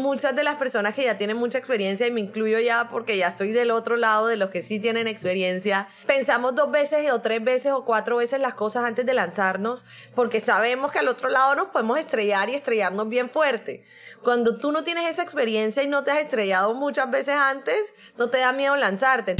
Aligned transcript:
muchas 0.00 0.34
de 0.34 0.42
las 0.42 0.56
personas 0.56 0.94
que 0.94 1.04
ya 1.04 1.16
tienen 1.16 1.36
mucha 1.36 1.58
experiencia, 1.58 2.06
y 2.06 2.10
me 2.10 2.20
incluyo 2.20 2.58
ya 2.58 2.88
porque 2.90 3.16
ya 3.16 3.28
estoy 3.28 3.52
del 3.52 3.70
otro 3.70 3.96
lado 3.96 4.26
de 4.26 4.36
los 4.36 4.50
que 4.50 4.62
sí 4.62 4.80
tienen 4.80 5.06
experiencia, 5.06 5.88
pensamos 6.06 6.54
dos 6.54 6.70
veces 6.70 7.10
o 7.12 7.20
tres 7.20 7.42
veces 7.44 7.72
o 7.72 7.84
cuatro 7.84 8.16
veces 8.16 8.40
las 8.40 8.54
cosas 8.54 8.84
antes 8.84 9.06
de 9.06 9.14
lanzarnos 9.14 9.84
porque 10.14 10.40
sabemos 10.40 10.92
que 10.92 10.98
al 10.98 11.08
otro 11.08 11.28
lado 11.28 11.54
nos 11.54 11.68
podemos 11.68 11.98
estrellar 11.98 12.48
y 12.50 12.54
estrellarnos 12.54 13.08
bien 13.08 13.30
fuerte. 13.30 13.84
Cuando 14.22 14.58
tú 14.58 14.72
no 14.72 14.84
tienes 14.84 15.10
esa 15.10 15.22
experiencia 15.22 15.82
y 15.82 15.88
no 15.88 16.04
te 16.04 16.10
has 16.10 16.18
estrellado 16.18 16.74
muchas 16.74 17.10
veces 17.10 17.34
antes, 17.34 17.94
no 18.18 18.28
te 18.28 18.38
da 18.38 18.52
miedo 18.52 18.76
lanzarte. 18.76 19.36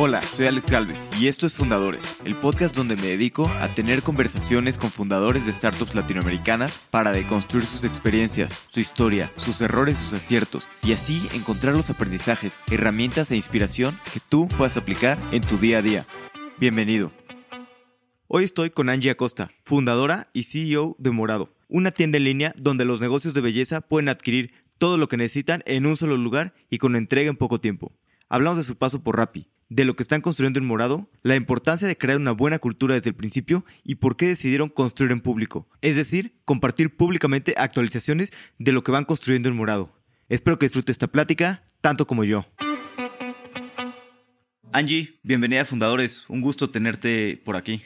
Hola, 0.00 0.22
soy 0.22 0.46
Alex 0.46 0.70
Galvez 0.70 1.08
y 1.20 1.26
esto 1.26 1.44
es 1.44 1.56
Fundadores, 1.56 2.20
el 2.24 2.36
podcast 2.36 2.72
donde 2.72 2.94
me 2.94 3.08
dedico 3.08 3.50
a 3.60 3.66
tener 3.66 4.04
conversaciones 4.04 4.78
con 4.78 4.90
fundadores 4.90 5.44
de 5.44 5.52
startups 5.52 5.96
latinoamericanas 5.96 6.84
para 6.92 7.10
deconstruir 7.10 7.64
sus 7.64 7.82
experiencias, 7.82 8.68
su 8.68 8.78
historia, 8.78 9.32
sus 9.38 9.60
errores, 9.60 9.98
sus 9.98 10.12
aciertos 10.12 10.68
y 10.84 10.92
así 10.92 11.20
encontrar 11.34 11.74
los 11.74 11.90
aprendizajes, 11.90 12.56
herramientas 12.70 13.32
e 13.32 13.34
inspiración 13.34 13.98
que 14.14 14.20
tú 14.20 14.46
puedas 14.56 14.76
aplicar 14.76 15.18
en 15.32 15.42
tu 15.42 15.58
día 15.58 15.78
a 15.78 15.82
día. 15.82 16.06
Bienvenido. 16.60 17.10
Hoy 18.28 18.44
estoy 18.44 18.70
con 18.70 18.90
Angie 18.90 19.10
Acosta, 19.10 19.50
fundadora 19.64 20.30
y 20.32 20.44
CEO 20.44 20.94
de 21.00 21.10
Morado, 21.10 21.52
una 21.68 21.90
tienda 21.90 22.18
en 22.18 22.24
línea 22.24 22.54
donde 22.56 22.84
los 22.84 23.00
negocios 23.00 23.34
de 23.34 23.40
belleza 23.40 23.80
pueden 23.80 24.10
adquirir 24.10 24.52
todo 24.78 24.96
lo 24.96 25.08
que 25.08 25.16
necesitan 25.16 25.64
en 25.66 25.86
un 25.86 25.96
solo 25.96 26.16
lugar 26.16 26.54
y 26.70 26.78
con 26.78 26.94
entrega 26.94 27.30
en 27.30 27.36
poco 27.36 27.60
tiempo. 27.60 27.90
Hablamos 28.28 28.58
de 28.58 28.62
su 28.62 28.76
paso 28.76 29.02
por 29.02 29.16
Rappi 29.16 29.48
de 29.68 29.84
lo 29.84 29.96
que 29.96 30.02
están 30.02 30.20
construyendo 30.20 30.58
en 30.58 30.66
Morado, 30.66 31.10
la 31.22 31.36
importancia 31.36 31.86
de 31.86 31.96
crear 31.96 32.18
una 32.18 32.32
buena 32.32 32.58
cultura 32.58 32.94
desde 32.94 33.10
el 33.10 33.16
principio 33.16 33.64
y 33.84 33.96
por 33.96 34.16
qué 34.16 34.28
decidieron 34.28 34.68
construir 34.68 35.12
en 35.12 35.20
público, 35.20 35.68
es 35.82 35.96
decir, 35.96 36.40
compartir 36.44 36.96
públicamente 36.96 37.54
actualizaciones 37.56 38.32
de 38.58 38.72
lo 38.72 38.82
que 38.82 38.92
van 38.92 39.04
construyendo 39.04 39.48
en 39.48 39.56
Morado. 39.56 39.92
Espero 40.28 40.58
que 40.58 40.66
disfrutes 40.66 40.94
esta 40.94 41.06
plática 41.06 41.64
tanto 41.80 42.06
como 42.06 42.24
yo. 42.24 42.46
Angie, 44.72 45.18
bienvenida 45.22 45.62
a 45.62 45.64
Fundadores, 45.64 46.24
un 46.28 46.40
gusto 46.40 46.70
tenerte 46.70 47.40
por 47.44 47.56
aquí. 47.56 47.82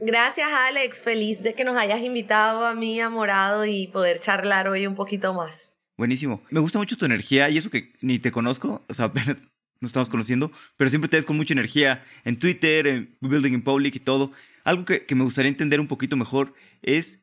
Gracias 0.00 0.48
Alex, 0.50 1.02
feliz 1.02 1.42
de 1.42 1.54
que 1.54 1.64
nos 1.64 1.76
hayas 1.76 2.00
invitado 2.00 2.64
a 2.66 2.74
mí 2.74 3.00
a 3.00 3.10
Morado 3.10 3.66
y 3.66 3.88
poder 3.88 4.18
charlar 4.18 4.68
hoy 4.68 4.86
un 4.86 4.94
poquito 4.94 5.34
más. 5.34 5.76
Buenísimo. 5.98 6.42
Me 6.48 6.60
gusta 6.60 6.78
mucho 6.78 6.96
tu 6.96 7.04
energía 7.04 7.50
y 7.50 7.58
eso 7.58 7.68
que 7.68 7.92
ni 8.00 8.18
te 8.18 8.32
conozco, 8.32 8.82
o 8.88 8.94
sea, 8.94 9.12
nos 9.80 9.90
estamos 9.90 10.10
conociendo, 10.10 10.52
pero 10.76 10.90
siempre 10.90 11.08
te 11.08 11.16
ves 11.16 11.24
con 11.24 11.36
mucha 11.36 11.54
energía 11.54 12.04
en 12.24 12.38
Twitter, 12.38 12.86
en 12.86 13.16
Building 13.20 13.54
in 13.54 13.64
Public 13.64 13.94
y 13.96 14.00
todo. 14.00 14.32
Algo 14.62 14.84
que, 14.84 15.06
me 15.14 15.24
gustaría 15.24 15.48
entender 15.48 15.80
un 15.80 15.88
poquito 15.88 16.16
mejor 16.16 16.52
es 16.82 17.20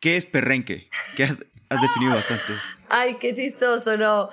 qué 0.00 0.16
es 0.16 0.24
perrenque, 0.24 0.88
que 1.16 1.24
has, 1.24 1.38
definido 1.68 2.14
bastante. 2.14 2.54
Ay, 2.88 3.16
qué 3.20 3.34
chistoso, 3.34 3.98
¿no? 3.98 4.30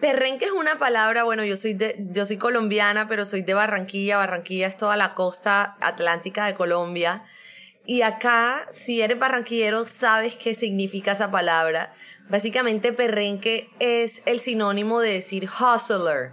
Perrenque 0.00 0.44
es 0.44 0.52
una 0.52 0.78
palabra, 0.78 1.24
bueno, 1.24 1.44
yo 1.44 1.56
soy, 1.56 1.74
de, 1.74 1.96
yo 2.12 2.26
soy 2.26 2.36
colombiana, 2.36 3.08
pero 3.08 3.26
soy 3.26 3.42
de 3.42 3.54
Barranquilla. 3.54 4.18
Barranquilla 4.18 4.68
es 4.68 4.76
toda 4.76 4.96
la 4.96 5.14
costa 5.14 5.76
atlántica 5.80 6.46
de 6.46 6.54
Colombia. 6.54 7.24
Y 7.86 8.02
acá, 8.02 8.66
si 8.72 9.00
eres 9.00 9.18
barranquillero, 9.18 9.86
sabes 9.86 10.34
qué 10.34 10.54
significa 10.54 11.12
esa 11.12 11.30
palabra. 11.30 11.94
Básicamente, 12.28 12.92
perrenque 12.92 13.70
es 13.78 14.22
el 14.26 14.40
sinónimo 14.40 15.00
de 15.00 15.12
decir 15.12 15.48
hustler. 15.48 16.32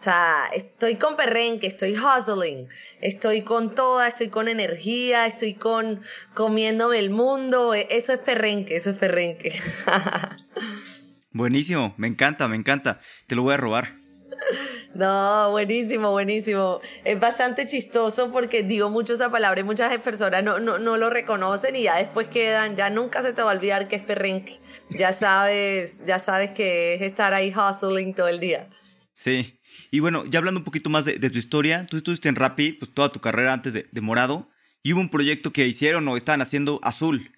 O 0.00 0.02
sea, 0.02 0.48
estoy 0.54 0.96
con 0.96 1.14
perrenque, 1.14 1.66
estoy 1.66 1.94
hustling, 1.94 2.68
estoy 3.02 3.42
con 3.42 3.74
toda, 3.74 4.08
estoy 4.08 4.28
con 4.28 4.48
energía, 4.48 5.26
estoy 5.26 5.52
con 5.52 6.00
comiéndome 6.32 6.98
el 6.98 7.10
mundo. 7.10 7.74
E, 7.74 7.86
eso 7.90 8.14
es 8.14 8.18
perrenque, 8.22 8.76
eso 8.76 8.88
es 8.88 8.96
perrenque. 8.96 9.52
Buenísimo, 11.32 11.92
me 11.98 12.08
encanta, 12.08 12.48
me 12.48 12.56
encanta. 12.56 13.02
Te 13.26 13.34
lo 13.34 13.42
voy 13.42 13.52
a 13.52 13.58
robar. 13.58 13.90
No, 14.94 15.50
buenísimo, 15.50 16.12
buenísimo. 16.12 16.80
Es 17.04 17.20
bastante 17.20 17.68
chistoso 17.68 18.32
porque 18.32 18.62
digo 18.62 18.88
mucho 18.88 19.12
esa 19.12 19.30
palabra 19.30 19.60
y 19.60 19.64
muchas 19.64 19.96
personas 19.98 20.42
no, 20.42 20.60
no, 20.60 20.78
no, 20.78 20.96
lo 20.96 21.10
reconocen 21.10 21.76
y 21.76 21.82
ya 21.82 21.96
después 21.96 22.26
quedan, 22.28 22.74
ya 22.74 22.88
nunca 22.88 23.22
se 23.22 23.34
te 23.34 23.42
va 23.42 23.50
a 23.50 23.54
olvidar 23.54 23.86
que 23.86 23.96
es 23.96 24.02
perrenque. 24.02 24.60
Ya 24.88 25.12
sabes, 25.12 26.00
ya 26.06 26.18
sabes 26.18 26.52
que 26.52 26.94
es 26.94 27.02
estar 27.02 27.34
ahí 27.34 27.52
hustling 27.54 28.14
todo 28.14 28.28
el 28.28 28.40
día. 28.40 28.66
Sí, 29.12 29.59
y 29.90 30.00
bueno, 30.00 30.24
ya 30.26 30.38
hablando 30.38 30.60
un 30.60 30.64
poquito 30.64 30.88
más 30.88 31.04
de, 31.04 31.18
tu 31.18 31.38
historia, 31.38 31.86
tú 31.86 31.96
estuviste 31.96 32.28
en 32.28 32.36
Rappi 32.36 32.72
pues, 32.72 32.92
toda 32.94 33.10
tu 33.10 33.20
carrera 33.20 33.52
antes 33.52 33.72
de, 33.72 34.00
Morado 34.00 34.48
y 34.82 34.92
hubo 34.92 35.00
un 35.00 35.10
proyecto 35.10 35.52
que 35.52 35.66
hicieron 35.66 36.06
o 36.08 36.16
estaban 36.16 36.42
haciendo 36.42 36.78
Azul. 36.82 37.32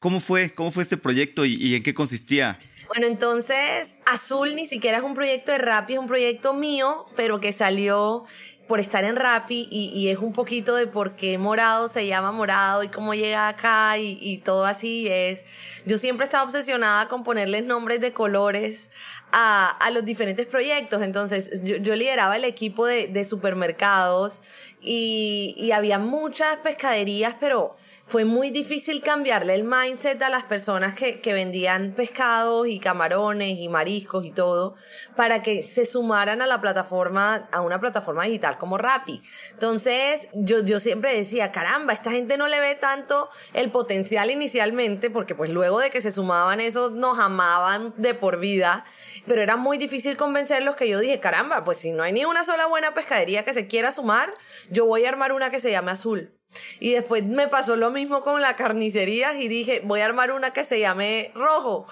¿Cómo 0.00 0.20
fue? 0.20 0.52
¿Cómo 0.52 0.70
fue 0.70 0.82
este 0.82 0.98
proyecto 0.98 1.46
y, 1.46 1.74
en 1.74 1.82
qué 1.82 1.94
consistía? 1.94 2.58
Bueno, 2.88 3.06
entonces 3.06 3.98
Azul 4.04 4.54
ni 4.54 4.66
siquiera 4.66 4.98
es 4.98 5.04
un 5.04 5.14
proyecto 5.14 5.52
de 5.52 5.58
Rappi, 5.58 5.94
es 5.94 5.98
un 5.98 6.06
proyecto 6.06 6.52
mío, 6.52 7.06
pero 7.16 7.40
que 7.40 7.52
salió 7.52 8.26
por 8.68 8.80
estar 8.80 9.04
en 9.04 9.16
Rappi 9.16 9.68
y, 9.70 10.08
es 10.08 10.18
un 10.18 10.32
poquito 10.32 10.74
de 10.74 10.86
por 10.86 11.16
qué 11.16 11.38
Morado 11.38 11.88
se 11.88 12.06
llama 12.06 12.32
Morado 12.32 12.82
y 12.82 12.88
cómo 12.88 13.14
llega 13.14 13.48
acá 13.48 13.98
y, 13.98 14.38
todo 14.38 14.64
así 14.64 15.06
es. 15.08 15.44
Yo 15.86 15.98
siempre 15.98 16.24
estaba 16.24 16.44
obsesionada 16.44 17.08
con 17.08 17.22
ponerles 17.22 17.64
nombres 17.64 18.00
de 18.00 18.12
colores 18.12 18.90
a, 19.36 19.90
los 19.90 20.04
diferentes 20.04 20.46
proyectos. 20.46 21.02
Entonces, 21.02 21.62
yo, 21.64 21.96
lideraba 21.96 22.36
el 22.36 22.44
equipo 22.44 22.86
de, 22.86 23.24
supermercados 23.24 24.42
y, 24.80 25.72
había 25.74 25.98
muchas 25.98 26.58
pescaderías, 26.58 27.34
pero 27.40 27.74
fue 28.06 28.24
muy 28.24 28.50
difícil 28.50 29.02
cambiarle 29.02 29.54
el 29.54 29.64
mindset 29.64 30.22
a 30.22 30.28
las 30.28 30.44
personas 30.44 30.94
que, 30.94 31.34
vendían 31.34 31.94
pescados 31.94 32.68
y 32.68 32.78
camarones 32.78 33.58
y 33.58 33.68
mariscos 33.68 34.24
y 34.24 34.30
todo 34.30 34.76
para 35.16 35.42
que 35.42 35.64
se 35.64 35.84
sumaran 35.84 36.40
a 36.42 36.46
la 36.46 36.60
plataforma, 36.60 37.48
a 37.50 37.60
una 37.60 37.80
plataforma 37.80 38.24
digital 38.24 38.56
como 38.56 38.78
Rappi. 38.78 39.20
Entonces, 39.50 40.28
yo, 40.32 40.60
yo 40.60 40.78
siempre 40.78 41.16
decía, 41.16 41.50
caramba, 41.50 41.92
esta 41.92 42.12
gente 42.12 42.38
no 42.38 42.46
le 42.46 42.60
ve 42.60 42.76
tanto 42.76 43.30
el 43.52 43.72
potencial 43.72 44.30
inicialmente, 44.30 45.10
porque 45.10 45.34
pues 45.34 45.50
luego 45.50 45.80
de 45.80 45.90
que 45.90 46.00
se 46.00 46.12
sumaban 46.12 46.60
esos 46.60 46.92
nos 46.92 47.18
amaban 47.18 47.92
de 47.96 48.14
por 48.14 48.38
vida 48.38 48.84
pero 49.26 49.42
era 49.42 49.56
muy 49.56 49.78
difícil 49.78 50.16
convencerlos 50.16 50.76
que 50.76 50.88
yo 50.88 51.00
dije, 51.00 51.20
caramba, 51.20 51.64
pues 51.64 51.78
si 51.78 51.92
no 51.92 52.02
hay 52.02 52.12
ni 52.12 52.24
una 52.24 52.44
sola 52.44 52.66
buena 52.66 52.94
pescadería 52.94 53.44
que 53.44 53.54
se 53.54 53.66
quiera 53.66 53.92
sumar, 53.92 54.32
yo 54.70 54.86
voy 54.86 55.04
a 55.04 55.08
armar 55.08 55.32
una 55.32 55.50
que 55.50 55.60
se 55.60 55.70
llame 55.70 55.90
Azul. 55.90 56.32
Y 56.80 56.92
después 56.92 57.24
me 57.24 57.48
pasó 57.48 57.76
lo 57.76 57.90
mismo 57.90 58.22
con 58.22 58.40
la 58.40 58.56
carnicería 58.56 59.34
y 59.40 59.48
dije, 59.48 59.82
voy 59.84 60.00
a 60.00 60.06
armar 60.06 60.32
una 60.32 60.52
que 60.52 60.64
se 60.64 60.80
llame 60.80 61.30
rojo. 61.34 61.86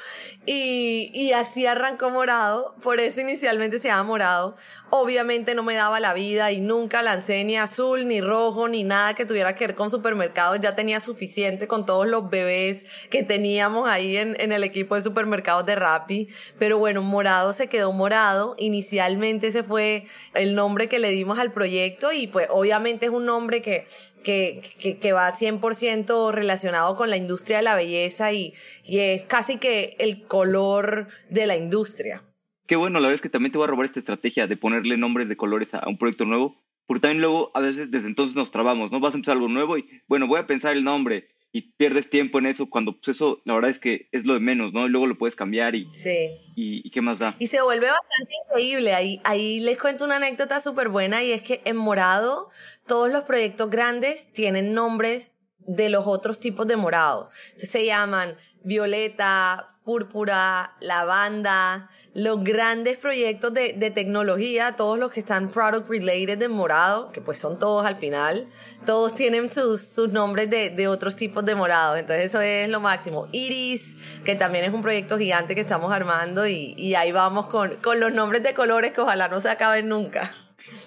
Y, 0.47 1.11
y 1.15 1.33
así 1.33 1.67
arrancó 1.67 2.11
morado, 2.11 2.75
por 2.83 3.00
eso 3.00 3.21
inicialmente 3.21 3.81
se 3.81 3.89
llama 3.89 4.05
morado. 4.05 4.56
Obviamente 4.91 5.55
no 5.55 5.62
me 5.62 5.75
daba 5.75 6.00
la 6.00 6.15
vida 6.15 6.53
y 6.53 6.61
nunca 6.61 7.03
lancé 7.03 7.45
ni 7.45 7.56
azul, 7.56 8.06
ni 8.06 8.21
rojo, 8.21 8.69
ni 8.69 8.84
nada 8.84 9.15
que 9.15 9.25
tuviera 9.25 9.55
que 9.55 9.69
ver 9.69 9.77
con 9.77 9.89
supermercados. 9.89 10.61
Ya 10.61 10.75
tenía 10.75 11.00
suficiente 11.00 11.67
con 11.67 11.87
todos 11.87 12.06
los 12.06 12.29
bebés 12.29 12.84
que 13.09 13.23
teníamos 13.23 13.89
ahí 13.89 14.17
en, 14.17 14.37
en 14.41 14.53
el 14.53 14.65
equipo 14.65 14.97
de 14.97 15.03
supermercados 15.03 15.65
de 15.65 15.77
Rappi. 15.77 16.29
Pero 16.59 16.79
bueno, 16.79 17.03
morado 17.03 17.53
se 17.53 17.69
quedó 17.69 17.93
morado. 17.93 18.55
Inicialmente 18.59 19.49
ese 19.49 19.62
fue 19.62 20.06
el 20.34 20.55
nombre 20.55 20.89
que 20.89 20.99
le 20.99 21.11
dimos 21.11 21.39
al 21.39 21.53
proyecto 21.53 22.12
y 22.12 22.27
pues 22.27 22.49
obviamente 22.50 23.06
es 23.06 23.12
un 23.12 23.27
nombre 23.27 23.62
que 23.62 23.87
que, 24.22 24.60
que, 24.78 24.99
que 24.99 25.12
va 25.12 25.31
100% 25.31 26.33
relacionado 26.33 26.97
con 26.97 27.10
la 27.10 27.16
industria 27.16 27.59
de 27.59 27.62
la 27.62 27.75
belleza 27.75 28.33
y, 28.33 28.55
y 28.84 28.99
es 28.99 29.25
casi 29.25 29.59
que 29.59 29.97
el 29.99 30.22
color 30.27 31.09
de 31.28 31.47
la 31.47 31.56
industria. 31.56 32.22
Qué 32.66 32.77
bueno, 32.77 33.00
la 33.00 33.09
verdad 33.09 33.16
es 33.16 33.21
que 33.22 33.28
también 33.28 33.53
te 33.53 33.59
voy 33.59 33.66
a 33.66 33.71
robar 33.71 33.87
esta 33.87 33.99
estrategia 33.99 34.47
de 34.47 34.56
ponerle 34.56 34.97
nombres 34.97 35.28
de 35.28 35.37
colores 35.37 35.75
a 35.75 35.87
un 35.88 35.99
proyecto 35.99 36.25
nuevo, 36.25 36.56
porque 36.87 37.00
también 37.00 37.21
luego 37.21 37.50
a 37.55 37.61
veces 37.61 37.91
desde 37.91 38.09
entonces 38.09 38.37
nos 38.37 38.50
trabamos, 38.50 38.91
¿no? 38.93 39.00
Vas 39.00 39.15
a 39.15 39.19
empezar 39.19 39.37
algo 39.37 39.49
nuevo 39.49 39.77
y, 39.77 40.03
bueno, 40.09 40.27
voy 40.27 40.38
a 40.38 40.47
pensar 40.47 40.75
el 40.75 40.84
nombre 40.84 41.31
y 41.52 41.72
pierdes 41.72 42.08
tiempo 42.08 42.38
en 42.38 42.46
eso 42.46 42.68
cuando 42.70 42.98
pues 42.98 43.16
eso 43.16 43.42
la 43.44 43.54
verdad 43.54 43.70
es 43.70 43.78
que 43.78 44.08
es 44.10 44.24
lo 44.24 44.34
de 44.34 44.40
menos, 44.40 44.72
¿no? 44.72 44.87
Y 44.87 44.88
luego 44.88 45.06
lo 45.06 45.19
puedes 45.19 45.37
cambiar 45.37 45.75
y, 45.75 45.87
sí. 45.93 46.31
y, 46.56 46.90
qué 46.90 47.02
más 47.02 47.19
da. 47.19 47.37
Y 47.38 47.49
se 47.49 47.60
vuelve 47.60 47.88
bastante 47.88 48.34
increíble. 48.46 48.94
Ahí, 48.94 49.20
ahí 49.25 49.60
les 49.60 49.78
cuento 49.78 50.04
una 50.04 50.16
anécdota 50.16 50.60
súper 50.60 50.88
buena 50.88 51.22
y 51.22 51.32
es 51.32 51.43
que 51.43 51.60
en 51.66 51.76
Morado 51.76 52.49
todos 52.87 53.12
los 53.12 53.25
proyectos 53.25 53.69
grandes 53.69 54.32
tienen 54.32 54.72
nombres 54.72 55.32
de 55.58 55.90
los 55.90 56.06
otros 56.06 56.40
tipos 56.40 56.66
de 56.66 56.76
morados. 56.76 57.28
Entonces 57.46 57.70
se 57.70 57.84
llaman 57.84 58.37
Violeta, 58.64 59.71
púrpura, 59.84 60.75
lavanda, 60.81 61.90
los 62.14 62.44
grandes 62.44 62.99
proyectos 62.99 63.52
de, 63.52 63.90
tecnología, 63.90 64.76
todos 64.76 64.99
los 64.99 65.11
que 65.11 65.20
están 65.20 65.49
product 65.49 65.88
related 65.88 66.38
de 66.38 66.49
morado, 66.49 67.11
que 67.11 67.20
pues 67.20 67.38
son 67.38 67.58
todos 67.58 67.84
al 67.84 67.96
final, 67.96 68.46
todos 68.87 69.14
tienen 69.14 69.50
sus, 69.50 69.81
sus 69.81 70.12
nombres 70.12 70.49
de, 70.50 70.88
otros 70.88 71.17
tipos 71.17 71.44
de 71.44 71.55
morado, 71.55 71.96
entonces 71.96 72.26
eso 72.26 72.40
es 72.40 72.69
lo 72.69 72.81
máximo. 72.81 73.29
Iris, 73.32 73.96
que 74.25 74.37
también 74.37 74.64
es 74.64 74.73
un 74.73 74.82
proyecto 74.82 75.19
gigante 75.19 75.55
que 75.55 75.61
estamos 75.61 75.93
armando 75.93 76.46
y, 76.46 76.94
ahí 76.94 77.11
vamos 77.11 77.46
con, 77.46 77.76
con 77.76 77.99
los 77.99 78.12
nombres 78.12 78.43
de 78.43 78.55
colores 78.55 78.93
que 78.93 79.00
ojalá 79.00 79.29
no 79.29 79.40
se 79.40 79.49
acaben 79.49 79.88
nunca. 79.88 80.32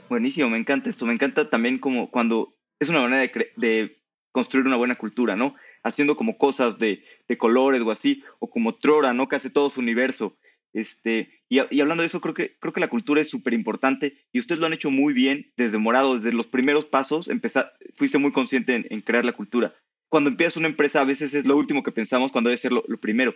Buenísimo, 0.09 0.49
me 0.49 0.57
encanta 0.57 0.89
esto, 0.89 1.05
me 1.05 1.13
encanta 1.13 1.49
también 1.49 1.79
como 1.79 2.11
cuando 2.11 2.55
es 2.79 2.89
una 2.89 3.01
manera 3.01 3.21
de, 3.21 3.51
de 3.55 4.03
construir 4.31 4.65
una 4.65 4.75
buena 4.75 4.95
cultura, 4.95 5.35
¿no? 5.35 5.55
Haciendo 5.85 6.17
como 6.17 6.37
cosas 6.37 6.79
de, 6.79 7.03
de 7.27 7.37
colores 7.37 7.81
o 7.81 7.91
así, 7.91 8.23
o 8.39 8.49
como 8.49 8.75
Trora, 8.75 9.13
¿no? 9.13 9.29
Que 9.29 9.35
hace 9.37 9.51
todo 9.51 9.69
su 9.69 9.79
universo. 9.79 10.35
Este, 10.73 11.29
y, 11.47 11.59
hablando 11.59 12.01
de 12.01 12.07
eso, 12.07 12.19
creo 12.19 12.33
que, 12.33 12.57
creo 12.59 12.73
que 12.73 12.81
la 12.81 12.89
cultura 12.89 13.21
es 13.21 13.29
súper 13.29 13.53
importante 13.53 14.17
y 14.33 14.39
ustedes 14.39 14.59
lo 14.59 14.65
han 14.65 14.73
hecho 14.73 14.91
muy 14.91 15.13
bien 15.13 15.53
desde 15.55 15.77
Morado, 15.77 16.17
desde 16.17 16.35
los 16.35 16.47
primeros 16.47 16.85
pasos, 16.85 17.29
empezar, 17.29 17.71
fuiste 17.95 18.17
muy 18.17 18.33
consciente 18.33 18.85
en, 18.89 19.01
crear 19.01 19.23
la 19.23 19.31
cultura. 19.31 19.73
Cuando 20.09 20.29
empiezas 20.29 20.57
una 20.57 20.67
empresa, 20.67 20.99
a 20.99 21.05
veces 21.05 21.33
es 21.33 21.47
lo 21.47 21.55
último 21.55 21.81
que 21.81 21.93
pensamos 21.93 22.33
cuando 22.33 22.49
debe 22.49 22.57
ser 22.57 22.73
lo, 22.73 22.83
primero. 22.99 23.33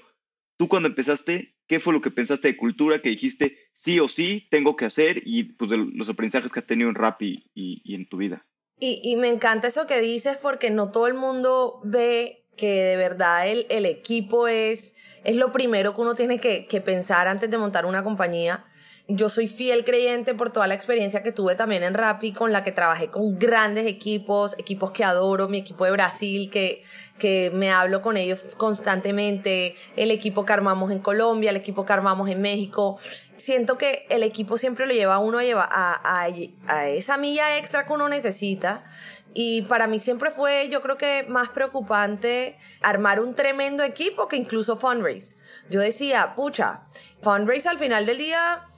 Tú 0.57 0.67
cuando 0.67 0.89
empezaste, 0.89 1.55
¿qué 1.67 1.79
fue 1.79 1.93
lo 1.93 2.01
que 2.01 2.11
pensaste 2.11 2.49
de 2.49 2.57
cultura 2.57 3.01
que 3.01 3.09
dijiste 3.09 3.57
sí 3.71 4.01
o 4.01 4.09
sí 4.09 4.49
tengo 4.51 4.75
que 4.75 4.83
hacer 4.83 5.21
y 5.23 5.43
pues 5.43 5.71
de 5.71 5.77
los 5.77 6.09
aprendizajes 6.09 6.51
que 6.51 6.59
has 6.59 6.67
tenido 6.67 6.89
en 6.89 6.95
rap 6.95 7.21
y, 7.21 7.49
y, 7.53 7.95
en 7.95 8.09
tu 8.09 8.17
vida? 8.17 8.45
Y, 8.79 9.01
y, 9.03 9.17
me 9.17 9.27
encanta 9.29 9.67
eso 9.67 9.87
que 9.87 9.99
dices 9.99 10.37
porque 10.41 10.71
no 10.71 10.89
todo 10.89 11.07
el 11.07 11.13
mundo 11.13 11.81
ve 11.83 12.45
que 12.55 12.83
de 12.83 12.97
verdad 12.97 13.47
el, 13.47 13.65
el 13.69 13.85
equipo 13.85 14.47
es, 14.47 14.95
es 15.23 15.35
lo 15.35 15.51
primero 15.51 15.93
que 15.93 16.01
uno 16.01 16.15
tiene 16.15 16.39
que, 16.39 16.65
que 16.65 16.79
pensar 16.79 17.27
antes 17.27 17.49
de 17.49 17.57
montar 17.57 17.85
una 17.85 18.03
compañía 18.03 18.65
yo 19.09 19.27
soy 19.27 19.47
fiel 19.47 19.83
creyente 19.83 20.35
por 20.35 20.51
toda 20.51 20.67
la 20.67 20.75
experiencia 20.75 21.23
que 21.23 21.31
tuve 21.31 21.56
también 21.56 21.81
en 21.81 21.95
Rappi, 21.95 22.31
con 22.31 22.51
la 22.51 22.63
que 22.63 22.71
trabajé 22.71 23.07
con 23.09 23.39
grandes 23.39 23.88
equipos, 23.88 24.53
equipos 24.59 24.91
que 24.91 25.03
adoro, 25.03 25.50
mi 25.50 25.57
equipo 25.57 25.83
de 25.85 25.91
Brasil, 25.91 26.51
que, 26.51 26.83
que 27.17 27.50
me 27.51 27.71
hablo 27.71 28.03
con 28.03 28.17
ellos 28.17 28.39
constantemente, 28.56 29.73
el 29.95 30.11
equipo 30.11 30.45
que 30.45 30.53
armamos 30.53 30.91
en 30.91 31.00
Colombia, 31.00 31.50
el 31.50 31.56
equipo 31.56 31.85
que 31.85 31.94
armamos 31.94 32.29
en 32.29 32.39
México. 32.39 33.00
Siento 33.35 33.79
que 33.79 34.06
el 34.09 34.21
equipo 34.21 34.57
siempre 34.57 34.85
lo 34.85 34.94
lleva 34.94 35.15
a 35.15 35.19
uno 35.19 35.39
a, 35.39 35.63
a, 35.63 36.25
a, 36.25 36.27
a 36.67 36.88
esa 36.88 37.17
milla 37.17 37.57
extra 37.57 37.85
que 37.85 37.94
uno 37.94 38.09
necesita 38.09 38.83
y 39.33 39.63
para 39.63 39.88
mí 39.88 40.00
siempre 40.00 40.31
fue, 40.31 40.69
yo 40.69 40.81
creo 40.81 40.97
que 40.97 41.25
más 41.27 41.50
preocupante 41.50 42.57
armar 42.81 43.19
un 43.19 43.35
tremendo 43.35 43.83
equipo 43.83 44.27
que 44.27 44.35
incluso 44.35 44.75
fundraise. 44.75 45.38
Yo 45.69 45.79
decía, 45.79 46.33
pucha, 46.35 46.81
fundraise 47.21 47.69
al 47.69 47.79
final 47.79 48.06
del 48.06 48.17
día 48.17 48.69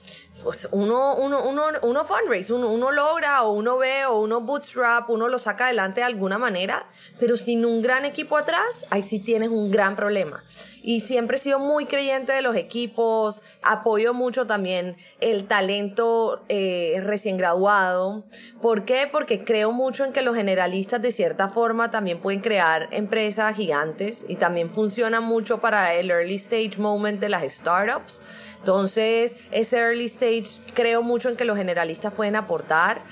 pues 0.44 0.68
uno, 0.72 1.16
uno, 1.16 1.44
uno, 1.44 1.64
uno 1.84 2.06
fundraise, 2.06 2.54
uno, 2.54 2.70
uno 2.70 2.92
logra 2.92 3.44
o 3.44 3.52
uno 3.52 3.78
ve 3.78 4.06
o 4.06 4.20
uno 4.22 4.42
bootstrap, 4.42 5.10
uno 5.10 5.28
lo 5.28 5.38
saca 5.38 5.66
adelante 5.66 6.02
de 6.02 6.06
alguna 6.06 6.38
manera, 6.38 6.88
pero 7.20 7.38
sin 7.38 7.66
un 7.66 7.82
gran 7.82 8.06
equipo 8.06 8.38
atrás, 8.38 8.86
ahí 8.90 9.02
sí 9.04 9.20
tienes 9.20 9.50
un 9.50 9.70
gran 9.72 9.96
problema. 9.96 10.44
Y 10.84 11.02
siempre 11.02 11.38
he 11.38 11.40
sido 11.40 11.60
muy 11.60 11.86
creyente 11.86 12.34
de 12.34 12.42
los 12.42 12.56
equipos, 12.56 13.44
apoyo 13.62 14.16
mucho 14.16 14.48
también 14.48 14.98
el 15.20 15.48
talento 15.48 16.44
eh, 16.50 17.00
recién 17.04 17.38
graduado. 17.38 18.24
¿Por 18.62 18.84
qué? 18.84 19.08
Porque 19.12 19.44
creo 19.44 19.72
mucho 19.72 20.06
en 20.06 20.14
que 20.14 20.24
los 20.24 20.36
generalistas 20.36 21.02
de 21.02 21.12
cierta 21.12 21.50
forma 21.50 21.92
también 21.92 22.20
pueden 22.20 22.42
crear 22.42 22.90
empresas 22.92 23.56
gigantes 23.56 24.26
y 24.28 24.38
también 24.38 24.72
funciona 24.72 25.22
mucho 25.22 25.62
para 25.62 25.94
el 25.94 26.10
early 26.10 26.36
stage 26.36 26.80
moment 26.80 27.20
de 27.20 27.30
las 27.30 27.44
startups. 27.44 28.22
Entonces, 28.62 29.38
ese 29.50 29.80
early 29.80 30.06
stage 30.06 30.62
creo 30.76 31.02
mucho 31.02 31.30
en 31.30 31.36
que 31.36 31.46
los 31.46 31.58
generalistas 31.58 32.14
pueden 32.14 32.36
aportar. 32.36 33.04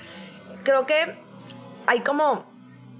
Creo 0.62 0.86
que 0.86 1.18
hay 1.88 2.00
como 2.00 2.48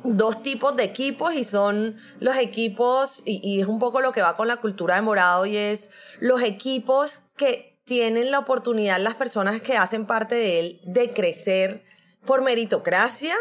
dos 0.02 0.42
tipos 0.42 0.74
de 0.74 0.82
equipos 0.82 1.32
y 1.34 1.44
son 1.44 1.96
los 2.18 2.36
equipos, 2.36 3.22
y, 3.24 3.60
es 3.60 3.68
un 3.68 3.78
poco 3.78 4.00
lo 4.00 4.10
que 4.10 4.20
va 4.20 4.34
con 4.34 4.48
la 4.48 4.56
cultura 4.56 4.96
de 4.96 5.02
morado, 5.02 5.46
y 5.46 5.56
es 5.56 5.92
los 6.18 6.42
equipos 6.42 7.20
que 7.36 7.80
tienen 7.84 8.32
la 8.32 8.40
oportunidad, 8.40 8.98
las 8.98 9.14
personas 9.14 9.62
que 9.62 9.76
hacen 9.76 10.04
parte 10.04 10.34
de 10.34 10.58
él, 10.58 10.80
de 10.84 11.12
crecer 11.12 11.84
por 12.26 12.42
meritocracia, 12.42 13.36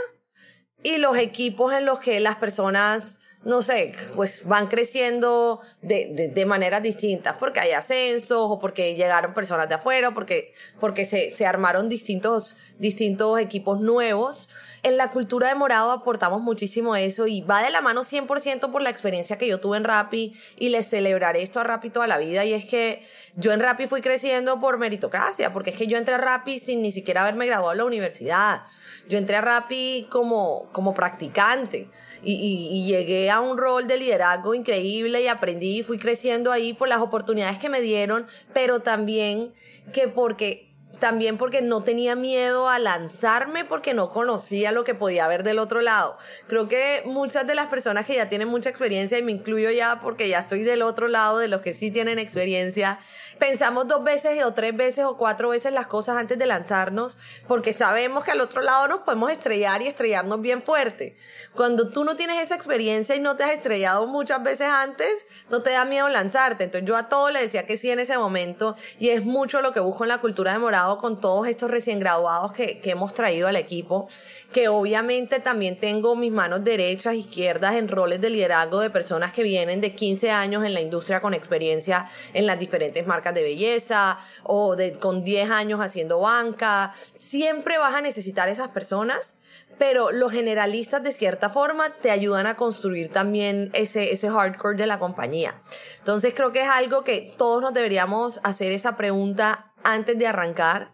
y 0.84 0.98
los 0.98 1.18
equipos 1.18 1.74
en 1.74 1.86
los 1.86 2.00
que 2.00 2.20
las 2.20 2.36
personas 2.36 3.20
no 3.46 3.62
sé, 3.62 3.94
pues 4.16 4.46
van 4.46 4.68
creciendo 4.68 5.62
de, 5.82 6.30
de, 6.34 6.46
maneras 6.46 6.84
distintas, 6.84 7.38
porque 7.38 7.62
hay 7.62 7.72
ascensos 7.72 8.38
o 8.38 8.60
porque 8.60 8.96
llegaron 8.96 9.34
personas 9.34 9.70
de 9.70 9.76
afuera, 9.76 10.14
porque, 10.14 10.54
porque 10.80 11.06
se, 11.06 11.30
se 11.30 11.46
armaron 11.46 11.88
distintos, 11.88 12.58
distintos 12.80 13.40
equipos 13.40 13.80
nuevos. 13.80 14.50
En 14.84 14.98
la 14.98 15.10
cultura 15.10 15.48
de 15.48 15.56
Morado 15.56 15.92
aportamos 15.92 16.42
muchísimo 16.42 16.98
eso 16.98 17.28
y 17.28 17.40
va 17.42 17.64
de 17.64 17.70
la 17.70 17.80
mano 17.80 18.04
100% 18.04 18.72
por 18.72 18.82
la 18.82 18.90
experiencia 18.90 19.38
que 19.38 19.48
yo 19.48 19.62
tuve 19.62 19.78
en 19.78 19.86
Rappi 19.86 20.34
y 20.58 20.70
le 20.70 20.84
celebraré 20.84 21.42
esto 21.42 21.62
a 21.62 21.64
Rappi 21.64 21.90
toda 21.90 22.08
la 22.08 22.18
vida 22.18 22.44
y 22.44 22.54
es 22.54 22.66
que 22.66 23.06
yo 23.36 23.54
en 23.54 23.62
Rappi 23.62 23.88
fui 23.88 24.02
creciendo 24.02 24.60
por 24.60 24.80
meritocracia, 24.80 25.54
porque 25.54 25.70
es 25.70 25.78
que 25.78 25.88
yo 25.88 25.98
entré 25.98 26.16
a 26.16 26.18
Rappi 26.18 26.60
sin 26.60 26.82
ni 26.82 26.92
siquiera 26.92 27.22
haberme 27.22 27.46
graduado 27.46 27.72
en 27.72 27.78
la 27.78 27.86
universidad. 27.86 28.62
Yo 29.10 29.18
entré 29.18 29.38
a 29.38 29.42
Rappi 29.42 30.06
como, 30.10 30.70
como 30.72 30.94
practicante 30.94 31.90
y, 32.22 32.86
llegué 32.88 33.32
a 33.32 33.42
un 33.42 33.58
rol 33.58 33.88
de 33.88 33.98
liderazgo 33.98 34.54
increíble 34.54 35.22
y 35.24 35.28
aprendí 35.28 35.80
y 35.80 35.84
fui 35.84 35.98
creciendo 35.98 36.52
ahí 36.52 36.74
por 36.74 36.88
las 36.88 37.02
oportunidades 37.02 37.58
que 37.58 37.70
me 37.70 37.82
dieron, 37.82 38.28
pero 38.54 38.82
también 38.82 39.52
que 39.94 40.08
porque 40.08 40.69
también 41.00 41.38
porque 41.38 41.62
no 41.62 41.84
tenía 41.84 42.16
miedo 42.16 42.69
a 42.69 42.80
lanzarme 42.80 43.66
porque 43.66 43.94
no 43.94 44.10
conocía 44.10 44.72
lo 44.72 44.84
que 44.84 44.96
podía 44.96 45.25
haber 45.25 45.44
del 45.44 45.60
otro 45.60 45.81
lado. 45.81 46.18
Creo 46.48 46.68
que 46.68 47.04
muchas 47.06 47.48
de 47.48 47.56
las 47.56 47.68
personas 47.68 48.06
que 48.06 48.16
ya 48.16 48.30
tienen 48.30 48.48
mucha 48.48 48.69
experiencia, 48.69 49.18
y 49.18 49.24
me 49.24 49.31
incluyo 49.31 49.72
ya 49.72 50.00
porque 50.01 50.30
ya 50.30 50.40
estoy 50.40 50.63
del 50.63 50.81
otro 50.81 51.07
lado 51.07 51.40
de 51.40 51.48
los 51.48 51.62
que 51.62 51.74
sí 51.74 51.92
tienen 51.92 52.19
experiencia, 52.19 53.00
pensamos 53.40 53.88
dos 53.88 54.04
veces 54.04 54.44
o 54.44 54.54
tres 54.54 54.75
veces 54.75 55.06
o 55.06 55.18
cuatro 55.18 55.50
veces 55.50 55.74
las 55.74 55.88
cosas 55.88 56.18
antes 56.18 56.38
de 56.38 56.46
lanzarnos 56.46 57.18
porque 57.48 57.74
sabemos 57.74 58.24
que 58.24 58.31
al 58.31 58.42
otro 58.42 58.62
lado 58.62 58.88
nos 58.88 59.00
podemos 59.00 59.31
estrellar 59.31 59.81
y 59.81 59.88
estrellarnos 59.88 60.42
bien 60.42 60.62
fuerte. 60.62 61.16
Cuando 61.56 61.90
tú 61.90 62.04
no 62.04 62.16
tienes 62.16 62.44
esa 62.44 62.56
experiencia 62.56 63.16
y 63.16 63.19
no 63.19 63.36
te 63.36 63.44
has 63.44 63.52
estrellado 63.52 64.06
muchas 64.07 64.44
veces 64.44 64.68
antes, 64.68 65.25
no 65.50 65.63
te 65.63 65.72
da 65.72 65.86
miedo 65.86 66.07
lanzarte. 66.10 66.66
Entonces 66.66 66.88
yo 66.88 66.95
a 66.95 67.10
todo 67.10 67.30
le 67.31 67.42
decía 67.42 67.66
que 67.66 67.78
sí 67.78 67.90
en 67.90 68.00
ese 68.00 68.18
momento 68.18 68.75
y 69.00 69.10
es 69.10 69.24
mucho 69.24 69.62
lo 69.62 69.74
que 69.74 69.80
busco 69.80 70.04
en 70.04 70.10
la 70.10 70.19
cultura 70.19 70.54
de 70.54 70.60
morado 70.60 70.89
con 70.98 71.20
todos 71.20 71.48
estos 71.48 71.70
recién 71.70 72.00
graduados 72.00 72.54
que, 72.54 72.80
que 72.80 72.92
hemos 72.92 73.14
traído 73.14 73.48
al 73.48 73.56
equipo, 73.56 74.08
que 74.52 74.68
obviamente 74.68 75.40
también 75.40 75.80
tengo 75.80 76.16
mis 76.16 76.32
manos 76.32 76.64
derechas, 76.64 77.16
izquierdas 77.16 77.76
en 77.76 77.88
roles 77.88 78.22
de 78.22 78.30
liderazgo 78.30 78.80
de 78.80 78.90
personas 78.90 79.32
que 79.32 79.44
vienen 79.44 79.82
de 79.82 79.92
15 79.92 80.32
años 80.32 80.66
en 80.66 80.74
la 80.74 80.82
industria 80.82 81.22
con 81.22 81.34
experiencia 81.34 82.08
en 82.34 82.48
las 82.48 82.60
diferentes 82.60 83.06
marcas 83.06 83.34
de 83.34 83.44
belleza 83.44 84.18
o 84.44 84.76
de, 84.76 84.94
con 84.94 85.24
10 85.24 85.52
años 85.52 85.80
haciendo 85.80 86.20
banca. 86.20 86.92
Siempre 87.18 87.78
vas 87.78 87.94
a 87.94 88.02
necesitar 88.02 88.50
esas 88.50 88.70
personas 88.70 89.36
pero 89.80 90.12
los 90.12 90.32
generalistas 90.32 91.02
de 91.02 91.12
cierta 91.12 91.50
forma 91.50 91.90
te 91.90 92.12
ayudan 92.12 92.46
a 92.46 92.56
construir 92.56 93.12
también 93.12 93.72
ese, 93.74 94.12
ese 94.12 94.30
hardcore 94.30 94.76
de 94.76 94.86
la 94.86 95.00
compañía. 95.00 95.56
Entonces 96.00 96.34
creo 96.36 96.52
que 96.52 96.62
es 96.62 96.70
algo 96.70 97.04
que 97.04 97.34
todos 97.38 97.62
nos 97.62 97.74
deberíamos 97.74 98.42
hacer 98.44 98.74
esa 98.74 98.98
pregunta 98.98 99.69
antes 99.83 100.18
de 100.18 100.28
arrancar. 100.28 100.92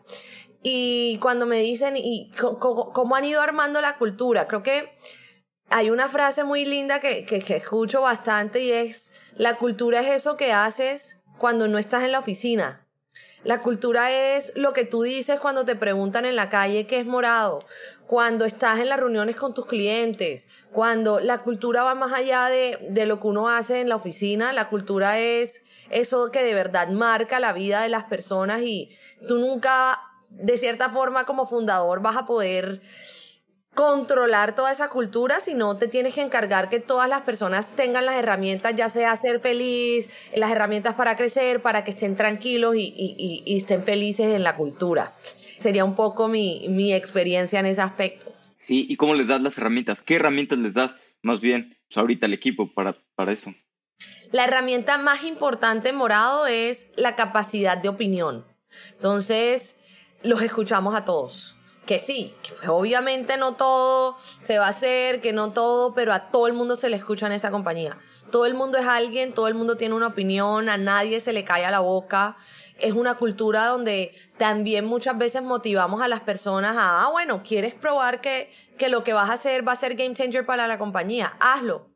Y 0.62 1.20
cuando 1.22 1.46
me 1.46 1.60
dicen, 1.60 1.96
¿y 1.96 2.32
cómo, 2.32 3.16
han 3.16 3.26
ido 3.26 3.42
armando 3.42 3.82
la 3.82 3.98
cultura? 3.98 4.46
Creo 4.46 4.64
que 4.64 4.94
hay 5.70 5.90
una 5.90 6.10
frase 6.10 6.44
muy 6.44 6.66
linda 6.66 7.00
que, 7.00 7.26
que, 7.26 7.40
que 7.40 7.58
escucho 7.58 8.02
bastante 8.02 8.62
y 8.62 8.72
es, 8.72 9.14
la 9.36 9.58
cultura 9.58 10.00
es 10.00 10.08
eso 10.08 10.38
que 10.38 10.54
haces 10.54 11.20
cuando 11.38 11.68
no 11.68 11.78
estás 11.78 12.04
en 12.04 12.12
la 12.12 12.20
oficina. 12.20 12.86
La 13.46 13.62
cultura 13.62 14.12
es 14.12 14.54
lo 14.56 14.74
que 14.74 14.86
tú 14.86 15.04
dices 15.04 15.40
cuando 15.40 15.66
te 15.66 15.76
preguntan 15.76 16.26
en 16.26 16.36
la 16.36 16.50
calle 16.50 16.88
qué 16.88 16.98
es 16.98 17.06
morado, 17.06 17.64
cuando 18.08 18.46
estás 18.46 18.80
en 18.80 18.90
las 18.90 19.00
reuniones 19.00 19.36
con 19.36 19.54
tus 19.54 19.66
clientes, 19.66 20.48
cuando 20.72 21.20
la 21.20 21.40
cultura 21.40 21.84
va 21.84 21.96
más 21.96 22.14
allá 22.14 22.46
de, 22.46 22.78
de 22.90 23.06
lo 23.06 23.20
que 23.20 23.28
uno 23.28 23.50
hace 23.50 23.82
en 23.82 23.90
la 23.90 23.96
oficina, 23.96 24.54
la 24.54 24.70
cultura 24.70 25.20
es 25.20 25.64
eso 25.90 26.32
que 26.32 26.44
de 26.44 26.54
verdad 26.54 26.90
marca 26.90 27.40
la 27.40 27.54
vida 27.54 27.82
de 27.82 27.90
las 27.90 28.06
personas 28.06 28.62
y 28.62 28.90
tú 29.28 29.40
nunca, 29.40 30.00
de 30.30 30.58
cierta 30.58 30.90
forma 30.90 31.26
como 31.26 31.46
fundador, 31.46 32.02
vas 32.02 32.18
a 32.18 32.26
poder 32.26 32.82
controlar 33.74 34.56
toda 34.56 34.72
esa 34.72 34.90
cultura, 34.90 35.42
sino 35.42 35.76
te 35.76 35.88
tienes 35.88 36.16
que 36.16 36.22
encargar 36.22 36.70
que 36.70 36.80
todas 36.80 37.10
las 37.10 37.22
personas 37.22 37.68
tengan 37.76 38.06
las 38.06 38.16
herramientas, 38.16 38.74
ya 38.76 38.90
sea 38.90 39.16
ser 39.18 39.42
feliz, 39.42 40.10
las 40.34 40.50
herramientas 40.52 40.96
para 40.96 41.18
crecer, 41.18 41.62
para 41.62 41.84
que 41.84 41.92
estén 41.92 42.16
tranquilos 42.16 42.76
y, 42.78 42.94
y, 42.98 43.44
y 43.46 43.58
estén 43.58 43.84
felices 43.84 44.28
en 44.28 44.44
la 44.44 44.56
cultura. 44.56 45.14
Sería 45.60 45.86
un 45.86 45.96
poco 45.96 46.28
mi, 46.28 46.68
mi, 46.70 46.94
experiencia 46.94 47.60
en 47.60 47.66
ese 47.66 47.82
aspecto. 47.82 48.34
Sí, 48.58 48.86
¿y 48.90 48.96
cómo 48.96 49.14
les 49.16 49.28
das 49.28 49.42
las 49.42 49.58
herramientas? 49.58 50.02
¿Qué 50.02 50.16
herramientas 50.16 50.60
les 50.60 50.74
das 50.74 50.96
más 51.22 51.42
bien 51.42 51.78
pues, 51.88 51.98
ahorita 51.98 52.26
al 52.26 52.34
equipo 52.34 52.74
para, 52.74 52.98
para 53.16 53.32
eso? 53.32 53.54
La 54.32 54.46
herramienta 54.46 54.98
más 54.98 55.24
importante 55.24 55.94
Morado 55.94 56.46
es 56.48 56.88
la 56.96 57.16
capacidad 57.16 57.78
de 57.78 57.90
opinión. 57.90 58.46
Entonces, 58.94 59.78
los 60.24 60.42
escuchamos 60.42 60.96
a 60.96 61.06
todos 61.06 61.56
que 61.86 62.00
sí, 62.00 62.34
que 62.42 62.52
pues, 62.54 62.68
obviamente 62.68 63.38
no 63.38 63.54
todo 63.54 64.18
se 64.42 64.58
va 64.58 64.68
a 64.68 64.70
hacer, 64.70 65.22
que 65.22 65.34
no 65.34 65.54
todo, 65.54 65.94
pero 65.94 66.14
a 66.14 66.30
todo 66.30 66.48
el 66.48 66.54
mundo 66.54 66.76
se 66.76 66.90
le 66.90 66.98
escucha 66.98 67.28
en 67.28 67.34
esa 67.34 67.52
compañía. 67.52 67.98
Todo 68.32 68.46
el 68.46 68.56
mundo 68.56 68.78
es 68.78 68.88
alguien, 68.88 69.34
todo 69.34 69.48
el 69.48 69.54
mundo 69.54 69.78
tiene 69.78 69.94
una 69.94 70.08
opinión, 70.08 70.68
a 70.68 70.78
nadie 70.78 71.20
se 71.20 71.32
le 71.32 71.44
cae 71.44 71.64
a 71.64 71.72
la 71.72 71.80
boca. 71.80 72.38
Es 72.80 72.94
una 72.94 73.16
cultura 73.16 73.68
donde 73.68 74.12
también 74.38 74.86
muchas 74.86 75.18
veces 75.18 75.42
motivamos 75.42 76.02
a 76.02 76.08
las 76.08 76.22
personas 76.22 76.76
a, 76.78 77.04
ah, 77.04 77.10
bueno, 77.12 77.42
quieres 77.44 77.74
probar 77.74 78.22
que, 78.22 78.52
que 78.78 78.90
lo 78.90 79.04
que 79.04 79.14
vas 79.14 79.30
a 79.30 79.34
hacer 79.34 79.68
va 79.68 79.72
a 79.72 79.78
ser 79.78 79.96
game 79.96 80.14
changer 80.14 80.46
para 80.46 80.68
la 80.68 80.78
compañía, 80.78 81.38
hazlo 81.40 81.96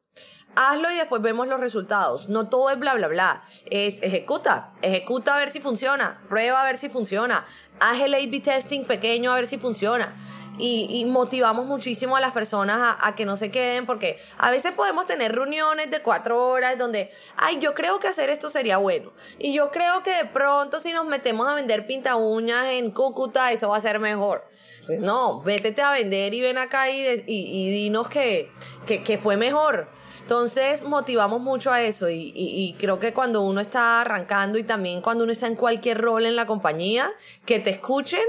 hazlo 0.55 0.91
y 0.91 0.95
después 0.95 1.21
vemos 1.21 1.47
los 1.47 1.59
resultados. 1.59 2.29
No 2.29 2.49
todo 2.49 2.69
es 2.69 2.79
bla, 2.79 2.93
bla, 2.93 3.07
bla. 3.07 3.43
Es 3.69 4.01
ejecuta, 4.01 4.73
ejecuta 4.81 5.35
a 5.35 5.39
ver 5.39 5.51
si 5.51 5.61
funciona, 5.61 6.21
prueba 6.27 6.61
a 6.61 6.65
ver 6.65 6.77
si 6.77 6.89
funciona, 6.89 7.45
haz 7.79 8.01
el 8.01 8.13
A-B 8.13 8.39
testing 8.39 8.83
pequeño 8.83 9.31
a 9.31 9.35
ver 9.35 9.47
si 9.47 9.57
funciona. 9.57 10.15
Y, 10.59 11.05
motivamos 11.05 11.65
muchísimo 11.65 12.17
a 12.17 12.19
las 12.19 12.33
personas 12.33 12.97
a, 13.01 13.15
que 13.15 13.25
no 13.25 13.37
se 13.37 13.49
queden 13.49 13.85
porque 13.85 14.19
a 14.37 14.51
veces 14.51 14.73
podemos 14.73 15.05
tener 15.05 15.33
reuniones 15.33 15.89
de 15.89 16.01
cuatro 16.01 16.49
horas 16.49 16.77
donde, 16.77 17.11
ay, 17.37 17.59
yo 17.59 17.73
creo 17.73 17.99
que 17.99 18.07
hacer 18.07 18.29
esto 18.29 18.49
sería 18.51 18.77
bueno. 18.77 19.13
Y 19.37 19.53
yo 19.53 19.71
creo 19.71 20.03
que 20.03 20.11
de 20.11 20.25
pronto 20.25 20.79
si 20.81 20.91
nos 20.91 21.05
metemos 21.05 21.47
a 21.47 21.55
vender 21.55 21.85
pinta 21.85 22.15
uñas 22.15 22.65
en 22.71 22.91
Cúcuta, 22.91 23.51
eso 23.51 23.69
va 23.69 23.77
a 23.77 23.81
ser 23.81 23.99
mejor. 23.99 24.43
Pues 24.85 24.99
no, 24.99 25.41
vétete 25.41 25.81
a 25.81 25.91
vender 25.91 26.33
y 26.33 26.41
ven 26.41 26.57
acá 26.57 26.89
y, 26.89 27.23
y, 27.27 27.71
dinos 27.71 28.09
que, 28.09 28.51
que, 28.85 29.17
fue 29.17 29.37
mejor. 29.37 29.89
Entonces 30.19 30.83
motivamos 30.83 31.41
mucho 31.41 31.71
a 31.71 31.81
eso 31.81 32.09
y, 32.09 32.33
y, 32.35 32.75
creo 32.79 32.99
que 32.99 33.13
cuando 33.13 33.41
uno 33.41 33.61
está 33.61 34.01
arrancando 34.01 34.59
y 34.59 34.63
también 34.63 35.01
cuando 35.01 35.23
uno 35.23 35.33
está 35.33 35.47
en 35.47 35.55
cualquier 35.55 35.99
rol 35.99 36.25
en 36.25 36.35
la 36.35 36.45
compañía, 36.45 37.11
que 37.45 37.59
te 37.59 37.69
escuchen 37.69 38.25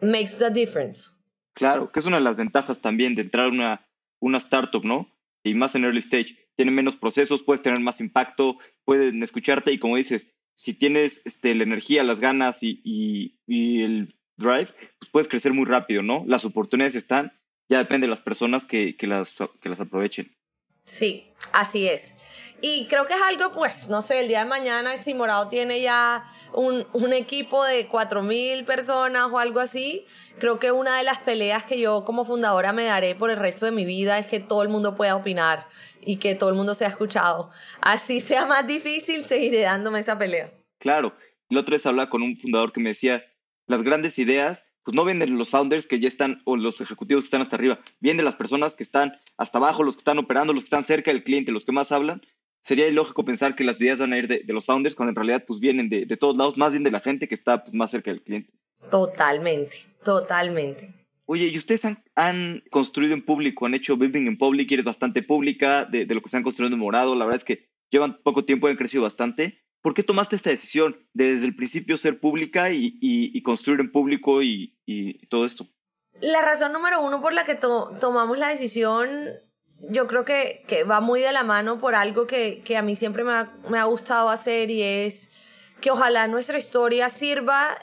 makes 0.00 0.38
the 0.38 0.50
difference. 0.50 1.12
Claro, 1.60 1.92
que 1.92 2.00
es 2.00 2.06
una 2.06 2.16
de 2.16 2.24
las 2.24 2.36
ventajas 2.36 2.80
también 2.80 3.14
de 3.14 3.20
entrar 3.20 3.44
a 3.44 3.50
una, 3.50 3.86
una 4.18 4.38
startup, 4.38 4.82
¿no? 4.82 5.14
Y 5.44 5.52
más 5.52 5.74
en 5.74 5.84
early 5.84 5.98
stage. 5.98 6.38
Tiene 6.56 6.72
menos 6.72 6.96
procesos, 6.96 7.42
puedes 7.42 7.60
tener 7.60 7.82
más 7.82 8.00
impacto, 8.00 8.56
pueden 8.86 9.22
escucharte 9.22 9.70
y 9.70 9.78
como 9.78 9.98
dices, 9.98 10.32
si 10.54 10.72
tienes 10.72 11.20
este, 11.26 11.54
la 11.54 11.64
energía, 11.64 12.02
las 12.02 12.18
ganas 12.18 12.62
y, 12.62 12.80
y, 12.82 13.82
el 13.82 14.08
drive, 14.38 14.68
pues 14.98 15.10
puedes 15.12 15.28
crecer 15.28 15.52
muy 15.52 15.66
rápido, 15.66 16.02
¿no? 16.02 16.24
Las 16.26 16.46
oportunidades 16.46 16.94
están, 16.94 17.38
ya 17.68 17.76
depende 17.76 18.06
de 18.06 18.10
las 18.10 18.20
personas 18.20 18.64
que, 18.64 18.96
que, 18.96 19.06
las, 19.06 19.36
que 19.60 19.68
las 19.68 19.80
aprovechen. 19.80 20.34
Sí, 20.84 21.29
así 21.52 21.88
es. 21.88 22.16
Y 22.62 22.86
creo 22.88 23.06
que 23.06 23.14
es 23.14 23.22
algo, 23.22 23.52
pues, 23.52 23.88
no 23.88 24.02
sé, 24.02 24.20
el 24.20 24.28
día 24.28 24.40
de 24.40 24.50
mañana 24.50 24.96
si 24.98 25.14
Morado 25.14 25.48
tiene 25.48 25.80
ya 25.80 26.24
un, 26.52 26.86
un 26.92 27.12
equipo 27.12 27.64
de 27.64 27.88
4.000 27.88 28.64
personas 28.66 29.28
o 29.30 29.38
algo 29.38 29.60
así, 29.60 30.04
creo 30.38 30.58
que 30.58 30.70
una 30.70 30.98
de 30.98 31.04
las 31.04 31.18
peleas 31.18 31.64
que 31.64 31.80
yo 31.80 32.04
como 32.04 32.24
fundadora 32.24 32.72
me 32.72 32.84
daré 32.84 33.14
por 33.14 33.30
el 33.30 33.38
resto 33.38 33.64
de 33.64 33.72
mi 33.72 33.86
vida 33.86 34.18
es 34.18 34.26
que 34.26 34.40
todo 34.40 34.62
el 34.62 34.68
mundo 34.68 34.94
pueda 34.94 35.16
opinar 35.16 35.66
y 36.02 36.16
que 36.16 36.34
todo 36.34 36.50
el 36.50 36.56
mundo 36.56 36.74
sea 36.74 36.88
escuchado. 36.88 37.50
Así 37.80 38.20
sea 38.20 38.44
más 38.44 38.66
difícil, 38.66 39.24
seguiré 39.24 39.60
dándome 39.60 40.00
esa 40.00 40.18
pelea. 40.18 40.52
Claro. 40.78 41.16
El 41.48 41.58
otro 41.58 41.72
vez 41.72 41.84
hablaba 41.86 42.10
con 42.10 42.22
un 42.22 42.38
fundador 42.38 42.72
que 42.72 42.80
me 42.80 42.90
decía, 42.90 43.24
las 43.66 43.82
grandes 43.82 44.18
ideas 44.18 44.66
pues 44.84 44.94
no 44.94 45.04
vienen 45.04 45.36
los 45.36 45.50
founders 45.50 45.86
que 45.86 46.00
ya 46.00 46.08
están 46.08 46.40
o 46.44 46.56
los 46.56 46.80
ejecutivos 46.80 47.24
que 47.24 47.26
están 47.26 47.42
hasta 47.42 47.56
arriba, 47.56 47.80
vienen 48.00 48.24
las 48.24 48.36
personas 48.36 48.74
que 48.74 48.82
están 48.82 49.18
hasta 49.36 49.58
abajo, 49.58 49.82
los 49.82 49.96
que 49.96 50.00
están 50.00 50.18
operando, 50.18 50.52
los 50.52 50.64
que 50.64 50.68
están 50.68 50.84
cerca 50.84 51.12
del 51.12 51.24
cliente, 51.24 51.52
los 51.52 51.64
que 51.64 51.72
más 51.72 51.92
hablan. 51.92 52.22
Sería 52.62 52.88
ilógico 52.88 53.24
pensar 53.24 53.54
que 53.56 53.64
las 53.64 53.80
ideas 53.80 53.98
van 53.98 54.12
a 54.12 54.18
ir 54.18 54.28
de, 54.28 54.44
los 54.48 54.66
founders 54.66 54.94
cuando 54.94 55.10
en 55.10 55.16
realidad 55.16 55.44
pues 55.46 55.60
vienen 55.60 55.88
de, 55.88 56.04
todos 56.16 56.36
lados, 56.36 56.56
más 56.58 56.72
bien 56.72 56.84
de 56.84 56.90
la 56.90 57.00
gente 57.00 57.26
que 57.26 57.34
está 57.34 57.62
pues, 57.62 57.74
más 57.74 57.90
cerca 57.90 58.10
del 58.10 58.22
cliente. 58.22 58.50
Totalmente, 58.90 59.78
totalmente. 60.04 60.92
Oye, 61.24 61.46
¿y 61.46 61.56
ustedes 61.56 61.86
han, 62.16 62.62
construido 62.70 63.14
en 63.14 63.22
público, 63.22 63.64
han 63.64 63.74
hecho 63.74 63.96
building 63.96 64.26
en 64.26 64.36
public, 64.36 64.72
eres 64.72 64.84
bastante 64.84 65.22
pública 65.22 65.84
de, 65.84 66.04
de 66.04 66.14
lo 66.14 66.20
que 66.20 66.28
se 66.28 66.36
han 66.36 66.42
construido 66.42 66.74
en 66.74 66.80
morado? 66.80 67.14
La 67.14 67.24
verdad 67.24 67.38
es 67.38 67.44
que 67.44 67.68
llevan 67.90 68.18
poco 68.22 68.44
tiempo 68.44 68.68
y 68.68 68.72
han 68.72 68.76
crecido 68.76 69.04
bastante. 69.04 69.62
¿Por 69.82 69.94
qué 69.94 70.02
tomaste 70.02 70.36
esta 70.36 70.50
decisión 70.50 71.08
de 71.14 71.34
desde 71.34 71.46
el 71.46 71.56
principio 71.56 71.96
ser 71.96 72.20
pública 72.20 72.70
y, 72.70 73.42
construir 73.42 73.80
en 73.80 73.90
público 73.90 74.42
y, 74.42 74.76
todo 75.30 75.46
esto? 75.46 75.66
La 76.20 76.42
razón 76.42 76.72
número 76.72 77.00
uno 77.02 77.22
por 77.22 77.32
la 77.32 77.44
que 77.44 77.54
tomamos 77.54 78.38
la 78.38 78.48
decisión, 78.48 79.08
yo 79.78 80.06
creo 80.06 80.24
que, 80.26 80.84
va 80.90 81.00
muy 81.00 81.20
de 81.20 81.32
la 81.32 81.44
mano 81.44 81.78
por 81.78 81.94
algo 81.94 82.26
que, 82.26 82.62
a 82.76 82.82
mí 82.82 82.94
siempre 82.94 83.24
me 83.24 83.78
ha, 83.78 83.84
gustado 83.84 84.28
hacer 84.28 84.70
y 84.70 84.82
es 84.82 85.30
que 85.80 85.90
ojalá 85.90 86.28
nuestra 86.28 86.58
historia 86.58 87.08
sirva 87.08 87.74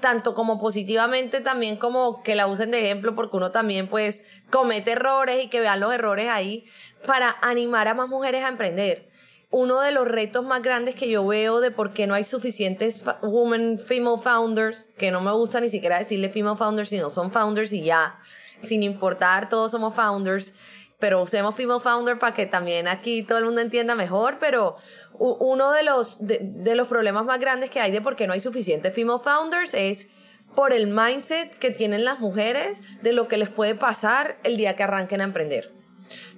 tanto 0.00 0.34
como 0.34 0.60
positivamente, 0.60 1.40
también 1.40 1.76
como 1.76 2.22
que 2.22 2.36
la 2.36 2.46
usen 2.46 2.70
de 2.70 2.84
ejemplo, 2.84 3.16
porque 3.16 3.36
uno 3.36 3.50
también 3.50 3.88
pues 3.88 4.24
comete 4.50 4.92
errores 4.92 5.44
y 5.44 5.48
que 5.48 5.60
vean 5.60 5.80
los 5.80 5.92
errores 5.92 6.28
ahí 6.28 6.66
para 7.06 7.36
animar 7.40 7.88
a 7.88 7.94
más 7.94 8.08
mujeres 8.08 8.44
a 8.44 8.48
emprender 8.48 9.10
uno 9.50 9.80
de 9.80 9.90
los 9.90 10.06
retos 10.06 10.44
más 10.44 10.62
grandes 10.62 10.94
que 10.94 11.08
yo 11.08 11.26
veo 11.26 11.60
de 11.60 11.72
por 11.72 11.92
qué 11.92 12.06
no 12.06 12.14
hay 12.14 12.24
suficientes 12.24 13.02
women, 13.22 13.78
female 13.78 14.18
founders, 14.22 14.88
que 14.96 15.10
no 15.10 15.20
me 15.20 15.32
gusta 15.32 15.60
ni 15.60 15.68
siquiera 15.68 15.98
decirle 15.98 16.30
female 16.30 16.56
founders, 16.56 16.88
sino 16.88 17.10
son 17.10 17.32
founders 17.32 17.72
y 17.72 17.82
ya, 17.82 18.18
sin 18.62 18.82
importar, 18.84 19.48
todos 19.48 19.72
somos 19.72 19.94
founders, 19.94 20.54
pero 21.00 21.22
usemos 21.22 21.56
female 21.56 21.80
founder 21.80 22.18
para 22.18 22.34
que 22.34 22.46
también 22.46 22.86
aquí 22.86 23.24
todo 23.24 23.38
el 23.38 23.44
mundo 23.44 23.60
entienda 23.60 23.96
mejor, 23.96 24.38
pero 24.38 24.76
uno 25.18 25.72
de 25.72 25.82
los, 25.82 26.18
de, 26.20 26.74
los 26.76 26.86
problemas 26.86 27.24
más 27.24 27.40
grandes 27.40 27.70
que 27.70 27.80
hay 27.80 27.90
de 27.90 28.00
por 28.00 28.14
qué 28.14 28.28
no 28.28 28.34
hay 28.34 28.40
suficientes 28.40 28.94
female 28.94 29.20
founders 29.22 29.74
es 29.74 30.06
por 30.54 30.72
el 30.72 30.86
mindset 30.86 31.58
que 31.58 31.70
tienen 31.70 32.04
las 32.04 32.20
mujeres 32.20 32.82
de 33.02 33.12
lo 33.12 33.26
que 33.28 33.38
les 33.38 33.48
puede 33.48 33.74
pasar 33.74 34.38
el 34.44 34.56
día 34.56 34.76
que 34.76 34.82
arranquen 34.82 35.20
a 35.20 35.24
emprender. 35.24 35.79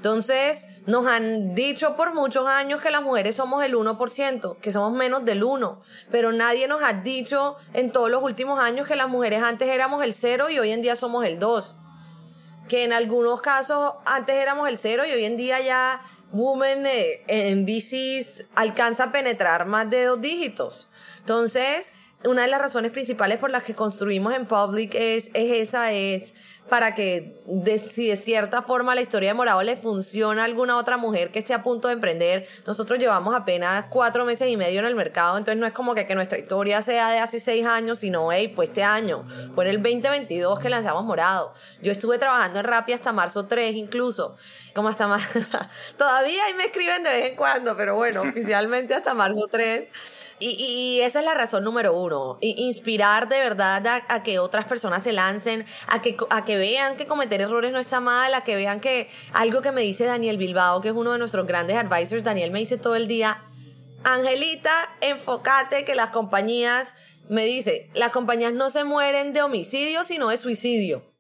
Entonces, 0.03 0.67
nos 0.87 1.07
han 1.07 1.55
dicho 1.55 1.95
por 1.95 2.13
muchos 2.13 2.49
años 2.49 2.81
que 2.81 2.91
las 2.91 3.03
mujeres 3.03 3.37
somos 3.37 3.65
el 3.65 3.77
1%, 3.77 4.59
que 4.59 4.73
somos 4.73 4.91
menos 4.91 5.25
del 5.25 5.45
1%, 5.45 5.79
pero 6.11 6.33
nadie 6.33 6.67
nos 6.67 6.83
ha 6.83 6.93
dicho 6.93 7.55
en 7.73 7.93
todos 7.93 8.11
los 8.11 8.21
últimos 8.21 8.59
años 8.59 8.89
que 8.89 8.97
las 8.97 9.09
mujeres 9.09 9.45
antes 9.45 9.69
éramos 9.69 10.03
el 10.03 10.13
0 10.13 10.51
y 10.51 10.59
hoy 10.59 10.73
en 10.73 10.83
día 10.83 10.97
somos 10.97 11.25
el 11.25 11.39
2. 11.39 11.77
Que 12.69 12.83
en 12.83 12.93
algunos 12.93 13.43
casos 13.43 13.95
antes 14.05 14.35
éramos 14.35 14.69
el 14.69 14.77
0 14.77 15.05
y 15.07 15.13
hoy 15.13 15.25
en 15.25 15.37
día 15.37 15.61
ya 15.61 16.01
Women 16.33 16.85
eh, 16.85 17.23
en 17.29 17.65
bicis 17.65 18.47
alcanza 18.57 19.05
a 19.05 19.13
penetrar 19.13 19.67
más 19.67 19.89
de 19.89 20.03
dos 20.03 20.21
dígitos. 20.21 20.89
Entonces, 21.21 21.93
una 22.25 22.43
de 22.43 22.49
las 22.49 22.61
razones 22.61 22.91
principales 22.91 23.39
por 23.39 23.53
las 23.53 23.63
que 23.63 23.75
construimos 23.75 24.35
en 24.35 24.47
Public 24.47 24.97
es, 24.97 25.31
es 25.35 25.69
esa, 25.69 25.93
es 25.93 26.35
para 26.73 26.95
que 26.95 27.37
de, 27.45 27.77
si 27.77 28.09
de 28.09 28.17
cierta 28.17 28.63
forma 28.63 28.95
la 28.95 29.03
historia 29.03 29.29
de 29.29 29.35
Morado 29.35 29.63
le 29.63 29.77
funciona 29.77 30.41
a 30.41 30.45
alguna 30.47 30.79
otra 30.79 30.97
mujer 30.97 31.31
que 31.31 31.41
esté 31.41 31.53
a 31.53 31.63
punto 31.63 31.89
de 31.89 31.93
emprender. 31.93 32.49
Nosotros 32.67 32.99
llevamos 32.99 33.35
apenas 33.35 33.85
cuatro 33.91 34.25
meses 34.25 34.49
y 34.49 34.57
medio 34.57 34.81
en 34.81 34.87
el 34.87 34.95
mercado, 34.95 35.37
entonces 35.37 35.61
no 35.61 35.67
es 35.67 35.75
como 35.75 35.95
que, 35.95 36.07
que 36.07 36.15
nuestra 36.15 36.39
historia 36.39 36.81
sea 36.81 37.11
de 37.11 37.19
hace 37.19 37.41
seis 37.41 37.67
años, 37.67 37.99
sino, 37.99 38.33
hey, 38.33 38.51
fue 38.57 38.65
este 38.65 38.83
año, 38.83 39.27
fue 39.55 39.65
en 39.65 39.71
el 39.73 39.83
2022 39.83 40.61
que 40.61 40.71
lanzamos 40.71 41.05
Morado. 41.05 41.53
Yo 41.83 41.93
estuve 41.93 42.17
trabajando 42.17 42.61
en 42.61 42.65
Rappi 42.65 42.95
hasta 42.95 43.13
marzo 43.13 43.45
3 43.45 43.75
incluso, 43.75 44.35
como 44.75 44.89
hasta 44.89 45.07
marzo, 45.07 45.59
todavía 45.99 46.43
ahí 46.47 46.55
me 46.55 46.65
escriben 46.65 47.03
de 47.03 47.11
vez 47.11 47.31
en 47.33 47.37
cuando, 47.37 47.77
pero 47.77 47.97
bueno, 47.97 48.23
oficialmente 48.31 48.95
hasta 48.95 49.13
marzo 49.13 49.47
3. 49.51 49.89
Y, 50.45 51.01
esa 51.03 51.21
es 51.21 51.25
la 51.25 51.35
razón 51.35 51.63
número 51.63 51.97
uno, 51.97 52.37
inspirar 52.41 53.29
de 53.29 53.39
verdad 53.39 54.03
a, 54.09 54.23
que 54.25 54.41
otras 54.41 54.65
personas 54.65 55.05
se 55.05 55.13
lancen, 55.13 55.65
a 55.87 56.03
que, 56.03 56.17
a 56.31 56.45
que 56.45 56.57
vean 56.63 56.97
que 56.97 57.07
cometer 57.07 57.41
errores 57.41 57.73
no 57.73 57.81
está 57.81 57.99
mal, 57.99 58.33
a 58.35 58.45
que 58.45 58.55
vean 58.55 58.79
que 58.79 59.09
algo 59.33 59.63
que 59.63 59.73
me 59.73 59.81
dice 59.81 60.05
Daniel 60.05 60.37
Bilbao, 60.37 60.81
que 60.81 60.91
es 60.91 60.95
uno 60.95 61.11
de 61.11 61.19
nuestros 61.19 61.45
grandes 61.45 61.77
advisors, 61.77 62.23
Daniel 62.23 62.53
me 62.53 62.61
dice 62.61 62.77
todo 62.79 62.95
el 62.95 63.09
día, 63.09 63.43
Angelita, 64.05 64.97
enfócate 65.01 65.85
que 65.85 65.97
las 65.97 66.11
compañías, 66.11 66.95
me 67.29 67.45
dice, 67.47 67.91
las 67.95 68.13
compañías 68.13 68.53
no 68.53 68.71
se 68.71 68.85
mueren 68.85 69.33
de 69.33 69.43
homicidio, 69.43 70.05
sino 70.05 70.29
de 70.29 70.37
suicidio. 70.37 71.12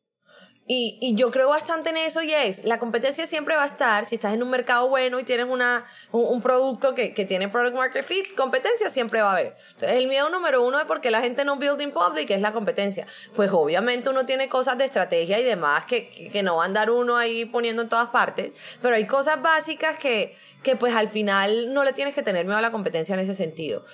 Y, 0.65 0.97
y, 1.01 1.17
yo 1.17 1.33
creo 1.33 1.49
bastante 1.49 1.91
en 1.91 1.97
eso 1.97 2.23
y 2.23 2.33
es, 2.33 2.65
la 2.65 2.79
competencia 2.79 3.27
siempre 3.27 3.57
va 3.57 3.65
a 3.65 3.67
estar, 3.67 4.05
si 4.05 4.15
estás 4.15 4.33
en 4.33 4.45
un 4.45 4.51
mercado 4.51 4.89
bueno 4.89 5.19
y 5.19 5.25
tienes 5.25 5.47
una, 5.47 5.85
un, 6.13 6.41
producto 6.41 6.95
que, 6.95 7.13
que, 7.15 7.25
tiene 7.25 7.49
product 7.49 7.75
market 7.75 8.05
fit, 8.05 8.33
competencia 8.37 8.89
siempre 8.89 9.21
va 9.23 9.31
a 9.31 9.33
haber. 9.33 9.57
Entonces, 9.73 9.99
el 9.99 10.07
miedo 10.07 10.31
número 10.31 10.63
uno 10.63 10.79
de 10.79 10.85
por 10.85 11.01
qué 11.01 11.11
la 11.11 11.21
gente 11.21 11.45
no 11.45 11.57
building 11.57 11.91
public 11.91 12.31
es 12.31 12.41
la 12.41 12.53
competencia. 12.53 13.09
Pues 13.35 13.51
obviamente 13.51 14.09
uno 14.09 14.25
tiene 14.25 14.49
cosas 14.49 14.79
de 14.79 14.85
estrategia 14.85 15.41
y 15.41 15.43
demás 15.43 15.85
que, 15.85 16.09
que, 16.09 16.31
que 16.31 16.43
no 16.45 16.57
va 16.57 16.63
a 16.63 16.67
andar 16.67 16.93
uno 16.93 17.17
ahí 17.17 17.45
poniendo 17.45 17.83
en 17.83 17.89
todas 17.89 18.11
partes, 18.11 18.55
pero 18.81 18.95
hay 18.95 19.05
cosas 19.05 19.43
básicas 19.43 19.99
que, 19.99 20.37
que 20.63 20.77
pues 20.77 20.95
al 20.95 21.09
final 21.09 21.75
no 21.75 21.83
le 21.83 21.93
tienes 21.93 22.15
que 22.15 22.23
tener 22.23 22.47
miedo 22.47 22.59
a 22.59 22.63
la 22.63 22.71
competencia 22.71 23.15
en 23.15 23.21
ese 23.21 23.35
sentido. 23.35 23.85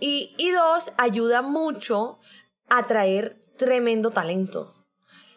Y, 0.00 0.34
y 0.38 0.50
dos, 0.50 0.90
ayuda 0.98 1.42
mucho 1.42 2.18
a 2.68 2.84
traer 2.84 3.38
tremendo 3.56 4.10
talento 4.10 4.75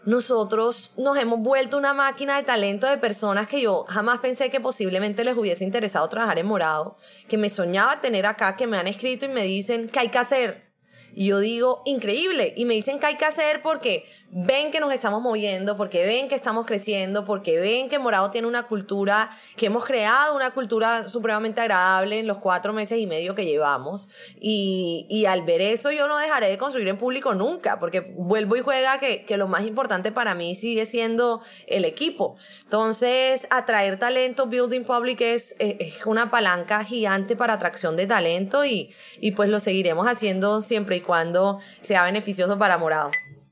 nosotros 0.05 0.91
nos 0.97 1.17
hemos 1.17 1.39
vuelto 1.39 1.77
una 1.77 1.93
máquina 1.93 2.37
de 2.37 2.43
talento 2.43 2.87
de 2.87 2.97
personas 2.97 3.47
que 3.47 3.61
yo 3.61 3.85
jamás 3.89 4.19
pensé 4.19 4.49
que 4.49 4.61
posiblemente 4.61 5.23
les 5.23 5.37
hubiese 5.37 5.65
interesado 5.65 6.07
trabajar 6.07 6.39
en 6.39 6.45
morado, 6.45 6.95
que 7.27 7.37
me 7.37 7.49
soñaba 7.49 7.99
tener 8.01 8.25
acá, 8.25 8.55
que 8.55 8.67
me 8.67 8.77
han 8.77 8.87
escrito 8.87 9.25
y 9.25 9.29
me 9.29 9.43
dicen 9.43 9.89
qué 9.89 9.99
hay 9.99 10.09
que 10.09 10.17
hacer. 10.17 10.69
Y 11.13 11.27
yo 11.27 11.39
digo, 11.39 11.81
increíble. 11.85 12.53
Y 12.55 12.65
me 12.65 12.75
dicen 12.75 12.99
qué 12.99 13.07
hay 13.07 13.17
que 13.17 13.25
hacer 13.25 13.61
porque 13.61 14.05
ven 14.31 14.71
que 14.71 14.79
nos 14.79 14.93
estamos 14.93 15.21
moviendo, 15.21 15.75
porque 15.75 16.05
ven 16.05 16.27
que 16.27 16.35
estamos 16.35 16.65
creciendo, 16.65 17.25
porque 17.25 17.59
ven 17.59 17.89
que 17.89 17.99
Morado 17.99 18.29
tiene 18.31 18.47
una 18.47 18.63
cultura, 18.63 19.29
que 19.55 19.67
hemos 19.67 19.85
creado 19.85 20.35
una 20.35 20.51
cultura 20.51 21.07
supremamente 21.09 21.61
agradable 21.61 22.19
en 22.19 22.27
los 22.27 22.37
cuatro 22.37 22.73
meses 22.73 22.99
y 22.99 23.07
medio 23.07 23.33
que 23.35 23.45
llevamos. 23.45 24.07
Y, 24.39 25.07
y 25.09 25.25
al 25.25 25.43
ver 25.43 25.61
eso 25.61 25.91
yo 25.91 26.07
no 26.07 26.17
dejaré 26.17 26.49
de 26.49 26.57
construir 26.57 26.87
en 26.87 26.97
público 26.97 27.33
nunca, 27.33 27.79
porque 27.79 28.01
vuelvo 28.15 28.55
y 28.55 28.61
juega 28.61 28.99
que, 28.99 29.25
que 29.25 29.37
lo 29.37 29.47
más 29.47 29.65
importante 29.65 30.11
para 30.11 30.35
mí 30.35 30.55
sigue 30.55 30.85
siendo 30.85 31.41
el 31.67 31.85
equipo. 31.85 32.35
Entonces, 32.63 33.47
atraer 33.49 33.97
talento, 33.97 34.47
Building 34.47 34.83
Public 34.83 35.21
es, 35.21 35.55
es 35.59 36.05
una 36.05 36.29
palanca 36.29 36.83
gigante 36.83 37.35
para 37.35 37.53
atracción 37.53 37.95
de 37.95 38.05
talento 38.05 38.63
y, 38.65 38.93
y 39.19 39.31
pues 39.31 39.49
lo 39.49 39.59
seguiremos 39.59 40.07
haciendo 40.07 40.61
siempre 40.61 40.97
y 40.97 41.01
cuando 41.01 41.59
sea 41.81 42.03
beneficioso 42.03 42.57
para 42.57 42.77
Morado. 42.77 43.11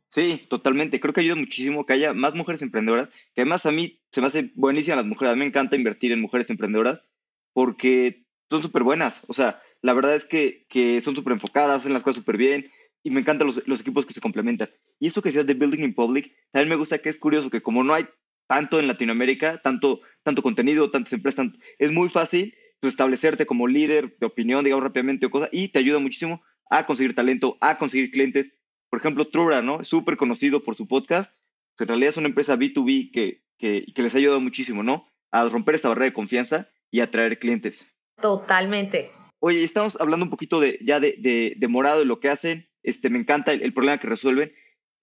Sí, 0.10 0.46
totalmente. 0.50 1.00
Creo 1.00 1.14
que 1.14 1.22
ayuda 1.22 1.36
muchísimo 1.36 1.86
que 1.86 1.94
haya 1.94 2.14
más 2.14 2.34
mujeres 2.34 2.62
emprendedoras, 2.62 3.10
que 3.36 3.42
además 3.42 3.66
a 3.66 3.72
mí 3.72 4.00
se 4.12 4.22
me 4.22 4.28
hace 4.28 4.52
buenísima 4.56 4.96
las 4.96 5.06
mujeres. 5.06 5.34
A 5.34 5.36
mí 5.36 5.40
me 5.42 5.48
encanta 5.48 5.76
invertir 5.76 6.12
en 6.12 6.22
mujeres 6.22 6.50
emprendedoras 6.50 7.06
porque 7.54 8.26
son 8.50 8.64
súper 8.64 8.84
buenas. 8.84 9.22
O 9.28 9.34
sea, 9.34 9.62
la 9.82 9.94
verdad 9.94 10.16
es 10.16 10.26
que, 10.26 10.66
que 10.70 11.02
son 11.02 11.16
súper 11.16 11.34
enfocadas, 11.34 11.82
hacen 11.82 11.94
las 11.94 12.04
cosas 12.04 12.20
súper 12.20 12.38
bien 12.38 12.72
y 13.04 13.10
me 13.10 13.20
encantan 13.20 13.48
los, 13.48 13.66
los, 13.68 13.82
equipos 13.82 14.06
que 14.06 14.14
se 14.14 14.22
complementan. 14.22 14.70
Y 15.00 15.08
eso 15.08 15.22
que 15.22 15.30
decías 15.30 15.46
de 15.46 15.54
Building 15.54 15.84
in 15.84 15.94
Public, 15.94 16.34
también 16.52 16.70
me 16.70 16.76
gusta 16.76 17.00
que 17.00 17.10
es 17.10 17.18
curioso 17.18 17.50
que 17.50 17.62
como 17.62 17.84
no 17.84 17.94
hay 17.94 18.06
tanto 18.48 18.80
en 18.80 18.88
Latinoamérica, 18.88 19.62
tanto, 19.62 20.02
tanto 20.24 20.42
contenido, 20.42 20.90
tantas 20.90 21.14
empresas, 21.14 21.48
es 21.78 21.92
muy 21.92 22.10
fácil 22.10 22.56
pues, 22.80 22.94
establecerte 22.94 23.46
como 23.46 23.68
líder 23.68 24.18
de 24.20 24.26
opinión, 24.26 24.64
digamos 24.64 24.84
rápidamente 24.84 25.26
o 25.26 25.30
cosa, 25.30 25.50
y 25.52 25.70
te 25.70 25.80
ayuda 25.80 26.00
muchísimo 26.00 26.42
a 26.70 26.86
conseguir 26.86 27.14
talento, 27.14 27.58
a 27.62 27.78
conseguir 27.78 28.12
clientes. 28.12 28.52
Por 28.90 29.00
ejemplo, 29.00 29.26
Trura, 29.26 29.62
¿no? 29.62 29.84
Súper 29.84 30.18
conocido 30.18 30.64
por 30.64 30.76
su 30.76 30.88
podcast. 30.88 31.36
Que 31.78 31.84
en 31.84 31.90
realidad 31.90 32.12
es 32.12 32.18
una 32.18 32.30
empresa 32.30 32.58
B2B 32.58 33.12
que, 33.12 33.44
que, 33.58 33.86
que 33.94 34.02
les 34.02 34.16
ha 34.16 34.18
ayudado 34.18 34.40
muchísimo, 34.40 34.84
¿no? 34.84 35.08
A 35.32 35.48
romper 35.48 35.76
esta 35.76 35.90
barrera 35.90 36.06
de 36.06 36.14
confianza 36.14 36.70
y 36.90 37.02
atraer 37.02 37.40
clientes. 37.40 37.88
Totalmente. 38.22 39.12
Oye, 39.40 39.64
estamos 39.64 40.00
hablando 40.00 40.26
un 40.26 40.32
poquito 40.32 40.60
de, 40.60 40.80
ya 40.82 41.00
de, 41.00 41.16
de, 41.20 41.54
de 41.56 41.68
Morado, 41.68 42.00
de 42.00 42.06
lo 42.06 42.20
que 42.20 42.30
hacen. 42.30 42.68
Este, 42.82 43.10
me 43.10 43.20
encanta 43.20 43.52
el, 43.52 43.62
el, 43.62 43.74
problema 43.74 44.00
que 44.00 44.08
resuelven. 44.08 44.52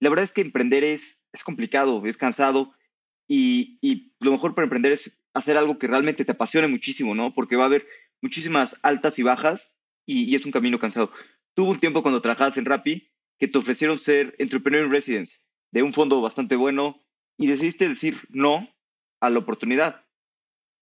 La 0.00 0.08
verdad 0.08 0.24
es 0.24 0.32
que 0.32 0.40
emprender 0.40 0.82
es, 0.82 1.22
es 1.32 1.44
complicado, 1.44 2.04
es 2.06 2.16
cansado 2.16 2.74
y, 3.28 3.78
y 3.80 4.14
lo 4.18 4.32
mejor 4.32 4.54
para 4.54 4.64
emprender 4.64 4.92
es 4.92 5.20
hacer 5.34 5.56
algo 5.56 5.78
que 5.78 5.86
realmente 5.86 6.24
te 6.24 6.32
apasione 6.32 6.66
muchísimo, 6.66 7.14
¿no? 7.14 7.32
Porque 7.32 7.56
va 7.56 7.64
a 7.64 7.66
haber 7.66 7.86
muchísimas 8.20 8.76
altas 8.82 9.18
y 9.18 9.22
bajas 9.22 9.76
y, 10.06 10.24
y 10.24 10.34
es 10.34 10.44
un 10.44 10.52
camino 10.52 10.78
cansado. 10.78 11.12
Tuvo 11.54 11.70
un 11.70 11.78
tiempo 11.78 12.02
cuando 12.02 12.20
trabajabas 12.20 12.56
en 12.56 12.64
Rappi 12.64 13.13
que 13.38 13.48
te 13.48 13.58
ofrecieron 13.58 13.98
ser 13.98 14.34
Entrepreneur 14.38 14.84
in 14.84 14.90
Residence 14.90 15.40
de 15.70 15.82
un 15.82 15.92
fondo 15.92 16.20
bastante 16.20 16.56
bueno 16.56 17.04
y 17.36 17.48
decidiste 17.48 17.88
decir 17.88 18.16
no 18.28 18.68
a 19.20 19.30
la 19.30 19.38
oportunidad. 19.38 20.04